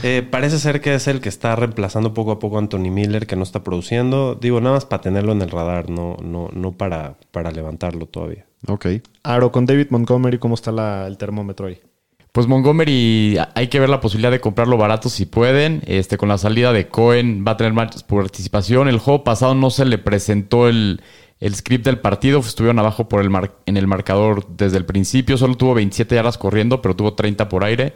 Eh, 0.03 0.26
parece 0.28 0.59
ser 0.59 0.80
que 0.80 0.94
es 0.94 1.07
el 1.07 1.20
que 1.20 1.28
está 1.28 1.55
reemplazando 1.57 2.12
poco 2.12 2.32
a 2.32 2.38
poco 2.38 2.57
a 2.57 2.59
Anthony 2.59 2.90
Miller, 2.90 3.26
que 3.26 3.36
no 3.36 3.44
está 3.44 3.62
produciendo. 3.62 4.34
Digo, 4.34 4.61
nada 4.61 4.74
más 4.74 4.84
para 4.84 5.01
tenerlo 5.03 5.32
en 5.32 5.42
el 5.42 5.51
radar, 5.51 5.88
no, 5.88 6.16
no, 6.22 6.49
no 6.53 6.72
para, 6.72 7.14
para 7.30 7.51
levantarlo 7.53 8.07
todavía. 8.07 8.47
Ok. 8.66 8.86
Aro, 9.22 9.53
con 9.53 9.64
David 9.64 9.86
Montgomery, 9.90 10.38
¿cómo 10.38 10.57
está 10.57 10.72
la- 10.72 11.07
el 11.07 11.16
termómetro 11.18 11.68
ahí? 11.68 11.78
Pues 12.32 12.47
Montgomery, 12.49 13.38
hay 13.55 13.68
que 13.68 13.80
ver 13.80 13.88
la 13.88 14.01
posibilidad 14.01 14.30
de 14.30 14.40
comprarlo 14.40 14.76
barato 14.76 15.09
si 15.09 15.24
pueden. 15.24 15.82
Este, 15.86 16.18
con 16.18 16.28
la 16.28 16.36
salida 16.36 16.72
de 16.72 16.88
Cohen 16.88 17.44
va 17.47 17.53
a 17.53 17.57
tener 17.57 17.72
más 17.72 18.03
participación. 18.03 18.88
El 18.88 18.99
juego 18.99 19.24
pasado 19.24 19.55
no 19.55 19.70
se 19.70 19.86
le 19.86 19.97
presentó 19.99 20.68
el, 20.68 21.01
el 21.41 21.55
script 21.55 21.84
del 21.84 21.99
partido. 22.01 22.41
Estuvieron 22.41 22.78
abajo 22.78 23.09
por 23.09 23.20
el 23.22 23.30
mar- 23.30 23.57
en 23.66 23.76
el 23.76 23.87
marcador 23.87 24.47
desde 24.57 24.78
el 24.78 24.84
principio. 24.87 25.37
Solo 25.37 25.57
tuvo 25.57 25.74
27 25.74 26.14
yardas 26.14 26.39
corriendo, 26.39 26.80
pero 26.82 26.97
tuvo 26.97 27.14
30 27.14 27.49
por 27.49 27.64
aire. 27.64 27.95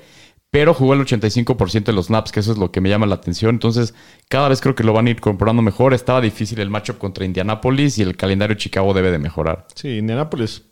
Pero 0.53 0.75
jugó 0.75 0.95
el 0.95 1.01
85% 1.03 1.85
de 1.85 1.93
los 1.93 2.07
snaps, 2.07 2.33
que 2.33 2.41
eso 2.41 2.51
es 2.51 2.59
lo 2.59 2.73
que 2.73 2.81
me 2.81 2.89
llama 2.89 3.07
la 3.07 3.15
atención. 3.15 3.55
Entonces, 3.55 3.95
cada 4.29 4.49
vez 4.49 4.61
creo 4.61 4.75
que 4.75 4.83
lo 4.83 4.93
van 4.93 5.07
a 5.07 5.11
ir 5.11 5.21
comprando 5.21 5.63
mejor. 5.63 5.95
Estaba 5.95 6.21
difícil 6.21 6.59
el 6.59 6.71
matchup 6.71 6.99
contra 6.99 7.25
Indianapolis 7.25 7.99
y 7.99 8.03
el 8.03 8.17
calendario 8.17 8.57
de 8.57 8.61
Chicago 8.61 8.93
debe 8.93 9.13
de 9.13 9.21
mejorar. 9.21 9.69
Sí, 9.77 9.99
Indianapolis, 9.99 10.65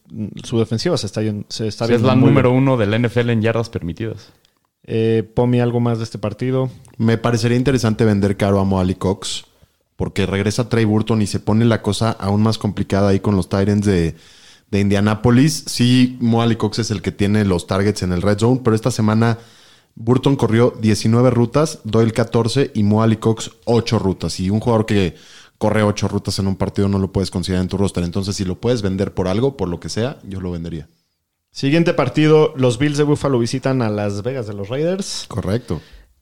su 0.42 0.58
defensiva 0.58 0.96
se 0.96 1.06
está, 1.06 1.20
se 1.48 1.68
está 1.68 1.84
es 1.84 1.90
viendo 1.90 2.08
la 2.08 2.16
muy 2.16 2.30
número 2.30 2.50
bien. 2.50 2.62
uno 2.64 2.76
del 2.76 2.92
NFL 3.00 3.30
en 3.30 3.40
yardas 3.40 3.68
permitidas. 3.70 4.32
Eh, 4.84 5.22
Pomi, 5.34 5.60
¿algo 5.60 5.78
más 5.78 5.98
de 5.98 6.04
este 6.04 6.18
partido? 6.18 6.70
Me 6.96 7.16
parecería 7.16 7.56
interesante 7.56 8.04
vender 8.04 8.36
caro 8.36 8.58
a 8.58 8.64
Moali 8.64 8.96
Cox 8.96 9.44
porque 9.98 10.26
regresa 10.26 10.68
Trey 10.68 10.84
Burton 10.84 11.20
y 11.22 11.26
se 11.26 11.40
pone 11.40 11.64
la 11.64 11.82
cosa 11.82 12.12
aún 12.12 12.40
más 12.40 12.56
complicada 12.56 13.08
ahí 13.08 13.18
con 13.18 13.34
los 13.34 13.48
Tyrants 13.48 13.84
de, 13.84 14.14
de 14.70 14.80
Indianapolis. 14.80 15.64
Sí, 15.66 16.16
Moali 16.20 16.54
Cox 16.54 16.78
es 16.78 16.92
el 16.92 17.02
que 17.02 17.10
tiene 17.10 17.44
los 17.44 17.66
targets 17.66 18.04
en 18.04 18.12
el 18.12 18.22
red 18.22 18.38
zone, 18.38 18.60
pero 18.62 18.76
esta 18.76 18.92
semana 18.92 19.38
Burton 19.96 20.36
corrió 20.36 20.72
19 20.80 21.30
rutas, 21.30 21.80
Doyle 21.82 22.12
14 22.12 22.70
y 22.74 22.84
Moali 22.84 23.16
Cox 23.16 23.50
8 23.64 23.98
rutas. 23.98 24.38
Y 24.38 24.50
un 24.50 24.60
jugador 24.60 24.86
que 24.86 25.16
corre 25.58 25.82
8 25.82 26.06
rutas 26.06 26.38
en 26.38 26.46
un 26.46 26.54
partido 26.54 26.86
no 26.86 27.00
lo 27.00 27.10
puedes 27.10 27.32
considerar 27.32 27.64
en 27.64 27.68
tu 27.68 27.76
roster. 27.76 28.04
Entonces, 28.04 28.36
si 28.36 28.44
lo 28.44 28.54
puedes 28.54 28.82
vender 28.82 29.14
por 29.14 29.26
algo, 29.26 29.56
por 29.56 29.68
lo 29.68 29.80
que 29.80 29.88
sea, 29.88 30.20
yo 30.22 30.40
lo 30.40 30.52
vendería. 30.52 30.86
Siguiente 31.50 31.92
partido, 31.92 32.54
los 32.56 32.78
Bills 32.78 32.98
de 32.98 33.02
Buffalo 33.02 33.40
visitan 33.40 33.82
a 33.82 33.90
Las 33.90 34.22
Vegas 34.22 34.46
de 34.46 34.54
los 34.54 34.68
Raiders. 34.68 35.24
Correcto. 35.26 35.80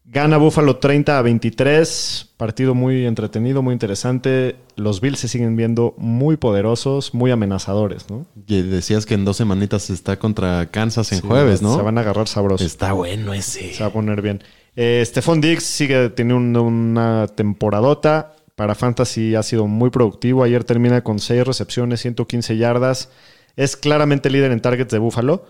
Gana 0.08 0.36
Buffalo 0.36 0.76
30 0.76 1.18
a 1.18 1.22
23. 1.22 2.30
Partido 2.36 2.74
muy 2.74 3.06
entretenido, 3.06 3.62
muy 3.62 3.72
interesante. 3.72 4.56
Los 4.76 5.00
Bills 5.00 5.18
se 5.18 5.28
siguen 5.28 5.56
viendo 5.56 5.94
muy 5.98 6.36
poderosos, 6.36 7.12
muy 7.12 7.32
amenazadores, 7.32 8.08
¿no? 8.08 8.24
Y 8.46 8.62
decías 8.62 9.04
que 9.04 9.14
en 9.14 9.24
dos 9.24 9.36
semanitas 9.36 9.90
está 9.90 10.18
contra 10.18 10.66
Kansas 10.70 11.10
en 11.12 11.20
Sí, 11.20 11.26
jueves, 11.26 11.60
¿no? 11.60 11.76
Se 11.76 11.82
van 11.82 11.98
a 11.98 12.02
agarrar 12.02 12.28
sabrosos. 12.28 12.64
Está 12.64 12.92
bueno 12.92 13.34
ese. 13.34 13.74
Se 13.74 13.82
va 13.82 13.88
a 13.88 13.92
poner 13.92 14.22
bien. 14.22 14.42
Eh, 14.76 15.02
Stephon 15.04 15.40
Diggs 15.40 15.64
sigue 15.64 16.08
teniendo 16.10 16.62
una 16.62 17.26
temporadota. 17.26 18.32
Para 18.54 18.74
Fantasy 18.74 19.34
ha 19.34 19.42
sido 19.42 19.66
muy 19.66 19.90
productivo. 19.90 20.44
Ayer 20.44 20.62
termina 20.64 21.02
con 21.02 21.18
6 21.18 21.44
recepciones, 21.44 22.00
115 22.00 22.56
yardas. 22.56 23.10
Es 23.56 23.76
claramente 23.76 24.30
líder 24.30 24.52
en 24.52 24.60
targets 24.60 24.92
de 24.92 24.98
Buffalo. 24.98 25.46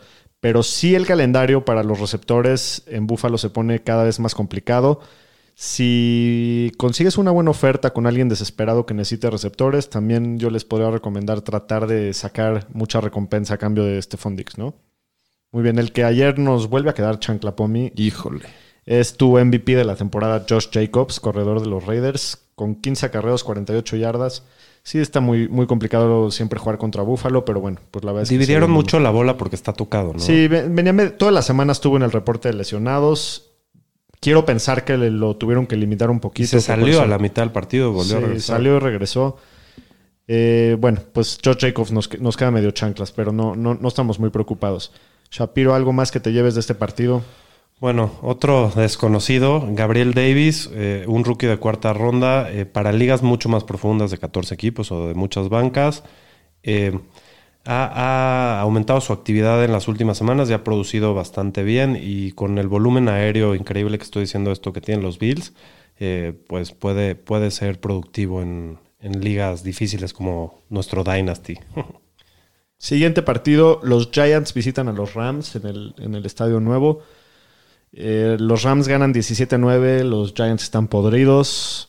Pero 0.47 0.63
sí 0.63 0.95
el 0.95 1.07
calendario 1.07 1.65
para 1.65 1.83
los 1.83 1.99
receptores 1.99 2.85
en 2.87 3.09
Buffalo 3.09 3.37
se 3.37 3.51
pone 3.51 3.83
cada 3.83 4.05
vez 4.05 4.21
más 4.21 4.37
complicado. 4.37 5.01
Si 5.57 6.71
consigues 6.77 7.19
una 7.19 7.33
buena 7.33 7.51
oferta 7.51 7.93
con 7.93 8.07
alguien 8.07 8.29
desesperado 8.29 8.87
que 8.87 8.95
necesite 8.95 9.29
receptores, 9.29 9.91
también 9.91 10.39
yo 10.39 10.51
les 10.51 10.65
podría 10.65 10.93
recomendar 10.93 11.41
tratar 11.41 11.89
de 11.89 12.15
sacar 12.15 12.69
mucha 12.73 13.01
recompensa 13.01 13.55
a 13.55 13.59
cambio 13.59 13.83
de 13.83 14.01
Stephon 14.01 14.37
Diggs, 14.37 14.57
¿no? 14.57 14.77
Muy 15.51 15.65
bien, 15.65 15.81
el 15.81 15.91
que 15.91 16.05
ayer 16.05 16.39
nos 16.39 16.69
vuelve 16.69 16.91
a 16.91 16.95
quedar 16.95 17.19
chanclapomi 17.19 17.91
Híjole. 17.97 18.47
es 18.85 19.17
tu 19.17 19.41
MVP 19.41 19.75
de 19.75 19.85
la 19.85 19.97
temporada, 19.97 20.47
Josh 20.49 20.69
Jacobs, 20.71 21.19
corredor 21.19 21.61
de 21.61 21.67
los 21.67 21.85
Raiders, 21.85 22.39
con 22.55 22.77
15 22.77 23.07
acarreos, 23.07 23.43
48 23.43 23.97
yardas. 23.97 24.45
Sí, 24.87 25.01
está 25.01 25.19
muy, 25.19 25.49
muy 25.49 25.67
complicado 25.67 26.31
siempre 26.31 26.61
jugar 26.61 26.79
contra 26.79 27.03
Buffalo, 27.03 27.45
pero 27.45 27.61
bueno, 27.61 27.79
pues 27.91 28.05
la 28.05 28.13
verdad 28.13 28.23
es 28.23 28.29
que 28.29 28.35
Dividieron 28.37 28.71
mucho 28.71 29.01
la 29.01 29.11
bola 29.11 29.37
porque 29.37 29.57
está 29.57 29.73
tocado, 29.73 30.13
¿no? 30.13 30.21
Sí, 30.21 30.47
ve- 30.47 30.69
venía 30.69 30.93
me- 30.93 31.11
toda 31.11 31.33
la 31.33 31.43
semana 31.43 31.73
estuvo 31.73 31.97
en 31.97 32.05
el 32.05 32.13
reporte 32.13 32.49
de 32.49 32.55
lesionados. 32.55 33.51
Quiero 34.21 34.45
pensar 34.47 34.85
que 34.85 34.97
lo 34.97 35.35
tuvieron 35.35 35.67
que 35.67 35.75
limitar 35.75 36.09
un 36.09 36.19
Y 36.19 36.21
poquito. 36.21 36.51
se 36.51 36.61
salió 36.61 36.87
eso- 36.87 37.03
a 37.03 37.07
la 37.09 37.19
mitad 37.19 37.43
del 37.43 37.51
partido, 37.51 37.91
volvió 37.91 38.15
a 38.17 38.21
Sí, 38.21 38.25
regresar. 38.27 38.57
salió 38.59 38.77
y 38.77 38.79
regresó. 38.79 39.37
Eh, 40.29 40.77
bueno, 40.79 41.01
pues 41.13 41.41
Josh 41.45 41.59
Jacobs 41.63 41.91
nos, 41.91 42.09
nos 42.21 42.37
queda 42.37 42.53
medio 42.53 42.71
chanclas, 42.71 43.11
pero 43.11 43.33
no, 43.33 43.57
no, 43.57 43.75
no 43.75 43.89
estamos 43.89 44.21
muy 44.21 44.31
preocupados. 44.31 44.93
Shapiro, 45.33 45.75
¿algo 45.75 45.93
más 45.93 46.13
que 46.13 46.21
te 46.21 46.33
lleves 46.33 46.55
de 46.55 46.61
este 46.61 46.77
partido? 46.77 47.23
Bueno, 47.79 48.13
otro 48.23 48.73
desconocido, 48.75 49.63
Gabriel 49.73 50.15
Davis, 50.15 50.71
eh, 50.73 51.05
un 51.07 51.25
rookie 51.25 51.47
de 51.47 51.59
cuarta 51.59 51.93
ronda 51.93 52.51
eh, 52.51 52.65
para 52.65 52.91
ligas 52.91 53.23
mucho 53.23 53.51
más 53.51 53.65
profundas 53.65 54.11
de 54.11 54.17
14 54.17 54.55
equipos 54.55 54.91
o 54.93 55.09
de 55.09 55.15
muchas 55.15 55.51
bancas. 55.51 56.03
Eh, 56.63 56.99
ha, 57.67 58.61
aumentado 58.61 59.03
su 59.03 59.13
actividad 59.13 59.63
en 59.63 59.73
las 59.73 59.89
últimas 59.89 60.17
semanas 60.17 60.49
y 60.49 60.55
ha 60.55 60.65
producido 60.65 61.13
bastante 61.13 61.65
bien 61.65 61.99
y 62.01 62.33
con 62.33 62.57
el 62.57 62.67
volumen 62.67 63.11
aéreo 63.11 63.55
increíble 63.55 63.99
que 63.99 64.05
estoy 64.05 64.23
diciendo 64.23 64.53
esto 64.53 64.73
que 64.73 64.81
tienen 64.81 65.05
los 65.05 65.19
Bills, 65.19 65.53
pues 66.47 66.73
puede, 66.73 67.15
puede 67.15 67.51
ser 67.51 67.81
productivo 67.81 68.41
en, 68.41 68.79
en 69.01 69.21
ligas 69.21 69.63
difíciles 69.63 70.15
como 70.15 70.63
nuestro 70.71 71.05
Dynasty. 71.05 71.59
Siguiente 72.79 73.23
partido, 73.23 73.81
los 73.83 74.11
Giants 74.11 74.55
visitan 74.55 74.89
a 74.89 74.93
los 74.93 75.15
Rams 75.15 75.57
en 75.57 75.67
el, 75.67 75.95
en 75.99 76.15
el 76.15 76.25
estadio 76.25 76.61
nuevo. 76.61 77.03
Eh, 77.99 78.37
los 78.39 78.63
Rams 78.63 78.89
ganan 78.89 79.13
17-9, 79.15 80.03
los 80.05 80.35
Giants 80.35 80.65
están 80.65 80.87
podridos. 80.89 81.89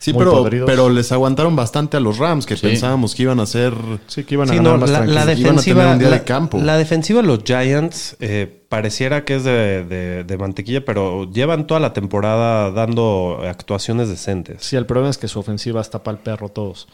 Sí, 0.00 0.12
pero, 0.12 0.30
podridos. 0.30 0.66
pero 0.70 0.88
les 0.90 1.10
aguantaron 1.10 1.56
bastante 1.56 1.96
a 1.96 2.00
los 2.00 2.18
Rams, 2.18 2.46
que 2.46 2.54
pensábamos 2.56 3.16
que 3.16 3.24
iban 3.24 3.40
a 3.40 3.46
ser. 3.46 3.74
Sí, 4.06 4.22
que 4.22 4.34
iban 4.34 4.48
a 4.48 4.52
Sí, 4.52 4.56
ganar 4.58 4.74
no, 4.74 4.78
más 4.78 4.90
la, 4.90 5.00
la 5.04 5.24
tranquilos. 5.24 5.26
Iban 5.26 5.28
a 5.28 5.56
defensiva, 5.56 5.80
tener 5.82 5.92
un 5.94 5.98
día 5.98 6.08
la, 6.10 6.18
de 6.18 6.24
campo. 6.24 6.58
la 6.62 6.76
defensiva 6.78 7.20
de 7.20 7.26
los 7.26 7.42
Giants 7.44 8.16
eh, 8.20 8.62
pareciera 8.68 9.24
que 9.24 9.34
es 9.36 9.44
de, 9.44 9.84
de- 9.84 10.22
de 10.24 10.38
mantequilla, 10.38 10.84
pero 10.84 11.28
llevan 11.32 11.66
toda 11.66 11.80
la 11.80 11.92
temporada 11.92 12.70
dando 12.70 13.40
actuaciones 13.44 14.08
decentes. 14.08 14.62
Sí, 14.64 14.76
el 14.76 14.86
problema 14.86 15.10
es 15.10 15.18
que 15.18 15.26
su 15.26 15.40
ofensiva 15.40 15.80
está 15.80 16.02
para 16.04 16.16
el 16.16 16.22
perro 16.22 16.48
todos. 16.48 16.86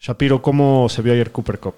Shapiro, 0.00 0.40
¿cómo 0.40 0.88
se 0.88 1.02
vio 1.02 1.12
ayer 1.14 1.32
Cooper 1.32 1.58
Cup? 1.58 1.74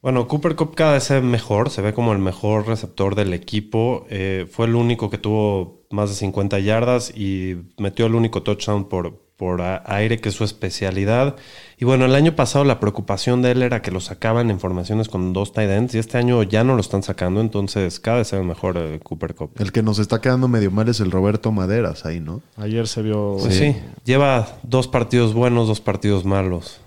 Bueno, 0.00 0.28
Cooper 0.28 0.54
Cup 0.54 0.74
cada 0.76 0.92
vez 0.92 1.04
se 1.04 1.14
ve 1.14 1.22
mejor, 1.22 1.70
se 1.70 1.82
ve 1.82 1.92
como 1.92 2.12
el 2.12 2.18
mejor 2.20 2.68
receptor 2.68 3.16
del 3.16 3.34
equipo. 3.34 4.06
Eh, 4.10 4.46
fue 4.50 4.66
el 4.66 4.76
único 4.76 5.10
que 5.10 5.18
tuvo 5.18 5.82
más 5.90 6.10
de 6.10 6.14
50 6.14 6.58
yardas 6.60 7.12
y 7.16 7.56
metió 7.78 8.06
el 8.06 8.14
único 8.14 8.44
touchdown 8.44 8.88
por, 8.88 9.18
por 9.36 9.60
aire, 9.86 10.20
que 10.20 10.28
es 10.28 10.36
su 10.36 10.44
especialidad. 10.44 11.34
Y 11.78 11.84
bueno, 11.84 12.04
el 12.04 12.14
año 12.14 12.36
pasado 12.36 12.64
la 12.64 12.78
preocupación 12.78 13.42
de 13.42 13.50
él 13.50 13.62
era 13.62 13.82
que 13.82 13.90
lo 13.90 13.98
sacaban 13.98 14.50
en 14.50 14.60
formaciones 14.60 15.08
con 15.08 15.32
dos 15.32 15.52
tight 15.52 15.70
ends 15.70 15.96
y 15.96 15.98
este 15.98 16.16
año 16.16 16.44
ya 16.44 16.62
no 16.62 16.74
lo 16.74 16.80
están 16.80 17.02
sacando, 17.02 17.40
entonces 17.40 17.98
cada 17.98 18.18
vez 18.18 18.28
se 18.28 18.36
ve 18.36 18.44
mejor 18.44 18.76
eh, 18.78 19.00
Cooper 19.02 19.34
Cup. 19.34 19.50
El 19.58 19.72
que 19.72 19.82
nos 19.82 19.98
está 19.98 20.20
quedando 20.20 20.46
medio 20.46 20.70
mal 20.70 20.88
es 20.88 21.00
el 21.00 21.10
Roberto 21.10 21.50
Maderas 21.50 22.04
ahí, 22.04 22.20
¿no? 22.20 22.40
Ayer 22.56 22.86
se 22.86 23.02
vio... 23.02 23.36
Pues 23.40 23.56
sí, 23.56 23.74
lleva 24.04 24.58
dos 24.62 24.86
partidos 24.86 25.34
buenos, 25.34 25.66
dos 25.66 25.80
partidos 25.80 26.24
malos. 26.24 26.80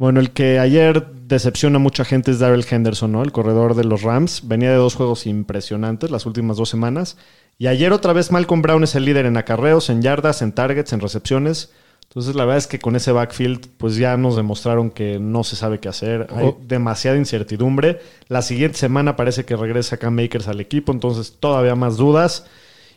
Bueno, 0.00 0.18
el 0.20 0.30
que 0.30 0.58
ayer 0.58 1.08
decepciona 1.12 1.76
a 1.76 1.78
mucha 1.78 2.06
gente 2.06 2.30
es 2.30 2.38
Darrell 2.38 2.64
Henderson, 2.68 3.12
¿no? 3.12 3.22
El 3.22 3.32
corredor 3.32 3.74
de 3.74 3.84
los 3.84 4.00
Rams. 4.00 4.48
Venía 4.48 4.70
de 4.70 4.76
dos 4.76 4.94
juegos 4.94 5.26
impresionantes 5.26 6.10
las 6.10 6.24
últimas 6.24 6.56
dos 6.56 6.70
semanas. 6.70 7.18
Y 7.58 7.66
ayer 7.66 7.92
otra 7.92 8.14
vez 8.14 8.32
Malcolm 8.32 8.62
Brown 8.62 8.82
es 8.82 8.94
el 8.94 9.04
líder 9.04 9.26
en 9.26 9.36
acarreos, 9.36 9.90
en 9.90 10.00
yardas, 10.00 10.40
en 10.40 10.52
targets, 10.52 10.94
en 10.94 11.00
recepciones. 11.00 11.70
Entonces 12.04 12.34
la 12.34 12.46
verdad 12.46 12.56
es 12.56 12.66
que 12.66 12.78
con 12.78 12.96
ese 12.96 13.12
backfield 13.12 13.66
pues 13.76 13.96
ya 13.96 14.16
nos 14.16 14.36
demostraron 14.36 14.90
que 14.90 15.18
no 15.18 15.44
se 15.44 15.54
sabe 15.54 15.80
qué 15.80 15.90
hacer. 15.90 16.28
Hay 16.34 16.46
Oh. 16.46 16.58
demasiada 16.66 17.18
incertidumbre. 17.18 18.00
La 18.28 18.40
siguiente 18.40 18.78
semana 18.78 19.16
parece 19.16 19.44
que 19.44 19.54
regresa 19.54 19.98
Cam 19.98 20.14
Makers 20.14 20.48
al 20.48 20.60
equipo, 20.60 20.92
entonces 20.92 21.36
todavía 21.38 21.74
más 21.74 21.98
dudas. 21.98 22.46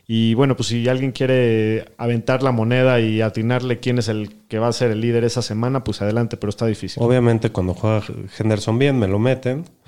Y 0.07 0.33
bueno, 0.35 0.55
pues 0.57 0.67
si 0.67 0.87
alguien 0.87 1.11
quiere 1.11 1.85
aventar 1.97 2.43
la 2.43 2.51
moneda 2.51 2.99
y 2.99 3.21
atinarle 3.21 3.79
quién 3.79 3.99
es 3.99 4.07
el 4.09 4.29
que 4.53 4.59
va 4.59 4.67
a 4.67 4.71
ser 4.71 4.91
el 4.91 5.01
líder 5.01 5.23
esa 5.23 5.41
semana, 5.41 5.83
pues 5.83 5.99
adelante, 6.03 6.37
pero 6.37 6.51
está 6.51 6.67
difícil. 6.67 7.01
Obviamente 7.01 7.49
cuando 7.49 7.73
juega 7.73 8.03
Henderson 8.37 8.77
bien 8.77 8.99
me 8.99 9.07
lo 9.07 9.17
meten. 9.17 9.65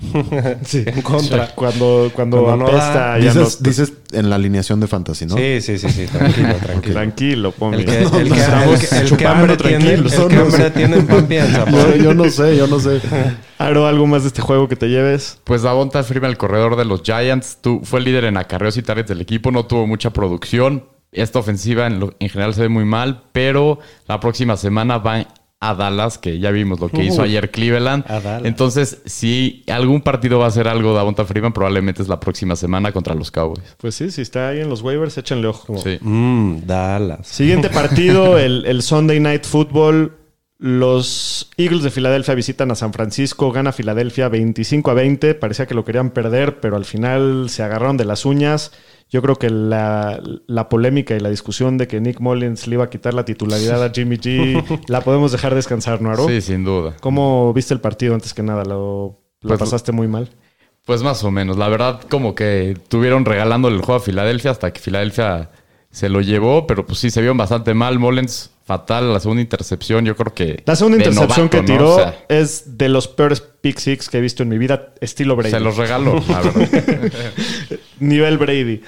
en 0.72 1.02
contra. 1.02 1.54
Cuando, 1.54 2.10
cuando, 2.12 2.42
Cuando 2.42 2.64
no 2.64 2.66
apesta, 2.66 3.16
ya 3.20 3.32
Dices, 3.32 3.60
no- 3.60 3.64
dices 3.68 3.92
en 4.10 4.28
la 4.28 4.34
alineación 4.34 4.80
de 4.80 4.88
fantasy, 4.88 5.26
¿no? 5.26 5.36
Sí, 5.36 5.60
sí, 5.60 5.78
sí, 5.78 5.88
sí, 5.88 6.06
tranquilo, 6.06 6.54
tranquilo. 6.60 6.94
Tranquilo, 6.94 7.52
Pomi. 7.52 7.76
El 7.76 7.84
que, 7.84 7.98
el 8.02 8.10
que, 8.10 8.16
el 8.22 8.32
que- 8.32 8.38
Estamos 8.40 8.92
el 8.92 9.00
que 9.00 9.06
chupando 9.06 9.30
hambre 9.30 9.56
tiene, 9.56 9.76
el 9.94 10.04
tranquilos. 10.10 10.28
que 10.32 10.36
hambre 10.36 10.70
tiene 10.72 10.96
en 10.96 11.06
pan 11.06 11.26
piensa. 11.28 11.70
Yo, 11.70 11.94
yo 11.94 12.14
no 12.14 12.28
sé, 12.28 12.56
yo 12.56 12.66
no 12.66 12.80
sé. 12.80 13.00
Aro, 13.58 13.86
¿algo 13.86 14.08
más 14.08 14.22
de 14.22 14.28
este 14.28 14.42
juego 14.42 14.66
que 14.66 14.74
te 14.74 14.88
lleves? 14.88 15.38
Pues 15.44 15.62
Davonta 15.62 16.02
Freeman, 16.02 16.30
el 16.30 16.36
corredor 16.38 16.74
de 16.74 16.84
los 16.86 17.02
Giants, 17.04 17.58
tu- 17.60 17.82
fue 17.84 18.00
el 18.00 18.04
líder 18.06 18.24
en 18.24 18.36
acarreos 18.36 18.76
y 18.78 18.82
targets 18.82 19.08
del 19.10 19.20
equipo, 19.20 19.52
no 19.52 19.64
tuvo 19.64 19.86
mucha 19.86 20.10
producción. 20.10 20.84
Esta 21.16 21.38
ofensiva 21.40 21.86
en, 21.86 21.98
lo- 22.00 22.14
en 22.20 22.28
general 22.28 22.54
se 22.54 22.60
ve 22.62 22.68
muy 22.68 22.84
mal, 22.84 23.22
pero 23.32 23.78
la 24.06 24.20
próxima 24.20 24.56
semana 24.56 24.98
van 24.98 25.26
a 25.58 25.74
Dallas, 25.74 26.18
que 26.18 26.38
ya 26.38 26.50
vimos 26.50 26.78
lo 26.80 26.90
que 26.90 27.02
hizo 27.02 27.22
ayer 27.22 27.50
Cleveland. 27.50 28.04
Entonces, 28.46 29.00
si 29.06 29.64
algún 29.68 30.02
partido 30.02 30.38
va 30.38 30.44
a 30.44 30.48
hacer 30.48 30.68
algo 30.68 30.92
Davonta 30.92 31.24
Freeman, 31.24 31.54
probablemente 31.54 32.02
es 32.02 32.08
la 32.08 32.20
próxima 32.20 32.54
semana 32.56 32.92
contra 32.92 33.14
los 33.14 33.30
Cowboys. 33.30 33.74
Pues 33.78 33.94
sí, 33.94 34.10
si 34.10 34.20
está 34.20 34.48
ahí 34.50 34.60
en 34.60 34.68
los 34.68 34.82
waivers, 34.82 35.16
échenle 35.16 35.46
ojo. 35.48 35.78
Sí. 35.78 35.96
Mmm, 36.02 36.58
Dallas. 36.66 37.26
Siguiente 37.26 37.70
partido, 37.80 38.38
el, 38.38 38.66
el 38.66 38.82
Sunday 38.82 39.18
Night 39.18 39.44
Football. 39.46 40.12
Los 40.58 41.50
Eagles 41.58 41.82
de 41.82 41.90
Filadelfia 41.90 42.34
visitan 42.34 42.70
a 42.70 42.74
San 42.74 42.92
Francisco. 42.92 43.52
Gana 43.52 43.72
Filadelfia 43.72 44.28
25 44.28 44.90
a 44.90 44.94
20. 44.94 45.34
Parecía 45.34 45.66
que 45.66 45.74
lo 45.74 45.84
querían 45.84 46.10
perder, 46.10 46.60
pero 46.60 46.76
al 46.76 46.86
final 46.86 47.48
se 47.50 47.62
agarraron 47.62 47.96
de 47.98 48.06
las 48.06 48.24
uñas. 48.24 48.72
Yo 49.08 49.22
creo 49.22 49.36
que 49.36 49.50
la, 49.50 50.20
la 50.46 50.68
polémica 50.68 51.14
y 51.14 51.20
la 51.20 51.30
discusión 51.30 51.78
de 51.78 51.86
que 51.86 52.00
Nick 52.00 52.18
Mullins 52.20 52.66
le 52.66 52.74
iba 52.74 52.84
a 52.84 52.90
quitar 52.90 53.14
la 53.14 53.24
titularidad 53.24 53.82
a 53.84 53.90
Jimmy 53.90 54.16
G 54.16 54.80
la 54.88 55.00
podemos 55.00 55.30
dejar 55.32 55.54
descansar, 55.54 56.02
¿no, 56.02 56.10
Aro? 56.10 56.26
Sí, 56.26 56.40
sin 56.40 56.64
duda. 56.64 56.96
¿Cómo 57.00 57.52
viste 57.52 57.72
el 57.72 57.80
partido 57.80 58.14
antes 58.14 58.34
que 58.34 58.42
nada? 58.42 58.64
¿Lo, 58.64 59.20
lo 59.42 59.48
Pues- 59.48 59.60
pasaste 59.60 59.92
muy 59.92 60.08
mal? 60.08 60.28
Pues 60.84 61.02
más 61.02 61.22
o 61.24 61.30
menos. 61.32 61.56
La 61.56 61.68
verdad, 61.68 62.00
como 62.08 62.34
que 62.36 62.76
tuvieron 62.88 63.24
regalándole 63.24 63.74
el 63.76 63.82
juego 63.82 64.00
a 64.00 64.04
Filadelfia 64.04 64.52
hasta 64.52 64.72
que 64.72 64.80
Filadelfia 64.80 65.50
se 65.90 66.08
lo 66.08 66.20
llevó, 66.20 66.66
pero 66.68 66.86
pues 66.86 67.00
sí, 67.00 67.10
se 67.10 67.20
vieron 67.20 67.36
bastante 67.36 67.74
mal. 67.74 67.98
Mullens, 67.98 68.50
fatal. 68.66 69.12
La 69.12 69.20
segunda 69.20 69.40
intercepción, 69.40 70.04
yo 70.04 70.14
creo 70.16 70.34
que. 70.34 70.62
La 70.66 70.76
segunda 70.76 70.98
intercepción 70.98 71.46
novato, 71.46 71.50
que 71.50 71.62
¿no? 71.62 71.66
tiró 71.66 71.94
O 71.94 71.96
sea, 71.98 72.24
es 72.28 72.76
de 72.76 72.88
los 72.90 73.08
peores 73.08 73.40
pick 73.40 73.78
six 73.78 74.10
que 74.10 74.18
he 74.18 74.20
visto 74.20 74.42
en 74.42 74.50
mi 74.50 74.58
vida, 74.58 74.92
estilo 75.00 75.36
Brady. 75.36 75.52
se 75.52 75.60
los 75.60 75.76
regaló, 75.76 76.22
la 76.28 76.40
verdad. 76.42 77.32
Nivel 78.00 78.36
Brady. 78.38 78.82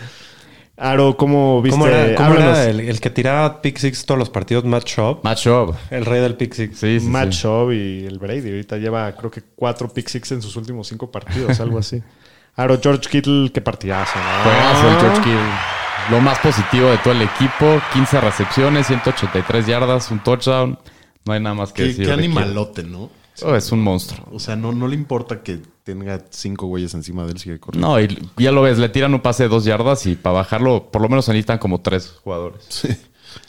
Aro, 0.77 1.17
¿cómo 1.17 1.61
viste? 1.61 1.77
¿Cómo 1.77 1.89
era, 1.89 2.15
cómo 2.15 2.29
Háblanos. 2.31 2.59
era 2.59 2.71
el, 2.71 2.81
el 2.81 3.01
que 3.01 3.11
tiraba 3.11 3.61
pick 3.63 3.79
six 3.79 4.05
todos 4.07 4.19
los 4.19 4.31
partidos? 4.31 4.65
Matt 4.65 4.87
Schaub. 4.87 5.25
Match 5.25 5.49
up. 5.49 5.75
El 5.91 6.05
rey 6.05 6.21
del 6.21 6.37
pick 6.37 6.55
six. 6.55 6.79
Sí, 6.79 6.99
sí, 6.99 7.01
sí. 7.01 7.07
Matt 7.07 7.33
Schaub 7.33 7.73
y 7.73 8.07
el 8.07 8.19
Brady. 8.21 8.51
Ahorita 8.51 8.77
lleva, 8.77 9.11
creo 9.17 9.31
que 9.31 9.43
cuatro 9.57 9.89
pick 9.89 10.07
six 10.09 10.31
en 10.33 10.41
sus 10.43 10.55
últimos 10.55 10.87
cinco 10.87 11.11
partidos, 11.11 11.59
algo 11.59 11.79
así. 11.79 12.01
Aro, 12.55 12.79
George 12.81 13.09
Kittle, 13.09 13.51
qué 13.53 13.61
partidazo, 13.61 14.19
¿no? 14.19 14.43
Juegazo 14.45 14.89
el 14.89 14.97
George 15.01 15.21
Kittle. 15.23 15.78
Lo 16.11 16.21
más 16.21 16.39
positivo 16.39 16.89
de 16.89 16.99
todo 16.99 17.13
el 17.13 17.23
equipo. 17.23 17.81
15 17.93 18.21
recepciones, 18.21 18.87
183 18.87 19.67
yardas, 19.67 20.11
un 20.11 20.21
touchdown. 20.23 20.79
No 21.27 21.33
hay 21.33 21.41
nada 21.41 21.55
más 21.55 21.73
que 21.73 21.83
Qué, 21.83 21.89
decir. 21.89 22.05
qué 22.05 22.09
de 22.09 22.15
animalote, 22.15 22.83
¿no? 22.83 23.11
Oh, 23.43 23.55
es 23.55 23.71
un 23.71 23.81
monstruo. 23.81 24.27
O 24.33 24.41
sea, 24.41 24.57
no, 24.57 24.73
no 24.73 24.89
le 24.89 24.95
importa 24.97 25.43
que 25.43 25.61
tenga 25.85 26.25
cinco 26.31 26.67
güeyes 26.67 26.95
encima 26.95 27.25
de 27.25 27.33
él, 27.33 27.39
sigue 27.39 27.61
corriendo. 27.61 27.89
No, 27.89 28.01
y 28.01 28.19
ya 28.37 28.51
lo 28.51 28.63
ves, 28.63 28.79
le 28.79 28.89
tiran 28.89 29.15
un 29.15 29.21
pase 29.21 29.45
de 29.45 29.49
dos 29.49 29.65
yardas 29.65 30.07
y 30.07 30.17
para 30.17 30.37
bajarlo, 30.37 30.91
por 30.91 31.03
lo 31.03 31.09
menos 31.09 31.27
se 31.27 31.33
necesitan 31.33 31.59
como 31.59 31.81
tres 31.81 32.15
jugadores. 32.25 32.65
Sí. 32.69 32.89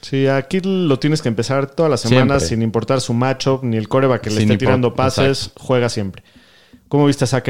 Sí, 0.01 0.27
a 0.27 0.41
Kittle 0.41 0.87
lo 0.87 0.99
tienes 0.99 1.21
que 1.21 1.29
empezar 1.29 1.71
todas 1.71 1.89
las 1.89 2.01
semanas 2.01 2.41
Siempre. 2.43 2.47
sin 2.47 2.61
importar 2.61 2.99
su 3.01 3.13
matchup 3.13 3.63
ni 3.63 3.77
el 3.77 3.87
coreback 3.87 4.21
que 4.21 4.29
le 4.29 4.41
Sin 4.41 4.51
esté 4.51 4.57
tirando 4.57 4.93
pases, 4.93 5.51
juega 5.57 5.87
siempre. 5.87 6.23
¿Cómo 6.89 7.05
viste 7.05 7.23
a 7.23 7.27
Zach? 7.27 7.47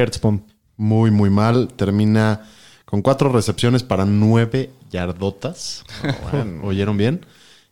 Muy, 0.77 1.09
muy 1.11 1.29
mal. 1.31 1.69
Termina 1.75 2.43
con 2.85 3.01
cuatro 3.01 3.31
recepciones 3.31 3.83
para 3.83 4.05
nueve 4.05 4.69
yardotas. 4.89 5.83
¿Oyeron 6.63 6.97
bien? 6.97 7.25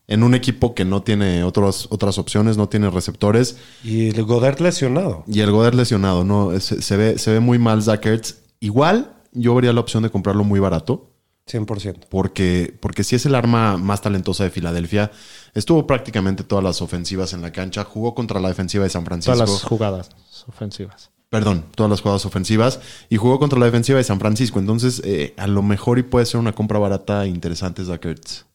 En 0.07 0.23
un 0.23 0.33
equipo 0.33 0.73
que 0.73 0.85
no 0.85 1.03
tiene 1.03 1.43
otras, 1.43 1.87
otras 1.89 2.17
opciones, 2.17 2.55
no 2.55 2.69
tiene 2.69 2.89
receptores. 2.89 3.57
Y 3.83 4.07
el 4.07 4.23
Godert 4.23 4.61
lesionado. 4.61 5.25
Y 5.27 5.41
el 5.41 5.51
Goder 5.51 5.75
lesionado, 5.75 6.23
¿no? 6.23 6.57
Se, 6.59 6.81
se 6.81 6.97
ve, 6.97 7.17
se 7.17 7.31
ve 7.31 7.39
muy 7.41 7.59
mal 7.59 7.83
Zach 7.83 8.05
Ertz. 8.05 8.37
Igual 8.61 9.13
yo 9.33 9.53
vería 9.53 9.73
la 9.73 9.81
opción 9.81 10.03
de 10.03 10.09
comprarlo 10.09 10.43
muy 10.43 10.59
barato. 10.59 11.11
100%. 11.47 12.07
Porque, 12.09 12.75
porque 12.79 13.03
sí 13.03 13.15
es 13.15 13.25
el 13.25 13.35
arma 13.35 13.77
más 13.77 14.01
talentosa 14.01 14.43
de 14.43 14.49
Filadelfia. 14.49 15.11
Estuvo 15.53 15.87
prácticamente 15.87 16.43
todas 16.43 16.63
las 16.63 16.81
ofensivas 16.81 17.33
en 17.33 17.41
la 17.41 17.51
cancha. 17.51 17.83
Jugó 17.83 18.13
contra 18.13 18.39
la 18.39 18.49
defensiva 18.49 18.83
de 18.83 18.89
San 18.89 19.05
Francisco. 19.05 19.33
Todas 19.33 19.49
las 19.49 19.63
jugadas 19.63 20.09
ofensivas. 20.47 21.11
Perdón, 21.29 21.65
todas 21.75 21.89
las 21.89 22.01
jugadas 22.01 22.25
ofensivas. 22.25 22.79
Y 23.09 23.17
jugó 23.17 23.39
contra 23.39 23.59
la 23.59 23.65
defensiva 23.65 23.97
de 23.97 24.03
San 24.03 24.19
Francisco. 24.19 24.59
Entonces, 24.59 25.01
eh, 25.03 25.33
a 25.37 25.47
lo 25.47 25.61
mejor 25.63 25.99
y 25.99 26.03
puede 26.03 26.25
ser 26.25 26.39
una 26.39 26.53
compra 26.53 26.79
barata 26.79 27.25
e 27.25 27.27
interesante 27.29 27.83
Zach 27.83 28.05
Ertz. 28.05 28.45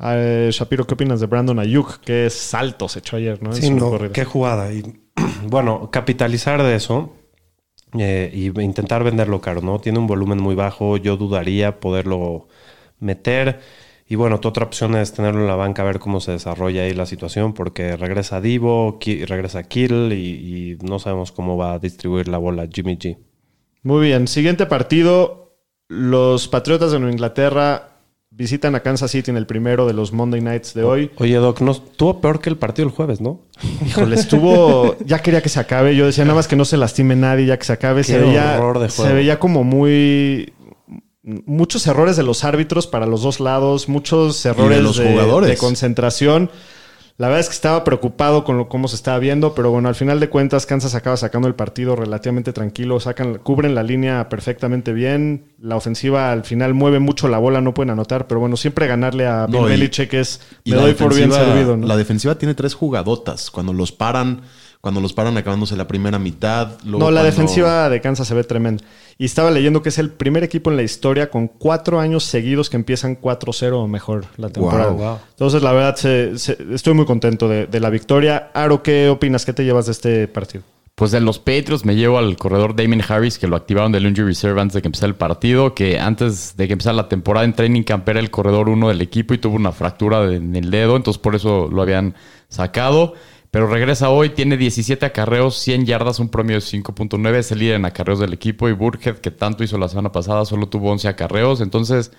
Eh, 0.00 0.50
Shapiro, 0.52 0.86
¿qué 0.86 0.94
opinas 0.94 1.20
de 1.20 1.26
Brandon 1.26 1.58
Ayuk? 1.58 1.98
Qué 2.00 2.28
saltos 2.28 2.96
echó 2.96 3.16
ayer, 3.16 3.42
¿no? 3.42 3.50
En 3.50 3.56
Sí, 3.56 3.68
su 3.68 3.74
no, 3.74 3.90
corrida. 3.90 4.12
qué 4.12 4.24
jugada. 4.24 4.72
Y 4.72 4.82
bueno, 5.46 5.90
capitalizar 5.92 6.62
de 6.62 6.74
eso 6.74 7.14
eh, 7.98 8.30
y 8.32 8.46
intentar 8.60 9.04
venderlo 9.04 9.40
caro, 9.40 9.60
¿no? 9.60 9.78
Tiene 9.80 9.98
un 9.98 10.06
volumen 10.06 10.42
muy 10.42 10.54
bajo, 10.54 10.96
yo 10.96 11.16
dudaría 11.16 11.80
poderlo 11.80 12.48
meter. 12.98 13.60
Y 14.08 14.16
bueno, 14.16 14.40
tu 14.40 14.48
otra 14.48 14.64
opción 14.64 14.94
es 14.94 15.12
tenerlo 15.12 15.40
en 15.40 15.46
la 15.46 15.56
banca, 15.56 15.82
a 15.82 15.86
ver 15.86 15.98
cómo 15.98 16.20
se 16.20 16.32
desarrolla 16.32 16.82
ahí 16.82 16.92
la 16.92 17.06
situación, 17.06 17.54
porque 17.54 17.96
regresa 17.96 18.40
Divo, 18.40 18.98
regresa 19.26 19.62
Kittle 19.62 20.14
y, 20.14 20.78
y 20.80 20.84
no 20.84 20.98
sabemos 20.98 21.32
cómo 21.32 21.56
va 21.56 21.74
a 21.74 21.78
distribuir 21.78 22.28
la 22.28 22.38
bola 22.38 22.68
Jimmy 22.70 22.96
G. 22.96 23.18
Muy 23.82 24.06
bien, 24.06 24.28
siguiente 24.28 24.66
partido. 24.66 25.56
Los 25.88 26.48
Patriotas 26.48 26.92
de 26.92 26.98
Nueva 26.98 27.12
Inglaterra 27.12 27.91
visitan 28.34 28.74
a 28.74 28.80
Kansas 28.80 29.10
City 29.10 29.30
en 29.30 29.36
el 29.36 29.46
primero 29.46 29.86
de 29.86 29.92
los 29.92 30.12
Monday 30.12 30.40
Nights 30.40 30.74
de 30.74 30.82
hoy. 30.82 31.10
Oye, 31.16 31.34
Doc, 31.36 31.60
no, 31.60 31.72
estuvo 31.72 32.20
peor 32.20 32.40
que 32.40 32.50
el 32.50 32.56
partido 32.56 32.88
el 32.88 32.94
jueves, 32.94 33.20
¿no? 33.20 33.42
Híjole, 33.86 34.16
estuvo. 34.16 34.96
Ya 35.04 35.20
quería 35.20 35.42
que 35.42 35.48
se 35.48 35.60
acabe. 35.60 35.94
Yo 35.94 36.06
decía 36.06 36.24
nada 36.24 36.36
más 36.36 36.48
que 36.48 36.56
no 36.56 36.64
se 36.64 36.76
lastime 36.76 37.14
nadie, 37.14 37.46
ya 37.46 37.58
que 37.58 37.64
se 37.64 37.72
acabe. 37.72 38.04
Se 38.04 38.18
veía, 38.18 38.58
de 38.58 38.90
se 38.90 39.12
veía 39.12 39.38
como 39.38 39.64
muy. 39.64 40.52
Muchos 41.24 41.86
errores 41.86 42.16
de 42.16 42.24
los 42.24 42.42
árbitros 42.42 42.88
para 42.88 43.06
los 43.06 43.22
dos 43.22 43.38
lados, 43.38 43.88
muchos 43.88 44.44
errores 44.44 44.80
los 44.80 44.96
de, 44.96 45.12
jugadores. 45.12 45.48
de 45.48 45.56
concentración. 45.56 46.50
La 47.18 47.28
verdad 47.28 47.40
es 47.40 47.48
que 47.48 47.54
estaba 47.54 47.84
preocupado 47.84 48.42
con 48.42 48.56
lo, 48.56 48.68
cómo 48.68 48.88
se 48.88 48.96
estaba 48.96 49.18
viendo, 49.18 49.54
pero 49.54 49.70
bueno, 49.70 49.88
al 49.88 49.94
final 49.94 50.18
de 50.18 50.28
cuentas, 50.28 50.66
Kansas 50.66 50.94
acaba 50.94 51.16
sacando 51.16 51.46
el 51.46 51.54
partido 51.54 51.94
relativamente 51.94 52.52
tranquilo, 52.52 53.00
sacan, 53.00 53.38
cubren 53.38 53.74
la 53.74 53.82
línea 53.82 54.28
perfectamente 54.28 54.92
bien. 54.92 55.44
La 55.60 55.76
ofensiva 55.76 56.32
al 56.32 56.44
final 56.44 56.74
mueve 56.74 56.98
mucho 56.98 57.28
la 57.28 57.38
bola, 57.38 57.60
no 57.60 57.74
pueden 57.74 57.90
anotar, 57.90 58.26
pero 58.26 58.40
bueno, 58.40 58.56
siempre 58.56 58.86
ganarle 58.86 59.26
a 59.26 59.46
Bill 59.46 59.60
No, 59.60 59.66
Belichick 59.66 60.14
es 60.14 60.40
me 60.64 60.76
doy 60.76 60.94
por 60.94 61.14
bien 61.14 61.30
servido. 61.30 61.76
¿no? 61.76 61.86
La 61.86 61.96
defensiva 61.96 62.36
tiene 62.36 62.54
tres 62.54 62.74
jugadotas. 62.74 63.50
Cuando 63.50 63.72
los 63.72 63.92
paran, 63.92 64.42
cuando 64.82 65.00
los 65.00 65.12
paran 65.12 65.36
acabándose 65.36 65.76
la 65.76 65.86
primera 65.86 66.18
mitad. 66.18 66.72
luego 66.84 66.98
No, 66.98 67.10
la 67.12 67.20
cuando- 67.20 67.30
defensiva 67.30 67.88
de 67.88 68.00
Kansas 68.00 68.26
se 68.26 68.34
ve 68.34 68.42
tremenda. 68.42 68.82
Y 69.16 69.26
estaba 69.26 69.52
leyendo 69.52 69.80
que 69.80 69.90
es 69.90 69.98
el 69.98 70.10
primer 70.10 70.42
equipo 70.42 70.70
en 70.72 70.76
la 70.76 70.82
historia 70.82 71.30
con 71.30 71.46
cuatro 71.46 72.00
años 72.00 72.24
seguidos 72.24 72.68
que 72.68 72.76
empiezan 72.76 73.14
4-0 73.14 73.78
o 73.80 73.86
mejor 73.86 74.24
la 74.38 74.48
temporada. 74.50 74.90
Wow. 74.90 74.98
Wow. 74.98 75.18
Entonces, 75.30 75.62
la 75.62 75.72
verdad, 75.72 75.94
se- 75.94 76.36
se- 76.36 76.58
estoy 76.72 76.94
muy 76.94 77.04
contento 77.06 77.48
de, 77.48 77.66
de 77.68 77.78
la 77.78 77.90
victoria. 77.90 78.50
Aro, 78.54 78.82
¿qué 78.82 79.08
opinas? 79.08 79.46
¿Qué 79.46 79.52
te 79.52 79.64
llevas 79.64 79.86
de 79.86 79.92
este 79.92 80.26
partido? 80.26 80.64
Pues 80.96 81.12
de 81.12 81.20
los 81.20 81.38
Patriots 81.38 81.84
me 81.84 81.94
llevo 81.94 82.18
al 82.18 82.36
corredor 82.36 82.74
Damien 82.74 83.02
Harris, 83.08 83.38
que 83.38 83.46
lo 83.46 83.54
activaron 83.56 83.92
del 83.92 84.04
Injury 84.06 84.26
Reserve 84.26 84.60
antes 84.60 84.74
de 84.74 84.82
que 84.82 84.88
empezara 84.88 85.08
el 85.08 85.14
partido, 85.14 85.74
que 85.74 86.00
antes 86.00 86.56
de 86.56 86.66
que 86.66 86.72
empezara 86.72 86.94
la 86.96 87.08
temporada 87.08 87.44
en 87.46 87.54
Training 87.54 87.82
Camp 87.84 88.06
era 88.08 88.18
el 88.18 88.30
corredor 88.32 88.68
uno 88.68 88.88
del 88.88 89.00
equipo 89.00 89.32
y 89.32 89.38
tuvo 89.38 89.54
una 89.54 89.70
fractura 89.72 90.26
de- 90.26 90.36
en 90.36 90.54
el 90.56 90.70
dedo, 90.72 90.96
entonces 90.96 91.20
por 91.22 91.34
eso 91.36 91.68
lo 91.72 91.80
habían 91.82 92.14
sacado. 92.48 93.14
Pero 93.52 93.66
regresa 93.66 94.08
hoy, 94.08 94.30
tiene 94.30 94.56
17 94.56 95.04
acarreos, 95.04 95.58
100 95.58 95.84
yardas, 95.84 96.18
un 96.20 96.30
promedio 96.30 96.58
de 96.58 96.64
5.9, 96.64 97.34
es 97.34 97.52
el 97.52 97.58
líder 97.58 97.74
en 97.74 97.84
acarreos 97.84 98.18
del 98.18 98.32
equipo. 98.32 98.66
Y 98.66 98.72
Burkhead, 98.72 99.18
que 99.18 99.30
tanto 99.30 99.62
hizo 99.62 99.76
la 99.76 99.90
semana 99.90 100.10
pasada, 100.10 100.46
solo 100.46 100.70
tuvo 100.70 100.90
11 100.90 101.06
acarreos. 101.08 101.60
Entonces, 101.60 102.12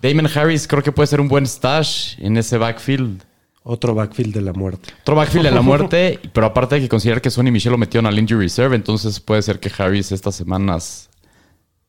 Damien 0.00 0.26
Harris 0.34 0.66
creo 0.66 0.82
que 0.82 0.92
puede 0.92 1.08
ser 1.08 1.20
un 1.20 1.28
buen 1.28 1.46
stash 1.46 2.14
en 2.20 2.38
ese 2.38 2.56
backfield. 2.56 3.22
Otro 3.64 3.94
backfield 3.94 4.32
de 4.32 4.40
la 4.40 4.54
muerte. 4.54 4.94
Otro 5.02 5.14
backfield 5.14 5.44
de 5.44 5.50
la 5.52 5.60
muerte, 5.62 6.18
pero 6.32 6.46
aparte 6.46 6.76
hay 6.76 6.80
que 6.80 6.88
considerar 6.88 7.20
que 7.20 7.30
Sonny 7.30 7.50
Michel 7.50 7.72
lo 7.72 7.78
metieron 7.78 8.06
al 8.06 8.18
injury 8.18 8.44
reserve, 8.44 8.76
entonces 8.76 9.20
puede 9.20 9.42
ser 9.42 9.60
que 9.60 9.70
Harris 9.76 10.10
estas 10.10 10.34
semanas 10.34 11.10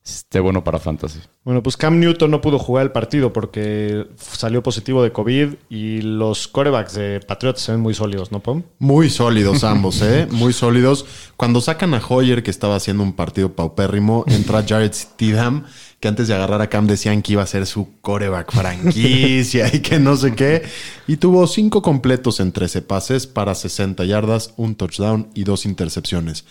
esté 0.06 0.40
bueno 0.40 0.64
para 0.64 0.80
fantasy. 0.80 1.20
Bueno, 1.44 1.64
pues 1.64 1.78
Cam 1.78 2.00
Newton 2.00 2.30
no 2.30 2.42
pudo 2.42 2.60
jugar 2.60 2.84
el 2.84 2.92
partido 2.92 3.34
porque 3.34 4.06
salió 4.18 4.62
positivo 4.62 5.02
de 5.02 5.12
COVID 5.12 5.56
y 5.70 6.02
los 6.02 6.48
corebacks 6.48 6.94
de 6.94 7.20
Patriots 7.22 7.62
se 7.62 7.72
ven 7.72 7.82
muy 7.82 7.96
sólidos, 7.96 8.32
¿no, 8.32 8.40
Pom? 8.40 8.64
Muy 8.78 9.10
sólidos 9.10 9.64
ambos, 9.64 10.02
¿eh? 10.04 10.28
Muy 10.30 10.54
sólidos. 10.54 11.06
Cuando 11.38 11.60
sacan 11.60 11.94
a 11.96 12.02
Hoyer, 12.08 12.44
que 12.44 12.52
estaba 12.52 12.76
haciendo 12.76 13.02
un 13.02 13.14
partido 13.14 13.54
paupérrimo, 13.54 14.26
entra 14.28 14.64
Jared 14.68 14.94
Stidham, 14.94 15.66
que 16.00 16.08
antes 16.08 16.28
de 16.28 16.36
agarrar 16.36 16.62
a 16.62 16.70
Cam 16.70 16.86
decían 16.86 17.24
que 17.24 17.34
iba 17.34 17.42
a 17.42 17.48
ser 17.48 17.66
su 17.66 18.00
coreback 18.02 18.52
franquicia 18.52 19.74
y 19.74 19.80
que 19.80 20.00
no 20.00 20.16
sé 20.18 20.36
qué. 20.36 20.64
Y 21.08 21.18
tuvo 21.18 21.48
cinco 21.48 21.82
completos 21.82 22.40
en 22.40 22.52
13 22.52 22.84
pases 22.84 23.26
para 23.26 23.56
60 23.56 24.06
yardas, 24.06 24.54
un 24.56 24.76
touchdown 24.76 25.30
y 25.34 25.46
dos 25.46 25.66
intercepciones. 25.66 26.46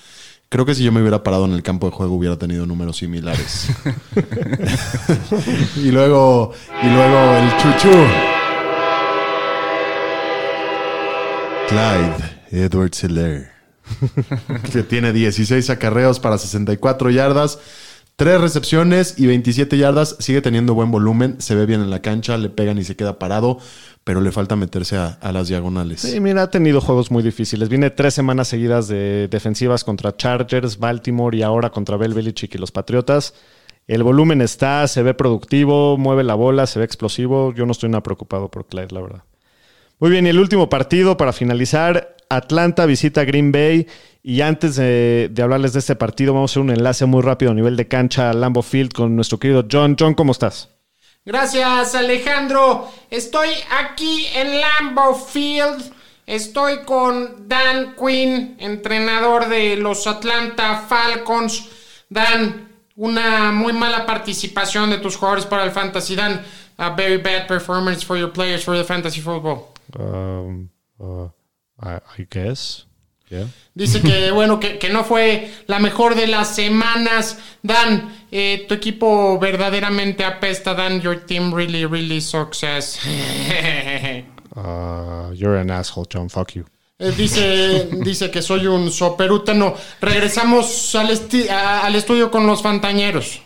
Creo 0.54 0.64
que 0.64 0.76
si 0.76 0.84
yo 0.84 0.92
me 0.92 1.00
hubiera 1.00 1.24
parado 1.24 1.46
en 1.46 1.52
el 1.52 1.64
campo 1.64 1.90
de 1.90 1.96
juego 1.96 2.14
hubiera 2.14 2.38
tenido 2.38 2.64
números 2.64 2.98
similares. 2.98 3.70
y 5.78 5.90
luego, 5.90 6.52
y 6.80 6.86
luego 6.86 7.36
el 7.38 7.56
chuchu. 7.56 7.90
Clyde 11.68 12.66
Edwards 12.66 13.02
Hiller. 13.02 13.50
que 14.72 14.84
tiene 14.84 15.12
16 15.12 15.70
acarreos 15.70 16.20
para 16.20 16.38
64 16.38 17.10
yardas, 17.10 17.58
3 18.16 18.40
recepciones 18.40 19.18
y 19.18 19.26
27 19.26 19.76
yardas. 19.76 20.16
Sigue 20.20 20.40
teniendo 20.40 20.74
buen 20.74 20.90
volumen, 20.90 21.40
se 21.40 21.54
ve 21.54 21.66
bien 21.66 21.80
en 21.80 21.90
la 21.90 22.00
cancha, 22.00 22.36
le 22.38 22.48
pegan 22.48 22.78
y 22.78 22.84
se 22.84 22.94
queda 22.94 23.18
parado, 23.18 23.58
pero 24.04 24.20
le 24.20 24.30
falta 24.30 24.54
meterse 24.54 24.96
a, 24.96 25.18
a 25.20 25.32
las 25.32 25.48
diagonales. 25.48 26.00
Sí, 26.02 26.20
mira, 26.20 26.42
ha 26.42 26.50
tenido 26.50 26.80
juegos 26.80 27.10
muy 27.10 27.22
difíciles. 27.22 27.68
Viene 27.68 27.90
tres 27.90 28.14
semanas 28.14 28.48
seguidas 28.48 28.86
de 28.86 29.28
defensivas 29.28 29.82
contra 29.82 30.16
Chargers, 30.16 30.78
Baltimore 30.78 31.36
y 31.36 31.42
ahora 31.42 31.70
contra 31.70 31.96
Bell 31.96 32.14
Belichick 32.14 32.54
y 32.54 32.58
los 32.58 32.70
Patriotas. 32.70 33.34
El 33.86 34.02
volumen 34.02 34.40
está, 34.40 34.86
se 34.88 35.02
ve 35.02 35.12
productivo, 35.12 35.98
mueve 35.98 36.24
la 36.24 36.34
bola, 36.34 36.66
se 36.66 36.78
ve 36.78 36.84
explosivo. 36.84 37.52
Yo 37.52 37.66
no 37.66 37.72
estoy 37.72 37.90
nada 37.90 38.02
preocupado 38.02 38.50
por 38.50 38.66
Clyde, 38.66 38.92
la 38.92 39.00
verdad. 39.00 39.22
Muy 39.98 40.10
bien, 40.10 40.26
y 40.26 40.30
el 40.30 40.38
último 40.38 40.68
partido 40.68 41.16
para 41.16 41.32
finalizar. 41.32 42.16
Atlanta 42.30 42.86
visita 42.86 43.24
Green 43.24 43.52
Bay. 43.52 43.86
Y 44.26 44.40
antes 44.40 44.76
de, 44.76 45.28
de 45.30 45.42
hablarles 45.42 45.74
de 45.74 45.80
este 45.80 45.96
partido, 45.96 46.32
vamos 46.32 46.50
a 46.50 46.52
hacer 46.52 46.62
un 46.62 46.70
enlace 46.70 47.04
muy 47.04 47.20
rápido 47.20 47.50
a 47.50 47.54
nivel 47.54 47.76
de 47.76 47.86
cancha 47.88 48.30
a 48.30 48.32
Lambo 48.32 48.62
Field 48.62 48.94
con 48.94 49.14
nuestro 49.14 49.38
querido 49.38 49.66
John. 49.70 49.96
John, 50.00 50.14
¿cómo 50.14 50.32
estás? 50.32 50.70
Gracias, 51.26 51.94
Alejandro. 51.94 52.90
Estoy 53.10 53.50
aquí 53.82 54.26
en 54.34 54.62
Lambeau 54.62 55.14
Field. 55.14 55.92
Estoy 56.24 56.86
con 56.86 57.46
Dan 57.46 57.96
Quinn, 57.96 58.56
entrenador 58.60 59.46
de 59.50 59.76
los 59.76 60.06
Atlanta 60.06 60.78
Falcons. 60.88 61.68
Dan, 62.08 62.68
una 62.96 63.52
muy 63.52 63.74
mala 63.74 64.06
participación 64.06 64.88
de 64.88 64.96
tus 64.96 65.16
jugadores 65.16 65.44
para 65.44 65.64
el 65.64 65.70
fantasy. 65.70 66.16
Dan, 66.16 66.42
a 66.78 66.88
very 66.96 67.18
bad 67.18 67.46
performance 67.46 68.02
for 68.02 68.16
your 68.16 68.32
players 68.32 68.64
for 68.64 68.74
the 68.74 68.84
fantasy 68.84 69.20
football. 69.20 69.74
Um, 69.98 70.70
uh, 70.98 71.28
I, 71.78 72.00
I 72.18 72.26
guess. 72.30 72.86
Yeah. 73.34 73.46
Dice 73.74 74.00
que, 74.00 74.30
bueno, 74.32 74.60
que, 74.60 74.78
que 74.78 74.88
no 74.90 75.02
fue 75.04 75.50
la 75.66 75.78
mejor 75.80 76.14
de 76.14 76.26
las 76.28 76.54
semanas. 76.54 77.38
Dan, 77.62 78.14
eh, 78.30 78.64
tu 78.68 78.74
equipo 78.74 79.38
verdaderamente 79.38 80.24
apesta. 80.24 80.74
Dan, 80.74 81.00
your 81.00 81.24
team 81.26 81.52
really, 81.52 81.84
really 81.86 82.20
success. 82.20 82.98
Uh, 84.56 85.32
you're 85.34 85.56
an 85.56 85.68
asshole, 85.70 86.06
John. 86.08 86.28
Fuck 86.28 86.52
you. 86.54 86.64
Eh, 87.00 87.10
dice, 87.16 87.88
dice 88.04 88.30
que 88.30 88.40
soy 88.40 88.68
un 88.68 88.88
soperútano. 88.92 89.74
Regresamos 90.00 90.94
al, 90.94 91.10
esti- 91.10 91.48
a- 91.50 91.80
al 91.84 91.96
estudio 91.96 92.30
con 92.30 92.46
los 92.46 92.62
fantañeros. 92.62 93.40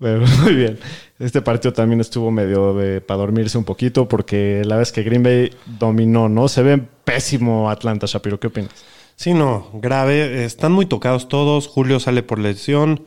Pero, 0.00 0.26
muy 0.42 0.54
bien. 0.54 0.78
Este 1.18 1.40
partido 1.40 1.72
también 1.72 2.00
estuvo 2.00 2.30
medio 2.30 2.74
de 2.74 3.00
para 3.00 3.18
dormirse 3.18 3.56
un 3.56 3.64
poquito 3.64 4.06
porque 4.06 4.62
la 4.66 4.76
vez 4.76 4.92
que 4.92 5.02
Green 5.02 5.22
Bay 5.22 5.50
dominó, 5.78 6.28
¿no? 6.28 6.46
Se 6.48 6.62
ve 6.62 6.82
pésimo 7.04 7.70
Atlanta, 7.70 8.06
Shapiro. 8.06 8.38
¿Qué 8.38 8.48
opinas? 8.48 8.70
Sí, 9.16 9.32
no, 9.32 9.68
grave. 9.72 10.44
Están 10.44 10.72
muy 10.72 10.84
tocados 10.84 11.28
todos. 11.28 11.68
Julio 11.68 12.00
sale 12.00 12.22
por 12.22 12.38
lesión. 12.38 13.02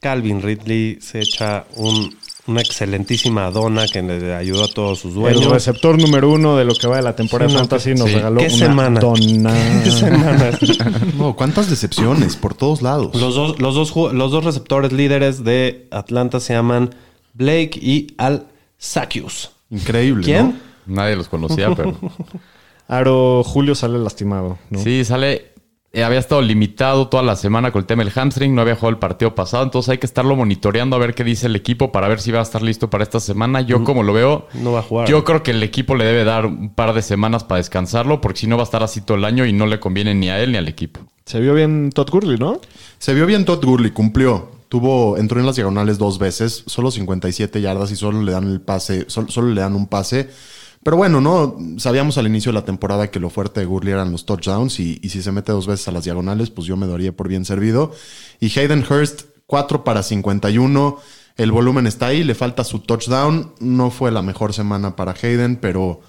Calvin 0.00 0.42
Ridley 0.42 0.98
se 1.00 1.20
echa 1.20 1.66
un- 1.76 2.16
una 2.48 2.60
excelentísima 2.60 3.48
dona 3.52 3.86
que 3.86 4.02
le 4.02 4.34
ayudó 4.34 4.64
a 4.64 4.68
todos 4.68 4.98
sus 4.98 5.12
El 5.14 5.20
dueños. 5.20 5.46
receptor 5.52 5.96
número 6.02 6.28
uno 6.32 6.56
de 6.56 6.64
lo 6.64 6.74
que 6.74 6.88
va 6.88 6.96
de 6.96 7.02
la 7.02 7.14
temporada 7.14 7.48
Sí, 7.48 7.54
de 7.54 7.62
no, 7.62 7.68
Fantasy 7.68 7.90
nos 7.94 8.08
sí. 8.08 8.14
regaló 8.16 8.40
¿Qué 8.40 8.46
una 8.48 8.56
semana? 8.56 8.98
dona. 9.00 9.54
¿Qué 9.84 9.90
semana? 9.92 10.50
No, 11.16 11.36
cuántas 11.36 11.70
decepciones 11.70 12.34
por 12.34 12.54
todos 12.54 12.82
lados. 12.82 13.14
Los 13.14 13.36
dos, 13.36 13.60
los, 13.60 13.76
dos, 13.76 14.12
los 14.12 14.32
dos 14.32 14.44
receptores 14.44 14.90
líderes 14.92 15.44
de 15.44 15.86
Atlanta 15.92 16.40
se 16.40 16.54
llaman 16.54 16.92
Blake 17.34 17.78
y 17.80 18.14
Al 18.18 18.46
Sakius. 18.78 19.50
Increíble. 19.70 20.24
¿Quién? 20.24 20.60
¿no? 20.86 20.94
Nadie 20.94 21.16
los 21.16 21.28
conocía, 21.28 21.74
pero 21.74 21.96
Aro 22.88 23.42
Julio 23.44 23.74
sale 23.74 23.98
lastimado, 23.98 24.58
¿no? 24.70 24.78
sí, 24.80 25.04
sale. 25.04 25.52
eh, 25.92 26.04
había 26.04 26.18
estado 26.18 26.42
limitado 26.42 27.08
toda 27.08 27.22
la 27.22 27.36
semana 27.36 27.70
con 27.70 27.80
el 27.80 27.86
tema 27.86 28.02
del 28.04 28.12
hamstring, 28.12 28.54
no 28.54 28.60
había 28.62 28.74
jugado 28.74 28.90
el 28.90 28.98
partido 28.98 29.34
pasado, 29.34 29.62
entonces 29.62 29.90
hay 29.90 29.98
que 29.98 30.06
estarlo 30.06 30.34
monitoreando 30.36 30.96
a 30.96 30.98
ver 30.98 31.14
qué 31.14 31.22
dice 31.24 31.46
el 31.46 31.56
equipo 31.56 31.92
para 31.92 32.08
ver 32.08 32.20
si 32.20 32.32
va 32.32 32.40
a 32.40 32.42
estar 32.42 32.60
listo 32.62 32.90
para 32.90 33.04
esta 33.04 33.20
semana. 33.20 33.60
Yo, 33.60 33.84
como 33.84 34.02
lo 34.02 34.12
veo, 34.12 34.48
No 34.54 34.72
va 34.72 34.80
a 34.80 34.82
jugar. 34.82 35.08
yo 35.08 35.24
creo 35.24 35.42
que 35.42 35.52
el 35.52 35.62
equipo 35.62 35.94
le 35.94 36.04
debe 36.04 36.24
dar 36.24 36.46
un 36.46 36.74
par 36.74 36.92
de 36.92 37.02
semanas 37.02 37.44
para 37.44 37.58
descansarlo, 37.58 38.20
porque 38.20 38.40
si 38.40 38.46
no 38.46 38.56
va 38.56 38.62
a 38.62 38.64
estar 38.64 38.82
así 38.82 39.00
todo 39.02 39.16
el 39.16 39.24
año 39.24 39.46
y 39.46 39.52
no 39.52 39.66
le 39.66 39.78
conviene 39.80 40.14
ni 40.14 40.28
a 40.28 40.40
él 40.42 40.52
ni 40.52 40.58
al 40.58 40.68
equipo. 40.68 41.00
Se 41.24 41.40
vio 41.40 41.54
bien 41.54 41.90
Todd 41.94 42.10
Gurley, 42.10 42.36
¿no? 42.36 42.60
Se 42.98 43.14
vio 43.14 43.24
bien 43.26 43.44
Todd 43.44 43.64
Gurley, 43.64 43.92
cumplió. 43.92 44.50
Tuvo, 44.72 45.18
entró 45.18 45.38
en 45.38 45.44
las 45.44 45.56
diagonales 45.56 45.98
dos 45.98 46.18
veces, 46.18 46.62
solo 46.66 46.90
57 46.90 47.60
yardas 47.60 47.90
y 47.90 47.96
solo 47.96 48.22
le 48.22 48.32
dan 48.32 48.44
el 48.50 48.62
pase, 48.62 49.04
sol- 49.06 49.28
solo, 49.28 49.48
le 49.50 49.60
dan 49.60 49.74
un 49.74 49.86
pase. 49.86 50.30
Pero 50.82 50.96
bueno, 50.96 51.20
no, 51.20 51.58
sabíamos 51.76 52.16
al 52.16 52.26
inicio 52.26 52.52
de 52.52 52.54
la 52.58 52.64
temporada 52.64 53.10
que 53.10 53.20
lo 53.20 53.28
fuerte 53.28 53.60
de 53.60 53.66
Gurley 53.66 53.92
eran 53.92 54.10
los 54.12 54.24
touchdowns 54.24 54.80
y, 54.80 54.98
y 55.02 55.10
si 55.10 55.20
se 55.20 55.30
mete 55.30 55.52
dos 55.52 55.66
veces 55.66 55.88
a 55.88 55.92
las 55.92 56.04
diagonales, 56.04 56.48
pues 56.48 56.66
yo 56.66 56.78
me 56.78 56.86
daría 56.86 57.14
por 57.14 57.28
bien 57.28 57.44
servido. 57.44 57.92
Y 58.40 58.46
Hayden 58.58 58.82
Hurst, 58.88 59.24
4 59.46 59.84
para 59.84 60.02
51. 60.02 60.96
El 61.36 61.52
volumen 61.52 61.86
está 61.86 62.06
ahí, 62.06 62.24
le 62.24 62.34
falta 62.34 62.64
su 62.64 62.78
touchdown. 62.78 63.52
No 63.60 63.90
fue 63.90 64.10
la 64.10 64.22
mejor 64.22 64.54
semana 64.54 64.96
para 64.96 65.12
Hayden, 65.22 65.56
pero 65.56 66.00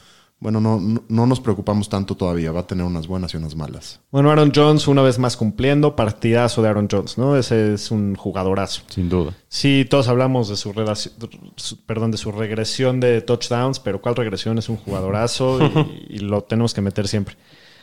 bueno, 0.43 0.59
no, 0.59 0.79
no, 0.79 1.01
no 1.07 1.25
nos 1.25 1.39
preocupamos 1.39 1.87
tanto 1.89 2.15
todavía. 2.15 2.51
Va 2.51 2.59
a 2.59 2.67
tener 2.67 2.85
unas 2.85 3.07
buenas 3.07 3.33
y 3.33 3.37
unas 3.37 3.55
malas. 3.55 4.01
Bueno, 4.11 4.29
Aaron 4.29 4.51
Jones 4.53 4.87
una 4.87 5.01
vez 5.01 5.17
más 5.17 5.37
cumpliendo, 5.37 5.95
partidazo 5.95 6.61
de 6.61 6.67
Aaron 6.69 6.87
Jones, 6.91 7.17
¿no? 7.17 7.37
Ese 7.37 7.73
es 7.73 7.89
un 7.91 8.15
jugadorazo. 8.15 8.81
Sin 8.89 9.07
duda. 9.09 9.33
Sí, 9.47 9.87
todos 9.89 10.09
hablamos 10.09 10.49
de 10.49 10.57
su, 10.57 10.73
relaci- 10.73 11.11
su- 11.55 11.77
perdón, 11.85 12.11
de 12.11 12.17
su 12.17 12.31
regresión 12.31 12.99
de 12.99 13.21
touchdowns, 13.21 13.79
pero 13.79 14.01
¿cuál 14.01 14.15
regresión? 14.15 14.57
Es 14.57 14.67
un 14.69 14.75
jugadorazo 14.77 15.59
y, 15.63 16.05
y 16.15 16.19
lo 16.19 16.41
tenemos 16.43 16.73
que 16.73 16.81
meter 16.81 17.07
siempre. 17.07 17.37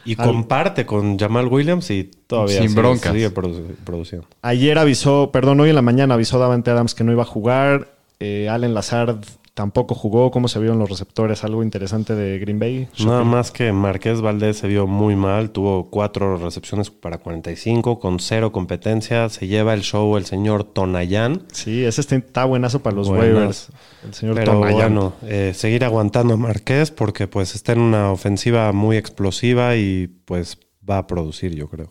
Y 0.05 0.21
Al- 0.21 0.27
comparte 0.29 0.87
con 0.87 1.19
Jamal 1.19 1.47
Williams 1.49 1.91
y 1.91 2.05
todavía 2.27 2.59
Sin 2.61 2.69
sigue- 2.71 2.81
broncas. 2.81 3.13
sigue 3.13 3.35
produ- 3.35 3.75
produciendo. 3.85 4.27
Ayer 4.43 4.79
avisó, 4.79 5.31
perdón, 5.33 5.61
hoy 5.61 5.71
en 5.71 5.75
la 5.77 5.83
mañana 5.83 6.15
avisó 6.15 6.39
Davante 6.39 6.71
Adams 6.71 6.95
que 6.95 7.05
no 7.05 7.13
iba 7.13 7.23
a 7.23 7.27
jugar. 7.27 7.95
Eh, 8.23 8.51
Allen 8.51 8.75
Lazard 8.75 9.17
tampoco 9.61 9.95
jugó. 9.95 10.31
¿Cómo 10.31 10.49
se 10.49 10.59
vieron 10.59 10.79
los 10.79 10.89
receptores? 10.89 11.45
Algo 11.45 11.63
interesante 11.63 12.15
de 12.15 12.39
Green 12.39 12.59
Bay. 12.59 12.89
Nada 13.05 13.25
más 13.25 13.51
que 13.51 13.73
Marqués 13.73 14.23
Valdés 14.23 14.57
se 14.57 14.69
vio 14.69 14.87
muy 14.87 15.17
mal, 15.17 15.51
tuvo 15.51 15.91
cuatro 15.91 16.39
recepciones 16.39 16.89
para 16.89 17.19
45 17.19 17.99
con 18.01 18.21
cero 18.21 18.53
competencia. 18.53 19.29
Se 19.29 19.49
lleva 19.49 19.75
el 19.75 19.83
show 19.83 20.17
el 20.17 20.25
señor 20.25 20.65
Tonayán. 20.65 21.43
Sí, 21.53 21.85
ese 21.85 22.01
está- 22.01 22.47
buenazo 22.47 22.81
para 22.81 22.97
los 22.97 23.09
Buenas. 23.11 23.27
waivers. 23.35 23.69
El 24.03 24.15
señor 24.15 24.35
Pero 24.37 24.53
Tonayán. 24.55 24.95
bueno, 24.95 25.13
eh, 25.27 25.53
seguir 25.55 25.85
aguantando 25.85 26.33
a 26.33 26.37
Marqués 26.39 26.91
porque 26.91 27.29
pues 27.29 27.55
está 27.55 27.73
en 27.73 27.81
una 27.81 28.11
ofensiva 28.13 28.73
muy 28.73 28.97
explosiva 28.97 29.77
y 29.77 30.07
pues 30.25 30.57
va 30.89 30.97
a 30.97 31.07
producir, 31.07 31.55
yo 31.55 31.69
creo. 31.69 31.91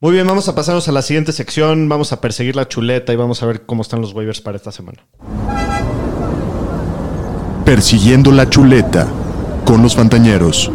Muy 0.00 0.12
bien, 0.12 0.26
vamos 0.26 0.46
a 0.48 0.54
pasarnos 0.54 0.86
a 0.88 0.92
la 0.92 1.00
siguiente 1.00 1.32
sección. 1.32 1.88
Vamos 1.88 2.12
a 2.12 2.20
perseguir 2.20 2.54
la 2.54 2.68
chuleta 2.68 3.14
y 3.14 3.16
vamos 3.16 3.42
a 3.42 3.46
ver 3.46 3.64
cómo 3.64 3.80
están 3.80 4.02
los 4.02 4.12
waivers 4.12 4.42
para 4.42 4.56
esta 4.58 4.70
semana. 4.72 5.06
Persiguiendo 7.68 8.32
la 8.32 8.48
chuleta 8.48 9.06
con 9.66 9.82
los 9.82 9.94
Fantañeros. 9.94 10.72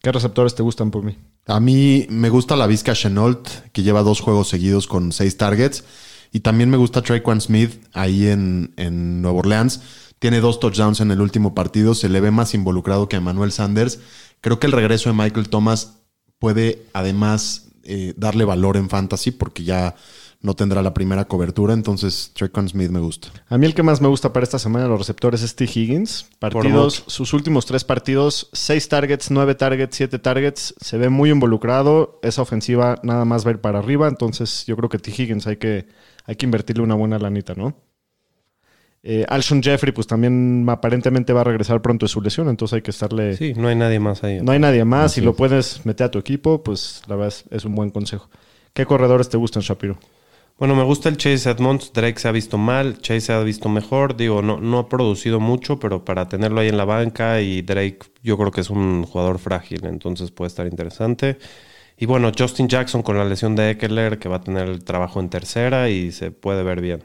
¿Qué 0.00 0.10
receptores 0.10 0.54
te 0.54 0.62
gustan 0.62 0.90
por 0.90 1.04
mí? 1.04 1.18
A 1.46 1.60
mí 1.60 2.06
me 2.08 2.30
gusta 2.30 2.56
la 2.56 2.66
Vizca 2.66 2.94
Chenault, 2.94 3.46
que 3.72 3.82
lleva 3.82 4.02
dos 4.02 4.22
juegos 4.22 4.48
seguidos 4.48 4.86
con 4.86 5.12
seis 5.12 5.36
targets. 5.36 5.84
Y 6.32 6.40
también 6.40 6.70
me 6.70 6.78
gusta 6.78 7.02
Traquan 7.02 7.42
Smith 7.42 7.86
ahí 7.92 8.28
en, 8.28 8.72
en 8.78 9.20
Nueva 9.20 9.40
Orleans. 9.40 9.82
Tiene 10.18 10.40
dos 10.40 10.58
touchdowns 10.58 11.00
en 11.00 11.10
el 11.10 11.20
último 11.20 11.54
partido. 11.54 11.94
Se 11.94 12.08
le 12.08 12.22
ve 12.22 12.30
más 12.30 12.54
involucrado 12.54 13.10
que 13.10 13.16
a 13.16 13.20
Manuel 13.20 13.52
Sanders. 13.52 14.00
Creo 14.40 14.58
que 14.58 14.68
el 14.68 14.72
regreso 14.72 15.10
de 15.10 15.16
Michael 15.16 15.50
Thomas 15.50 15.98
puede 16.38 16.86
además 16.94 17.68
eh, 17.84 18.14
darle 18.16 18.46
valor 18.46 18.78
en 18.78 18.88
fantasy 18.88 19.32
porque 19.32 19.64
ya 19.64 19.96
no 20.42 20.54
tendrá 20.54 20.82
la 20.82 20.92
primera 20.92 21.24
cobertura. 21.24 21.72
Entonces, 21.72 22.32
Trequan 22.34 22.68
Smith 22.68 22.90
me 22.90 23.00
gusta. 23.00 23.28
A 23.48 23.56
mí 23.56 23.66
el 23.66 23.74
que 23.74 23.82
más 23.82 24.00
me 24.00 24.08
gusta 24.08 24.32
para 24.32 24.44
esta 24.44 24.58
semana 24.58 24.84
de 24.84 24.90
los 24.90 24.98
receptores 24.98 25.42
es 25.42 25.54
T. 25.54 25.64
Higgins. 25.64 26.26
Partidos, 26.38 27.04
sus 27.06 27.32
últimos 27.32 27.64
tres 27.64 27.84
partidos, 27.84 28.48
seis 28.52 28.88
targets, 28.88 29.30
nueve 29.30 29.54
targets, 29.54 29.96
siete 29.96 30.18
targets. 30.18 30.74
Se 30.80 30.98
ve 30.98 31.08
muy 31.08 31.30
involucrado. 31.30 32.18
Esa 32.22 32.42
ofensiva 32.42 32.98
nada 33.02 33.24
más 33.24 33.46
va 33.46 33.50
a 33.50 33.54
ir 33.54 33.60
para 33.60 33.78
arriba. 33.78 34.08
Entonces, 34.08 34.66
yo 34.66 34.76
creo 34.76 34.88
que 34.88 34.98
T. 34.98 35.10
Higgins 35.16 35.46
hay 35.46 35.56
que, 35.56 35.86
hay 36.26 36.36
que 36.36 36.46
invertirle 36.46 36.82
una 36.82 36.96
buena 36.96 37.18
lanita, 37.18 37.54
¿no? 37.54 37.76
Eh, 39.04 39.24
Alshon 39.28 39.62
Jeffrey, 39.62 39.92
pues 39.92 40.06
también 40.06 40.64
aparentemente 40.68 41.32
va 41.32 41.40
a 41.40 41.44
regresar 41.44 41.82
pronto 41.82 42.06
de 42.06 42.08
su 42.08 42.20
lesión, 42.20 42.48
entonces 42.48 42.76
hay 42.76 42.82
que 42.82 42.92
estarle. 42.92 43.36
Sí, 43.36 43.52
no 43.56 43.66
hay 43.66 43.74
nadie 43.74 43.98
más 43.98 44.22
ahí. 44.22 44.40
No 44.40 44.52
hay 44.52 44.60
nadie 44.60 44.84
más. 44.84 45.12
Si 45.12 45.20
lo 45.20 45.34
puedes 45.34 45.84
meter 45.84 46.06
a 46.06 46.10
tu 46.12 46.20
equipo, 46.20 46.62
pues 46.62 47.02
la 47.08 47.16
verdad 47.16 47.28
es, 47.28 47.44
es 47.50 47.64
un 47.64 47.74
buen 47.74 47.90
consejo. 47.90 48.30
¿Qué 48.72 48.86
corredores 48.86 49.28
te 49.28 49.36
gustan, 49.36 49.62
Shapiro? 49.62 49.98
Bueno, 50.58 50.76
me 50.76 50.84
gusta 50.84 51.08
el 51.08 51.16
Chase 51.16 51.50
Edmonds. 51.50 51.92
Drake 51.92 52.18
se 52.20 52.28
ha 52.28 52.32
visto 52.32 52.56
mal, 52.58 52.98
Chase 52.98 53.20
se 53.20 53.32
ha 53.32 53.40
visto 53.40 53.68
mejor. 53.68 54.16
Digo, 54.16 54.42
no, 54.42 54.60
no 54.60 54.78
ha 54.78 54.88
producido 54.88 55.40
mucho, 55.40 55.78
pero 55.78 56.04
para 56.04 56.28
tenerlo 56.28 56.60
ahí 56.60 56.68
en 56.68 56.76
la 56.76 56.84
banca 56.84 57.40
y 57.40 57.62
Drake 57.62 57.98
yo 58.22 58.38
creo 58.38 58.50
que 58.50 58.60
es 58.60 58.70
un 58.70 59.04
jugador 59.04 59.38
frágil, 59.38 59.84
entonces 59.86 60.30
puede 60.30 60.48
estar 60.48 60.66
interesante. 60.66 61.38
Y 61.96 62.06
bueno, 62.06 62.32
Justin 62.36 62.68
Jackson 62.68 63.02
con 63.02 63.16
la 63.18 63.24
lesión 63.24 63.54
de 63.54 63.70
Eckler, 63.70 64.18
que 64.18 64.28
va 64.28 64.36
a 64.36 64.40
tener 64.40 64.68
el 64.68 64.84
trabajo 64.84 65.20
en 65.20 65.28
tercera 65.28 65.88
y 65.88 66.12
se 66.12 66.30
puede 66.30 66.62
ver 66.62 66.80
bien. 66.80 67.04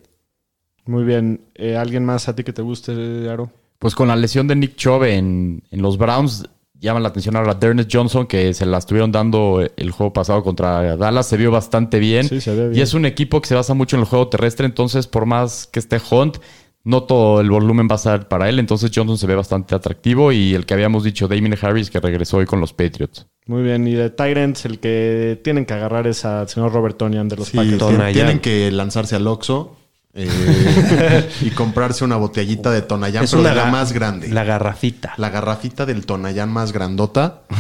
Muy 0.86 1.04
bien. 1.04 1.42
Eh, 1.56 1.76
¿Alguien 1.76 2.06
más 2.06 2.30
a 2.30 2.36
ti 2.36 2.44
que 2.44 2.54
te 2.54 2.62
guste, 2.62 3.30
Aro? 3.30 3.52
Pues 3.80 3.94
con 3.94 4.08
la 4.08 4.16
lesión 4.16 4.48
de 4.48 4.56
Nick 4.56 4.84
en, 4.86 5.62
en 5.70 5.82
los 5.82 5.98
Browns, 5.98 6.50
llama 6.80 7.00
la 7.00 7.10
atención 7.10 7.36
ahora 7.36 7.54
Dernes 7.54 7.88
Johnson, 7.92 8.28
que 8.28 8.54
se 8.54 8.66
la 8.66 8.78
estuvieron 8.78 9.12
dando 9.12 9.62
el 9.76 9.92
juego 9.92 10.14
pasado 10.14 10.44
contra 10.44 10.96
Dallas, 10.98 11.28
se 11.28 11.38
vio 11.38 11.52
bastante 11.52 12.00
bien. 12.00 12.28
Sí, 12.28 12.42
se 12.42 12.56
ve 12.56 12.70
bien. 12.70 12.80
Y 12.80 12.82
es 12.82 12.94
un 12.94 13.06
equipo 13.06 13.42
que 13.42 13.48
se 13.48 13.56
basa 13.56 13.74
mucho 13.74 13.96
en 13.96 14.02
el 14.02 14.08
juego 14.08 14.28
terrestre, 14.28 14.66
entonces 14.66 15.08
por 15.08 15.26
más 15.26 15.68
que 15.72 15.80
esté 15.80 16.00
Hunt, 16.12 16.38
no 16.84 17.04
todo 17.04 17.42
el 17.42 17.50
volumen 17.50 17.88
va 17.92 17.96
a 17.96 17.98
ser 17.98 18.28
para 18.28 18.48
él, 18.48 18.60
entonces 18.60 18.92
Johnson 18.94 19.18
se 19.18 19.28
ve 19.28 19.36
bastante 19.36 19.76
atractivo 19.76 20.32
y 20.32 20.54
el 20.54 20.66
que 20.66 20.74
habíamos 20.74 21.04
dicho, 21.04 21.28
Damien 21.28 21.58
Harris, 21.62 21.90
que 21.90 22.00
regresó 22.00 22.38
hoy 22.38 22.46
con 22.46 22.62
los 22.62 22.72
Patriots. 22.74 23.26
Muy 23.46 23.64
bien. 23.64 23.88
Y 23.88 23.94
de 23.94 24.10
Tyrants, 24.10 24.66
el 24.66 24.80
que 24.80 25.40
tienen 25.44 25.66
que 25.66 25.74
agarrar 25.74 26.06
es 26.08 26.24
al 26.26 26.48
señor 26.50 26.74
Robert 26.74 26.98
Tonian 26.98 27.28
de 27.30 27.38
los 27.38 27.48
Sí, 27.48 27.58
Packers. 27.58 27.78
Tonayan. 27.78 28.14
tienen 28.14 28.40
que 28.40 28.72
lanzarse 28.72 29.16
al 29.16 29.26
Oxxo 29.28 29.77
eh, 30.18 31.30
y 31.42 31.52
comprarse 31.52 32.04
una 32.04 32.16
botellita 32.18 32.72
de 32.72 32.82
Tonayán, 32.82 33.26
pero 33.30 33.44
de 33.44 33.54
la 33.56 33.66
más 33.68 33.94
grande. 33.94 34.28
La 34.30 34.44
garrafita. 34.44 35.14
La 35.18 35.30
garrafita 35.30 35.86
del 35.86 36.06
Tonayán 36.06 36.50
más 36.52 36.72
grandota. 36.74 37.42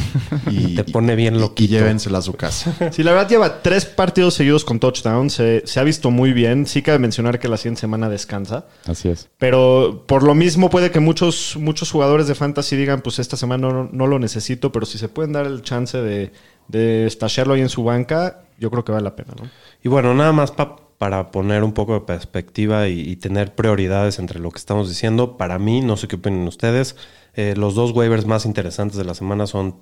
Y, 0.50 0.76
Te 0.76 0.84
pone 0.84 1.16
bien 1.16 1.36
y- 1.36 1.64
Y, 1.64 1.68
llévensela 1.68 2.18
a 2.20 2.22
su 2.22 2.34
casa. 2.34 2.74
Sí, 2.92 3.04
la 3.04 3.12
verdad 3.12 3.30
lleva 3.30 3.62
tres 3.62 3.86
partidos 3.86 4.34
seguidos 4.34 4.66
con 4.66 4.80
touchdown. 4.80 5.30
Se, 5.30 5.62
se 5.66 5.80
ha 5.80 5.84
visto 5.84 6.10
muy 6.12 6.34
bien. 6.34 6.66
Sí 6.66 6.82
cabe 6.82 7.00
mencionar 7.00 7.40
que 7.40 7.48
la 7.48 7.58
siguiente 7.58 7.82
semana 7.82 8.10
descansa. 8.10 8.66
Así 8.86 9.10
es. 9.10 9.30
Pero 9.38 10.04
por 10.08 10.24
lo 10.24 10.36
mismo 10.36 10.70
puede 10.70 10.90
que 10.92 11.00
muchos, 11.00 11.56
muchos 11.60 11.92
jugadores 11.92 12.28
de 12.28 12.36
fantasy 12.36 12.76
digan, 12.76 13.02
pues 13.02 13.20
esta 13.20 13.38
semana 13.38 13.68
no, 13.70 13.90
no 13.92 14.08
lo 14.08 14.20
necesito, 14.20 14.72
pero 14.72 14.86
si 14.86 14.98
se 14.98 15.10
pueden 15.10 15.34
dar 15.34 15.46
el 15.46 15.62
chance 15.62 15.98
de, 15.98 16.32
de 16.68 17.08
stashearlo 17.10 17.54
ahí 17.54 17.62
en 17.62 17.70
su 17.70 17.84
banca, 17.84 18.42
yo 18.60 18.72
creo 18.72 18.84
que 18.86 18.92
vale 18.92 19.04
la 19.04 19.16
pena, 19.16 19.34
¿no? 19.42 19.50
Y 19.84 19.90
bueno, 19.90 20.14
nada 20.14 20.32
más 20.32 20.52
pa- 20.52 20.76
para 20.98 21.32
poner 21.32 21.64
un 21.64 21.74
poco 21.74 21.94
de 21.94 22.02
perspectiva 22.02 22.88
y, 22.88 23.16
tener 23.18 23.54
prioridades 23.54 24.20
entre 24.20 24.40
lo 24.40 24.52
que 24.52 24.58
estamos 24.58 24.90
diciendo, 24.90 25.38
para 25.38 25.60
mí, 25.60 25.82
no 25.82 25.96
sé 25.98 26.08
qué 26.08 26.16
opinan 26.16 26.48
ustedes, 26.48 26.96
eh, 27.36 27.54
los 27.56 27.76
dos 27.76 27.92
waivers 27.92 28.26
más 28.26 28.46
interesantes 28.46 28.98
de 28.98 29.04
la 29.04 29.14
semana 29.14 29.46
son 29.46 29.80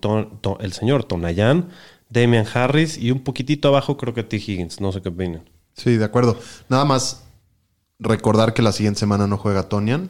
el 0.60 0.74
señor 0.74 1.06
Tonayan, 1.06 1.70
Damian 2.10 2.46
Harris 2.54 2.98
y 2.98 3.12
un 3.12 3.24
poquitito 3.24 3.70
abajo 3.70 3.98
creo 3.98 4.14
que 4.14 4.24
T. 4.24 4.38
Higgins, 4.38 4.82
no 4.82 4.92
sé 4.92 5.02
qué 5.02 5.10
opinan. 5.10 5.50
Sí, 5.74 5.98
de 5.98 6.06
acuerdo. 6.06 6.38
Nada 6.70 6.86
más 6.86 7.26
recordar 8.00 8.54
que 8.54 8.62
la 8.62 8.72
siguiente 8.72 9.00
semana 9.00 9.28
no 9.28 9.38
juega 9.38 9.70
Tonian. 9.70 10.10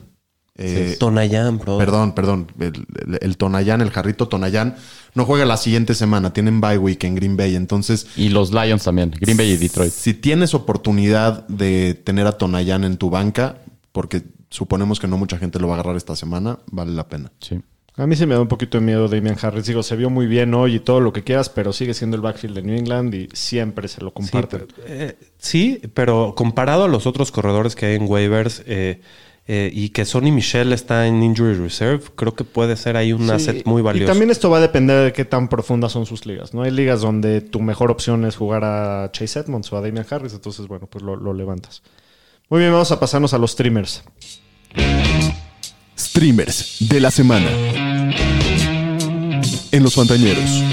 Eh, 0.58 0.96
Tonayan, 1.00 1.58
bro. 1.60 1.78
Perdón, 1.78 2.14
perdón. 2.14 2.48
El, 2.60 2.86
el, 3.08 3.18
el 3.22 3.38
Tonayán, 3.38 3.82
el 3.82 3.90
jarrito 3.92 4.28
Tonayán, 4.28 4.76
no 5.14 5.26
juega 5.26 5.46
la 5.46 5.58
siguiente 5.58 5.96
semana. 5.96 6.32
Tienen 6.32 6.62
bye 6.62 6.78
week 6.78 7.04
en 7.04 7.16
Green 7.16 7.36
Bay. 7.36 7.56
Entonces, 7.56 8.08
Y 8.16 8.30
los 8.30 8.52
Lions 8.54 8.84
también, 8.84 9.12
Green 9.20 9.38
Bay 9.38 9.52
y 9.52 9.58
Detroit. 9.58 9.92
si 9.92 10.14
tienes 10.14 10.54
oportunidad 10.54 11.48
de 11.48 11.94
tener 11.94 12.26
a 12.28 12.34
Tonayán 12.34 12.84
en 12.86 12.98
tu 12.98 13.10
banca, 13.10 13.58
porque 13.92 14.24
suponemos 14.50 15.00
que 15.00 15.08
no 15.08 15.18
mucha 15.18 15.38
gente 15.38 15.60
lo 15.60 15.68
va 15.68 15.74
a 15.74 15.80
agarrar 15.80 15.98
esta 15.98 16.16
semana, 16.16 16.60
vale 16.72 16.92
la 16.94 17.08
pena. 17.08 17.32
Sí. 17.40 17.60
A 17.98 18.06
mí 18.08 18.18
se 18.18 18.26
me 18.26 18.36
da 18.36 18.42
un 18.42 18.50
poquito 18.50 18.78
de 18.78 18.84
miedo 18.84 19.08
Damian 19.08 19.38
Harris. 19.42 19.66
Digo, 19.68 19.82
se 19.82 19.96
vio 19.96 20.10
muy 20.10 20.26
bien 20.28 20.54
hoy 20.54 20.76
y 20.76 20.80
todo 20.82 21.00
lo 21.00 21.14
que 21.14 21.24
quieras, 21.24 21.48
pero 21.48 21.72
sigue 21.72 21.94
siendo 21.94 22.16
el 22.18 22.22
backfield 22.22 22.56
de 22.56 22.62
New 22.62 22.76
England 22.78 23.14
y 23.16 23.30
siempre 23.32 23.88
se 23.88 24.02
lo 24.02 24.10
Sí, 24.10 24.14
comparten. 24.16 24.68
pero, 24.76 24.88
eh, 24.88 25.18
sí, 25.38 25.82
pero 25.94 26.34
comparado 26.36 26.84
a 26.84 26.88
los 26.90 27.08
otros 27.08 27.32
corredores 27.32 27.74
que 27.74 27.86
hay 27.86 27.96
en 27.96 28.04
waivers 28.10 28.64
eh, 28.66 29.00
eh, 29.48 29.70
y 29.74 29.90
que 29.90 30.06
Sonny 30.06 30.32
Michel 30.32 30.74
está 30.74 31.06
en 31.06 31.22
Injury 31.22 31.54
Reserve, 31.56 32.04
creo 32.16 32.34
que 32.34 32.44
puede 32.44 32.76
ser 32.76 32.98
ahí 32.98 33.14
un 33.14 33.26
Sí, 33.28 33.32
asset 33.32 33.66
muy 33.66 33.82
valioso. 33.82 34.06
Y 34.06 34.08
también 34.08 34.32
esto 34.32 34.50
va 34.50 34.58
a 34.58 34.62
depender 34.62 35.06
de 35.06 35.14
qué 35.14 35.24
tan 35.26 35.48
profundas 35.50 35.92
son 35.92 36.06
sus 36.08 36.26
ligas. 36.26 36.54
No 36.54 36.64
hay 36.64 36.72
ligas 36.72 37.02
donde 37.02 37.42
tu 37.42 37.60
mejor 37.62 37.92
opción 37.92 38.26
es 38.26 38.36
jugar 38.36 38.64
a 38.64 39.10
Chase 39.12 39.40
Edmonds 39.40 39.72
o 39.72 39.78
a 39.78 39.82
Damian 39.82 40.06
Harris, 40.10 40.34
entonces 40.34 40.68
bueno, 40.68 40.88
pues 40.88 41.04
lo, 41.04 41.16
lo 41.16 41.34
levantas. 41.34 41.84
Muy 42.50 42.60
bien, 42.62 42.72
vamos 42.72 42.92
a 42.92 43.00
pasarnos 43.00 43.34
a 43.34 43.38
los 43.38 43.52
streamers. 43.52 44.04
Streamers 45.98 46.78
de 46.80 47.00
la 47.00 47.12
semana. 47.12 47.50
En 49.72 49.84
los 49.84 49.94
Fantañeros. 49.96 50.64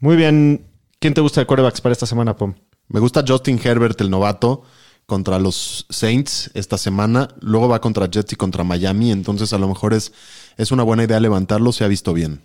Muy 0.00 0.16
bien, 0.16 0.66
¿quién 0.98 1.14
te 1.14 1.20
gusta 1.20 1.40
de 1.40 1.46
quarterbacks 1.46 1.80
para 1.80 1.92
esta 1.92 2.06
semana, 2.06 2.36
Pom? 2.36 2.54
Me 2.88 3.00
gusta 3.00 3.24
Justin 3.26 3.60
Herbert, 3.62 4.00
el 4.00 4.10
novato, 4.10 4.62
contra 5.06 5.38
los 5.38 5.86
Saints 5.90 6.50
esta 6.54 6.78
semana. 6.78 7.28
Luego 7.40 7.68
va 7.68 7.80
contra 7.80 8.10
Jets 8.10 8.32
y 8.32 8.36
contra 8.36 8.64
Miami. 8.64 9.10
Entonces, 9.10 9.52
a 9.52 9.58
lo 9.58 9.68
mejor 9.68 9.94
es, 9.94 10.12
es 10.56 10.72
una 10.72 10.82
buena 10.82 11.04
idea 11.04 11.20
levantarlo. 11.20 11.72
Se 11.72 11.84
ha 11.84 11.88
visto 11.88 12.12
bien. 12.12 12.42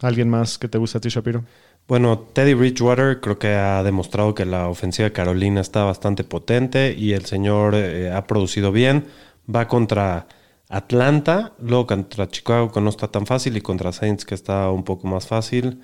¿Alguien 0.00 0.28
más 0.28 0.58
que 0.58 0.68
te 0.68 0.78
guste 0.78 0.98
a 0.98 1.00
ti, 1.00 1.08
Shapiro? 1.08 1.44
Bueno, 1.86 2.18
Teddy 2.32 2.54
Bridgewater 2.54 3.20
creo 3.20 3.38
que 3.38 3.54
ha 3.54 3.82
demostrado 3.82 4.34
que 4.34 4.44
la 4.44 4.68
ofensiva 4.68 5.08
de 5.08 5.12
Carolina 5.12 5.60
está 5.60 5.84
bastante 5.84 6.24
potente 6.24 6.94
y 6.96 7.12
el 7.12 7.26
señor 7.26 7.74
eh, 7.74 8.10
ha 8.10 8.26
producido 8.26 8.72
bien. 8.72 9.06
Va 9.52 9.68
contra 9.68 10.26
Atlanta, 10.68 11.52
luego 11.60 11.86
contra 11.86 12.28
Chicago 12.28 12.72
que 12.72 12.80
no 12.80 12.88
está 12.90 13.08
tan 13.08 13.26
fácil 13.26 13.56
y 13.56 13.60
contra 13.60 13.92
Saints 13.92 14.24
que 14.24 14.34
está 14.34 14.70
un 14.70 14.84
poco 14.84 15.06
más 15.06 15.26
fácil. 15.26 15.82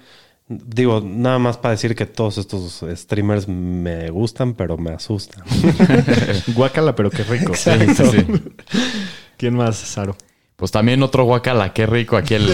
Digo, 0.48 1.02
nada 1.04 1.38
más 1.38 1.58
para 1.58 1.72
decir 1.72 1.94
que 1.94 2.06
todos 2.06 2.38
estos 2.38 2.82
streamers 2.94 3.46
me 3.46 4.08
gustan, 4.08 4.54
pero 4.54 4.78
me 4.78 4.92
asustan. 4.92 5.44
Guácala, 6.54 6.94
pero 6.94 7.10
qué 7.10 7.22
rico. 7.24 7.54
Sí, 7.54 7.70
sí, 7.94 8.04
sí. 8.10 8.26
¿Quién 9.36 9.54
más, 9.54 9.76
Saro? 9.76 10.16
Pues 10.56 10.72
también 10.72 11.00
otro 11.04 11.22
guacala, 11.22 11.72
qué 11.72 11.86
rico 11.86 12.16
aquí 12.16 12.34
el, 12.34 12.50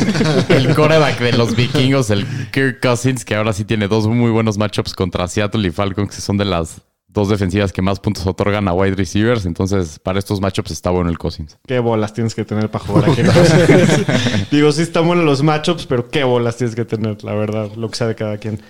el 0.51 0.75
coreback 0.75 1.21
de 1.21 1.33
los 1.33 1.57
vikingos, 1.57 2.11
el 2.11 2.27
Kirk 2.51 2.81
Cousins, 2.83 3.25
que 3.25 3.35
ahora 3.35 3.55
sí 3.55 3.65
tiene 3.65 3.89
dos 3.89 4.07
muy 4.07 4.31
buenos 4.31 4.59
matchups 4.59 4.93
contra 4.93 5.27
Seattle 5.27 5.67
y 5.67 5.71
Falcons, 5.71 6.15
que 6.15 6.21
son 6.21 6.37
de 6.37 6.45
las 6.45 6.83
dos 7.15 7.31
defensivas 7.31 7.73
que 7.73 7.81
más 7.81 8.01
puntos 8.01 8.27
otorgan 8.27 8.69
a 8.69 8.75
wide 8.75 8.97
receivers. 8.97 9.47
Entonces, 9.47 9.99
para 9.99 10.19
estos 10.19 10.41
matchups 10.43 10.71
está 10.73 10.91
bueno 10.91 11.09
el 11.09 11.17
Cousins. 11.17 11.57
¿Qué 11.67 11.79
bolas 11.79 12.13
tienes 12.13 12.35
que 12.35 12.45
tener 12.45 12.71
para 12.71 12.85
jugar 12.85 13.09
aquí? 13.11 13.23
Digo, 14.51 14.71
sí 14.73 14.83
están 14.83 15.07
buenos 15.07 15.25
los 15.25 15.43
matchups, 15.43 15.87
pero 15.87 16.09
qué 16.11 16.25
bolas 16.25 16.57
tienes 16.59 16.75
que 16.77 16.85
tener, 16.85 17.25
la 17.25 17.35
verdad, 17.35 17.71
lo 17.77 17.89
que 17.89 17.97
sea 17.97 18.09
de 18.09 18.15
cada 18.15 18.37
quien. 18.37 18.61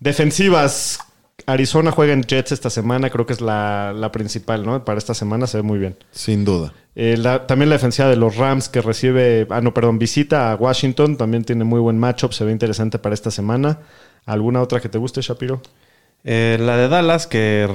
Defensivas. 0.00 0.98
Arizona 1.46 1.90
juega 1.90 2.12
en 2.12 2.22
Jets 2.22 2.52
esta 2.52 2.70
semana, 2.70 3.10
creo 3.10 3.26
que 3.26 3.32
es 3.32 3.40
la, 3.40 3.92
la 3.96 4.12
principal, 4.12 4.64
¿no? 4.64 4.84
Para 4.84 4.98
esta 4.98 5.12
semana 5.14 5.48
se 5.48 5.56
ve 5.56 5.62
muy 5.64 5.78
bien. 5.78 5.96
Sin 6.12 6.44
duda. 6.44 6.72
Eh, 6.94 7.16
la- 7.18 7.46
también 7.48 7.68
la 7.68 7.76
defensiva 7.76 8.06
de 8.08 8.14
los 8.16 8.36
Rams 8.36 8.68
que 8.68 8.80
recibe, 8.80 9.46
ah, 9.50 9.60
no, 9.60 9.74
perdón, 9.74 9.98
visita 9.98 10.52
a 10.52 10.56
Washington, 10.56 11.16
también 11.16 11.42
tiene 11.42 11.64
muy 11.64 11.80
buen 11.80 11.98
matchup, 11.98 12.32
se 12.32 12.44
ve 12.44 12.52
interesante 12.52 12.98
para 13.00 13.14
esta 13.14 13.32
semana. 13.32 13.78
¿Alguna 14.24 14.60
otra 14.60 14.78
que 14.78 14.88
te 14.88 14.98
guste, 14.98 15.20
Shapiro? 15.20 15.60
Eh, 16.24 16.56
la 16.60 16.76
de 16.76 16.88
Dallas 16.88 17.26
que 17.26 17.66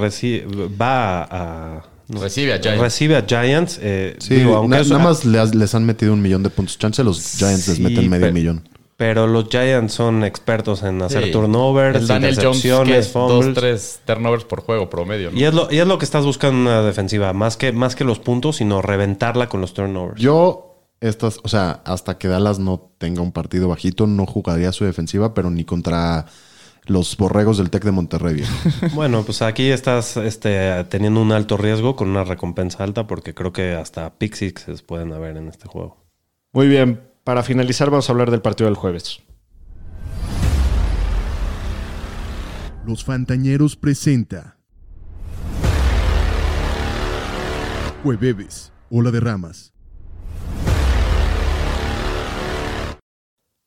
va 0.79 1.23
a... 1.23 1.83
no, 2.07 2.21
Recibe 2.21 2.53
a 2.53 2.59
Giants. 2.59 2.81
Recibe 2.81 3.15
a 3.17 3.25
Giants. 3.27 3.79
eh, 3.81 4.15
Sí, 4.19 4.35
digo, 4.35 4.55
aunque 4.55 4.77
na- 4.77 4.83
nada 4.83 4.99
más 5.03 5.25
les, 5.25 5.53
les 5.55 5.75
han 5.75 5.85
metido 5.85 6.13
un 6.13 6.21
millón 6.21 6.43
de 6.43 6.49
puntos. 6.49 6.77
Chance 6.77 7.03
los 7.03 7.21
Giants 7.37 7.67
les 7.67 7.79
meten 7.79 8.09
medio 8.09 8.21
pero- 8.21 8.33
millón. 8.33 8.69
Pero 8.95 9.27
los 9.27 9.47
Giants 9.49 9.93
son 9.93 10.23
expertos 10.23 10.81
en 10.81 10.99
hacer 11.03 11.25
Sí. 11.25 11.31
turnovers, 11.31 11.99
El 11.99 12.07
Daniel 12.07 12.33
Jones, 12.35 12.65
intercepciones, 12.65 13.05
es 13.07 13.13
dos, 13.13 13.31
fumbles. 13.31 13.53
tres 13.55 13.99
turnovers 14.05 14.43
por 14.43 14.61
juego 14.61 14.89
promedio. 14.89 15.29
¿no? 15.29 15.37
Y 15.37 15.43
es, 15.43 15.53
lo, 15.53 15.67
y 15.71 15.77
es 15.77 15.85
lo 15.85 15.99
que 15.99 16.05
estás 16.05 16.25
buscando 16.25 16.55
en 16.57 16.61
una 16.61 16.81
defensiva, 16.81 17.31
más 17.33 17.57
que, 17.57 17.71
más 17.71 17.95
que 17.95 18.03
los 18.05 18.17
puntos, 18.17 18.55
sino 18.55 18.81
reventarla 18.81 19.49
con 19.49 19.61
los 19.61 19.75
turnovers. 19.75 20.19
Yo, 20.19 20.81
estas, 20.99 21.39
o 21.43 21.47
sea, 21.47 21.81
hasta 21.85 22.17
que 22.17 22.27
Dallas 22.27 22.57
no 22.57 22.89
tenga 22.97 23.21
un 23.21 23.31
partido 23.31 23.67
bajito, 23.67 24.07
no 24.07 24.25
jugaría 24.25 24.71
su 24.71 24.83
defensiva, 24.83 25.35
pero 25.35 25.51
ni 25.51 25.63
contra 25.63 26.25
los 26.87 27.15
borregos 27.17 27.57
del 27.57 27.69
Tec 27.69 27.83
de 27.83 27.91
Monterrey. 27.91 28.35
viejo. 28.35 28.53
Bueno, 28.95 29.23
pues 29.23 29.41
aquí 29.41 29.69
estás 29.69 30.17
este, 30.17 30.83
teniendo 30.85 31.21
un 31.21 31.31
alto 31.31 31.57
riesgo 31.57 31.95
con 31.95 32.09
una 32.09 32.23
recompensa 32.23 32.83
alta 32.83 33.07
porque 33.07 33.33
creo 33.33 33.53
que 33.53 33.73
hasta 33.75 34.17
pick 34.17 34.33
sixes 34.33 34.81
pueden 34.81 35.13
haber 35.13 35.37
en 35.37 35.47
este 35.47 35.67
juego. 35.67 35.97
Muy 36.53 36.67
bien, 36.67 37.01
para 37.23 37.43
finalizar 37.43 37.89
vamos 37.89 38.09
a 38.09 38.13
hablar 38.13 38.31
del 38.31 38.41
partido 38.41 38.69
del 38.69 38.75
jueves. 38.75 39.19
Los 42.85 43.03
Fantañeros 43.03 43.75
presenta 43.75 44.57
Jueves, 48.03 48.71
Ola 48.89 49.11
de 49.11 49.19
Ramas. 49.19 49.73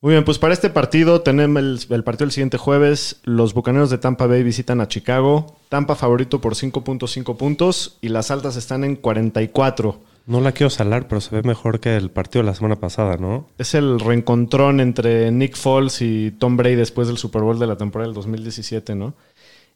Muy 0.03 0.13
bien, 0.13 0.25
pues 0.25 0.39
para 0.39 0.55
este 0.55 0.71
partido 0.71 1.21
tenemos 1.21 1.63
el, 1.63 1.95
el 1.95 2.05
partido 2.05 2.25
el 2.25 2.33
siguiente 2.33 2.57
jueves. 2.57 3.21
Los 3.25 3.53
Bucaneros 3.53 3.91
de 3.91 3.99
Tampa 3.99 4.27
Bay 4.27 4.43
visitan 4.43 4.81
a 4.81 4.89
Chicago. 4.89 5.59
Tampa 5.69 5.95
favorito 5.95 6.41
por 6.41 6.55
5.5 6.55 7.37
puntos 7.37 7.99
y 8.01 8.09
las 8.09 8.31
altas 8.31 8.57
están 8.57 8.83
en 8.85 8.97
44. 8.97 10.01
No 10.27 10.41
la 10.41 10.53
quiero 10.53 10.71
salar, 10.71 11.07
pero 11.07 11.21
se 11.21 11.35
ve 11.35 11.43
mejor 11.43 11.81
que 11.81 11.97
el 11.97 12.11
partido 12.11 12.43
de 12.43 12.47
la 12.47 12.55
semana 12.55 12.77
pasada, 12.77 13.19
¿no? 13.19 13.49
Es 13.59 13.75
el 13.75 14.01
reencontrón 14.01 14.81
entre 14.81 15.31
Nick 15.33 15.57
Foles 15.57 16.01
y 16.01 16.31
Tom 16.31 16.57
Brady 16.57 16.77
después 16.77 17.07
del 17.09 17.19
Super 17.19 17.43
Bowl 17.43 17.59
de 17.59 17.67
la 17.67 17.77
temporada 17.77 18.09
del 18.09 18.15
2017, 18.15 18.95
¿no? 18.95 19.13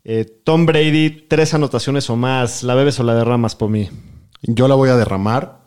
Eh, 0.04 0.24
Tom 0.24 0.64
Brady, 0.64 1.26
tres 1.28 1.52
anotaciones 1.52 2.08
o 2.08 2.16
más. 2.16 2.62
¿La 2.62 2.74
bebes 2.74 2.98
o 2.98 3.02
la 3.02 3.14
derramas 3.14 3.56
por 3.56 3.68
mí? 3.68 3.90
Yo 4.40 4.68
la 4.68 4.74
voy 4.74 4.88
a 4.88 4.96
derramar 4.96 5.63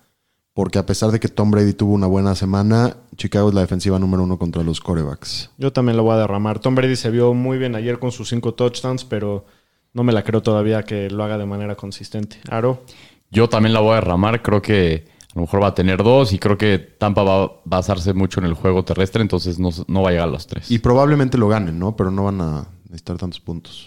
porque 0.58 0.80
a 0.80 0.88
pesar 0.88 1.12
de 1.12 1.20
que 1.20 1.28
Tom 1.28 1.52
Brady 1.52 1.74
tuvo 1.74 1.94
una 1.94 2.08
buena 2.08 2.34
semana, 2.34 2.98
Chicago 3.16 3.50
es 3.50 3.54
la 3.54 3.62
defensiva 3.62 4.00
número 4.00 4.24
uno 4.24 4.40
contra 4.40 4.64
los 4.64 4.82
corebacks. 4.82 5.52
Yo 5.60 5.72
también 5.72 5.98
la 5.98 6.02
voy 6.02 6.16
a 6.16 6.18
derramar. 6.18 6.58
Tom 6.58 6.74
Brady 6.74 6.96
se 6.96 7.12
vio 7.12 7.36
muy 7.36 7.60
bien 7.60 7.76
ayer 7.76 8.00
con 8.00 8.12
sus 8.12 8.30
cinco 8.30 8.56
touchdowns, 8.56 9.06
pero 9.06 9.46
no 9.94 10.02
me 10.02 10.14
la 10.14 10.24
creo 10.24 10.42
todavía 10.42 10.82
que 10.82 11.12
lo 11.12 11.24
haga 11.24 11.38
de 11.38 11.46
manera 11.46 11.76
consistente. 11.76 12.38
Aro. 12.50 12.82
Yo 13.30 13.48
también 13.48 13.72
la 13.72 13.82
voy 13.82 13.92
a 13.92 13.96
derramar. 13.98 14.42
Creo 14.42 14.60
que 14.60 15.06
a 15.30 15.36
lo 15.36 15.42
mejor 15.42 15.62
va 15.62 15.68
a 15.68 15.76
tener 15.76 16.02
dos 16.02 16.34
y 16.34 16.40
creo 16.40 16.58
que 16.58 16.80
Tampa 16.80 17.22
va 17.22 17.44
a 17.44 17.52
basarse 17.64 18.14
mucho 18.14 18.40
en 18.40 18.48
el 18.48 18.56
juego 18.56 18.84
terrestre, 18.84 19.22
entonces 19.22 19.60
no, 19.60 19.70
no 19.86 20.02
va 20.02 20.10
a 20.10 20.12
llegar 20.14 20.28
a 20.28 20.32
los 20.32 20.48
tres. 20.48 20.72
Y 20.72 20.80
probablemente 20.80 21.38
lo 21.38 21.50
ganen, 21.50 21.78
¿no? 21.78 21.96
Pero 21.96 22.10
no 22.10 22.24
van 22.24 22.42
a 22.42 22.68
necesitar 22.86 23.18
tantos 23.18 23.40
puntos. 23.42 23.86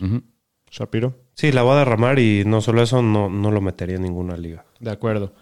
Shapiro. 0.71 1.15
Sí, 1.35 1.51
la 1.51 1.63
voy 1.63 1.73
a 1.73 1.79
derramar 1.79 2.21
y 2.21 2.45
no 2.47 2.61
solo 2.61 2.81
eso, 2.81 3.03
no, 3.03 3.29
no 3.29 3.51
lo 3.51 3.61
metería 3.61 3.97
en 3.97 4.03
ninguna 4.03 4.37
liga. 4.37 4.65
De 4.79 4.93
acuerdo. 4.93 5.33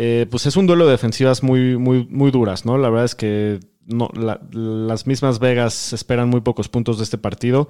Eh, 0.00 0.26
pues 0.30 0.46
es 0.46 0.56
un 0.56 0.68
duelo 0.68 0.84
de 0.86 0.92
defensivas 0.92 1.42
muy, 1.42 1.76
muy, 1.76 2.06
muy 2.08 2.30
duras, 2.30 2.64
¿no? 2.64 2.78
La 2.78 2.88
verdad 2.88 3.04
es 3.06 3.16
que 3.16 3.58
no, 3.84 4.08
la- 4.14 4.40
las 4.52 5.08
mismas 5.08 5.40
Vegas 5.40 5.92
esperan 5.92 6.28
muy 6.28 6.40
pocos 6.40 6.68
puntos 6.68 6.98
de 6.98 7.04
este 7.04 7.18
partido. 7.18 7.68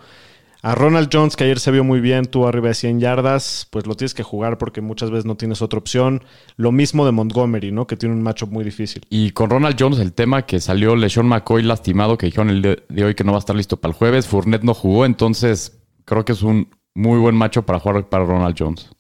A 0.61 0.75
Ronald 0.75 1.09
Jones, 1.11 1.37
que 1.37 1.45
ayer 1.45 1.59
se 1.59 1.71
vio 1.71 1.85
muy 1.85 2.01
bien, 2.01 2.27
tuvo 2.27 2.49
arriba 2.49 2.69
de 2.69 2.75
100 2.75 3.01
yardas, 3.01 3.67
pues 3.71 3.87
lo 3.87 3.95
tienes 3.95 4.13
que 4.13 4.25
jugar 4.25 4.59
porque 4.59 4.83
muchas 4.83 5.11
veces 5.11 5.25
no 5.25 5.37
tienes 5.37 5.63
otra 5.63 5.79
opción. 5.79 6.23
Lo 6.57 6.71
mismo 6.71 7.07
de 7.07 7.13
Montgomery, 7.13 7.73
¿no? 7.73 7.87
Que 7.87 7.97
tiene 7.97 8.15
un 8.15 8.23
matchup 8.23 8.51
muy 8.51 8.63
difícil. 8.65 9.07
Y 9.09 9.31
con 9.31 9.49
Ronald 9.49 9.77
Jones, 9.79 9.99
el 10.01 10.13
tema 10.13 10.43
que 10.45 10.61
salió 10.61 10.97
LeSean 10.97 11.27
McCoy 11.29 11.63
lastimado, 11.63 12.19
que 12.19 12.27
dijeron 12.27 12.51
el 12.51 12.61
de- 12.61 12.83
de 12.91 13.05
hoy 13.05 13.15
que 13.15 13.25
no 13.25 13.33
va 13.33 13.39
a 13.39 13.41
estar 13.41 13.57
listo 13.57 13.79
para 13.79 13.93
el 13.93 13.97
jueves. 13.97 14.27
Fournette 14.27 14.65
no 14.65 14.75
jugó, 14.75 15.07
entonces 15.07 15.79
creo 16.05 16.25
que 16.27 16.33
es 16.33 16.43
un 16.43 16.69
muy 16.95 17.19
buen 17.21 17.37
macho 17.37 17.63
para 17.65 17.79
jugar 17.79 18.09
para 18.11 18.25
Ronald 18.27 18.57
Jones. 18.59 18.91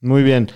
Muy 0.00 0.22
bien. 0.24 0.48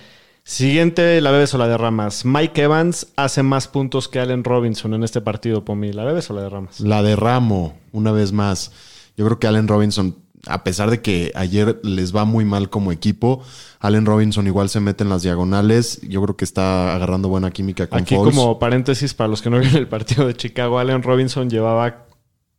Siguiente, 0.43 1.21
la 1.21 1.31
bebes 1.31 1.53
o 1.53 1.57
la 1.57 1.67
derramas. 1.67 2.25
Mike 2.25 2.63
Evans 2.63 3.07
hace 3.15 3.43
más 3.43 3.67
puntos 3.67 4.07
que 4.07 4.19
Allen 4.19 4.43
Robinson 4.43 4.93
en 4.93 5.03
este 5.03 5.21
partido, 5.21 5.63
Pomi. 5.63 5.93
¿La 5.93 6.03
bebes 6.03 6.29
o 6.29 6.33
la 6.33 6.41
derramas? 6.41 6.79
La 6.79 7.03
derramo 7.03 7.77
una 7.91 8.11
vez 8.11 8.31
más. 8.31 8.71
Yo 9.15 9.25
creo 9.25 9.39
que 9.39 9.47
Allen 9.47 9.67
Robinson, 9.67 10.15
a 10.47 10.63
pesar 10.63 10.89
de 10.89 11.01
que 11.01 11.31
ayer 11.35 11.79
les 11.83 12.15
va 12.15 12.25
muy 12.25 12.43
mal 12.43 12.69
como 12.69 12.91
equipo, 12.91 13.43
Allen 13.79 14.05
Robinson 14.05 14.47
igual 14.47 14.69
se 14.69 14.79
mete 14.79 15.03
en 15.03 15.09
las 15.09 15.21
diagonales. 15.21 16.01
Yo 16.01 16.21
creo 16.23 16.35
que 16.35 16.43
está 16.45 16.95
agarrando 16.95 17.29
buena 17.29 17.51
química 17.51 17.87
con 17.87 17.99
Aquí 17.99 18.15
Foles. 18.15 18.35
como 18.35 18.57
paréntesis 18.57 19.13
para 19.13 19.27
los 19.27 19.41
que 19.43 19.51
no 19.51 19.59
vieron 19.59 19.77
el 19.77 19.87
partido 19.87 20.25
de 20.25 20.33
Chicago, 20.33 20.79
Allen 20.79 21.03
Robinson 21.03 21.49
llevaba 21.49 22.05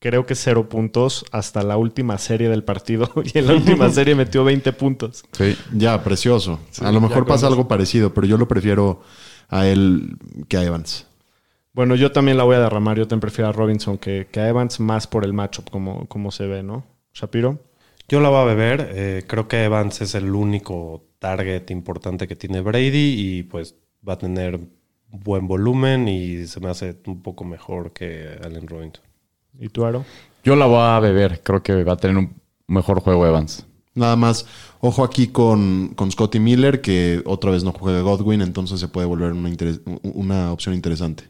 creo 0.02 0.26
que 0.26 0.34
cero 0.34 0.68
puntos 0.68 1.24
hasta 1.30 1.62
la 1.62 1.76
última 1.76 2.18
serie 2.18 2.48
del 2.48 2.64
partido 2.64 3.08
y 3.32 3.38
en 3.38 3.46
la 3.46 3.54
última 3.54 3.88
serie 3.98 4.16
metió 4.16 4.42
20 4.42 4.72
puntos. 4.72 5.24
Sí. 5.30 5.56
Ya, 5.72 6.02
precioso. 6.02 6.58
a 6.80 6.90
lo 6.90 7.00
mejor 7.00 7.24
pasa 7.24 7.46
algo 7.46 7.68
parecido, 7.68 8.12
pero 8.12 8.26
yo 8.26 8.36
lo 8.36 8.48
prefiero 8.48 9.00
a 9.48 9.68
él 9.68 10.16
que 10.48 10.56
a 10.56 10.64
Evans. 10.64 11.06
Bueno, 11.72 11.94
yo 11.94 12.10
también 12.10 12.36
la 12.36 12.42
voy 12.44 12.56
a 12.56 12.60
derramar. 12.60 12.98
Yo 12.98 13.06
también 13.06 13.20
prefiero 13.20 13.48
a 13.48 13.52
Robinson 13.52 13.96
que, 13.96 14.26
que 14.30 14.40
a 14.40 14.48
Evans 14.48 14.80
más 14.80 15.06
por 15.06 15.24
el 15.24 15.32
matchup, 15.32 15.70
como, 15.70 16.06
como 16.08 16.32
se 16.32 16.46
ve, 16.46 16.62
¿no? 16.62 16.84
Shapiro. 17.14 17.60
Yo 18.08 18.20
la 18.20 18.28
voy 18.28 18.40
a 18.40 18.44
beber. 18.44 18.90
eh, 18.92 19.24
creo 19.26 19.46
que 19.46 19.62
Evans 19.64 20.00
es 20.02 20.14
el 20.16 20.34
único 20.34 21.04
target 21.20 21.70
importante 21.70 22.26
que 22.26 22.34
tiene 22.34 22.60
Brady 22.60 23.14
y 23.38 23.42
pues 23.44 23.76
va 24.06 24.14
a 24.14 24.18
tener 24.18 24.58
buen 25.08 25.46
volumen 25.46 26.08
y 26.08 26.46
se 26.46 26.58
me 26.58 26.68
hace 26.68 26.96
un 27.06 27.22
poco 27.22 27.44
mejor 27.44 27.92
que 27.92 28.36
Allen 28.42 28.66
Robinson. 28.66 29.04
¿Y 29.58 29.68
tú, 29.68 29.84
Aro? 29.84 30.04
Yo 30.44 30.56
la 30.56 30.66
voy 30.66 30.80
a 30.80 30.98
beber. 31.00 31.40
Creo 31.42 31.62
que 31.62 31.84
va 31.84 31.92
a 31.94 31.96
tener 31.96 32.16
un 32.16 32.34
mejor 32.66 33.00
juego 33.00 33.26
Evans. 33.26 33.66
Nada 33.94 34.16
más, 34.16 34.46
ojo 34.80 35.04
aquí 35.04 35.28
con, 35.28 35.92
con 35.94 36.10
Scotty 36.10 36.40
Miller, 36.40 36.80
que 36.80 37.22
otra 37.26 37.50
vez 37.50 37.62
no 37.62 37.72
juega 37.72 38.00
Godwin, 38.00 38.40
entonces 38.40 38.80
se 38.80 38.88
puede 38.88 39.06
volver 39.06 39.32
una, 39.32 39.50
interes- 39.50 39.82
una 40.02 40.50
opción 40.50 40.74
interesante. 40.74 41.24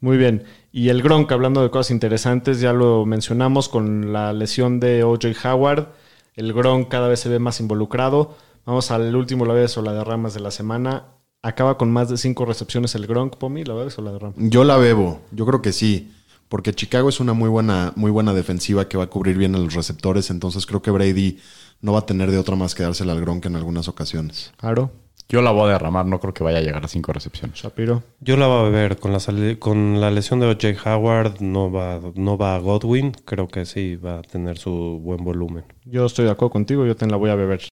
Muy 0.00 0.16
bien. 0.16 0.44
Y 0.72 0.88
el 0.88 1.02
Gronk, 1.02 1.30
hablando 1.30 1.62
de 1.62 1.70
cosas 1.70 1.92
interesantes, 1.92 2.60
ya 2.60 2.72
lo 2.72 3.06
mencionamos 3.06 3.68
con 3.68 4.12
la 4.12 4.32
lesión 4.32 4.80
de 4.80 5.04
OJ 5.04 5.44
Howard. 5.44 5.88
El 6.34 6.52
Gronk 6.52 6.88
cada 6.88 7.08
vez 7.08 7.20
se 7.20 7.28
ve 7.28 7.38
más 7.38 7.60
involucrado. 7.60 8.36
Vamos 8.66 8.90
al 8.90 9.14
último 9.14 9.44
la 9.46 9.54
vez 9.54 9.76
o 9.78 9.82
la 9.82 9.92
derramas 9.92 10.34
de 10.34 10.40
la 10.40 10.50
semana. 10.50 11.04
Acaba 11.42 11.78
con 11.78 11.92
más 11.92 12.08
de 12.08 12.16
cinco 12.16 12.44
recepciones 12.44 12.94
el 12.96 13.06
Gronk, 13.06 13.36
Pomi, 13.36 13.64
¿la 13.64 13.74
ves 13.74 13.96
o 13.98 14.02
la 14.02 14.12
derramas? 14.12 14.34
Yo 14.38 14.64
la 14.64 14.76
bebo, 14.76 15.20
yo 15.30 15.46
creo 15.46 15.62
que 15.62 15.72
sí, 15.72 16.12
porque 16.48 16.72
Chicago 16.72 17.08
es 17.08 17.20
una 17.20 17.32
muy 17.32 17.48
buena, 17.48 17.92
muy 17.96 18.10
buena 18.10 18.32
defensiva 18.32 18.88
que 18.88 18.96
va 18.96 19.04
a 19.04 19.08
cubrir 19.08 19.36
bien 19.36 19.54
a 19.54 19.58
los 19.58 19.74
receptores, 19.74 20.30
entonces 20.30 20.66
creo 20.66 20.82
que 20.82 20.90
Brady 20.90 21.38
no 21.80 21.92
va 21.92 22.00
a 22.00 22.06
tener 22.06 22.30
de 22.30 22.38
otra 22.38 22.56
más 22.56 22.74
que 22.74 22.82
dársela 22.82 23.12
al 23.12 23.20
Gronk 23.20 23.46
en 23.46 23.56
algunas 23.56 23.88
ocasiones. 23.88 24.52
Aro, 24.58 24.90
Yo 25.28 25.42
la 25.42 25.50
voy 25.50 25.68
a 25.68 25.72
derramar. 25.72 26.06
No 26.06 26.20
creo 26.20 26.32
que 26.32 26.42
vaya 26.42 26.58
a 26.58 26.62
llegar 26.62 26.84
a 26.84 26.88
cinco 26.88 27.12
recepciones. 27.12 27.58
Shapiro. 27.58 28.02
Yo 28.20 28.36
la 28.36 28.46
voy 28.46 28.60
a 28.60 28.70
beber. 28.70 28.96
Con 28.96 29.12
la, 29.12 29.18
con 29.58 30.00
la 30.00 30.10
lesión 30.10 30.40
de 30.40 30.46
OJ 30.46 30.86
Howard 30.86 31.40
no 31.40 31.70
va, 31.70 32.00
no 32.14 32.38
va 32.38 32.56
a 32.56 32.58
Godwin. 32.58 33.12
Creo 33.24 33.46
que 33.46 33.66
sí 33.66 33.96
va 33.96 34.20
a 34.20 34.22
tener 34.22 34.58
su 34.58 34.70
buen 35.02 35.22
volumen. 35.22 35.64
Yo 35.84 36.06
estoy 36.06 36.24
de 36.24 36.30
acuerdo 36.30 36.50
contigo, 36.50 36.86
yo 36.86 36.96
te 36.96 37.06
la 37.06 37.16
voy 37.16 37.30
a 37.30 37.34
beber. 37.34 37.68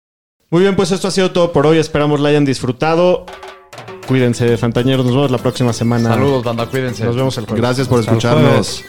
Muy 0.50 0.62
bien, 0.62 0.76
pues 0.76 0.92
esto 0.92 1.08
ha 1.08 1.10
sido 1.10 1.32
todo 1.32 1.52
por 1.52 1.66
hoy. 1.66 1.78
Esperamos 1.78 2.20
la 2.20 2.28
hayan 2.28 2.44
disfrutado. 2.44 3.26
Cuídense, 4.10 4.56
Fantañeros. 4.56 5.06
Nos 5.06 5.14
vemos 5.14 5.30
la 5.30 5.38
próxima 5.38 5.72
semana. 5.72 6.08
Saludos, 6.08 6.42
banda. 6.42 6.66
Cuídense. 6.66 7.04
Nos 7.04 7.14
vemos 7.14 7.38
el 7.38 7.44
jueves. 7.44 7.62
Gracias 7.62 7.86
por 7.86 8.00
Hasta 8.00 8.10
el 8.10 8.16
escucharnos. 8.16 8.82
jueves. 8.82 8.84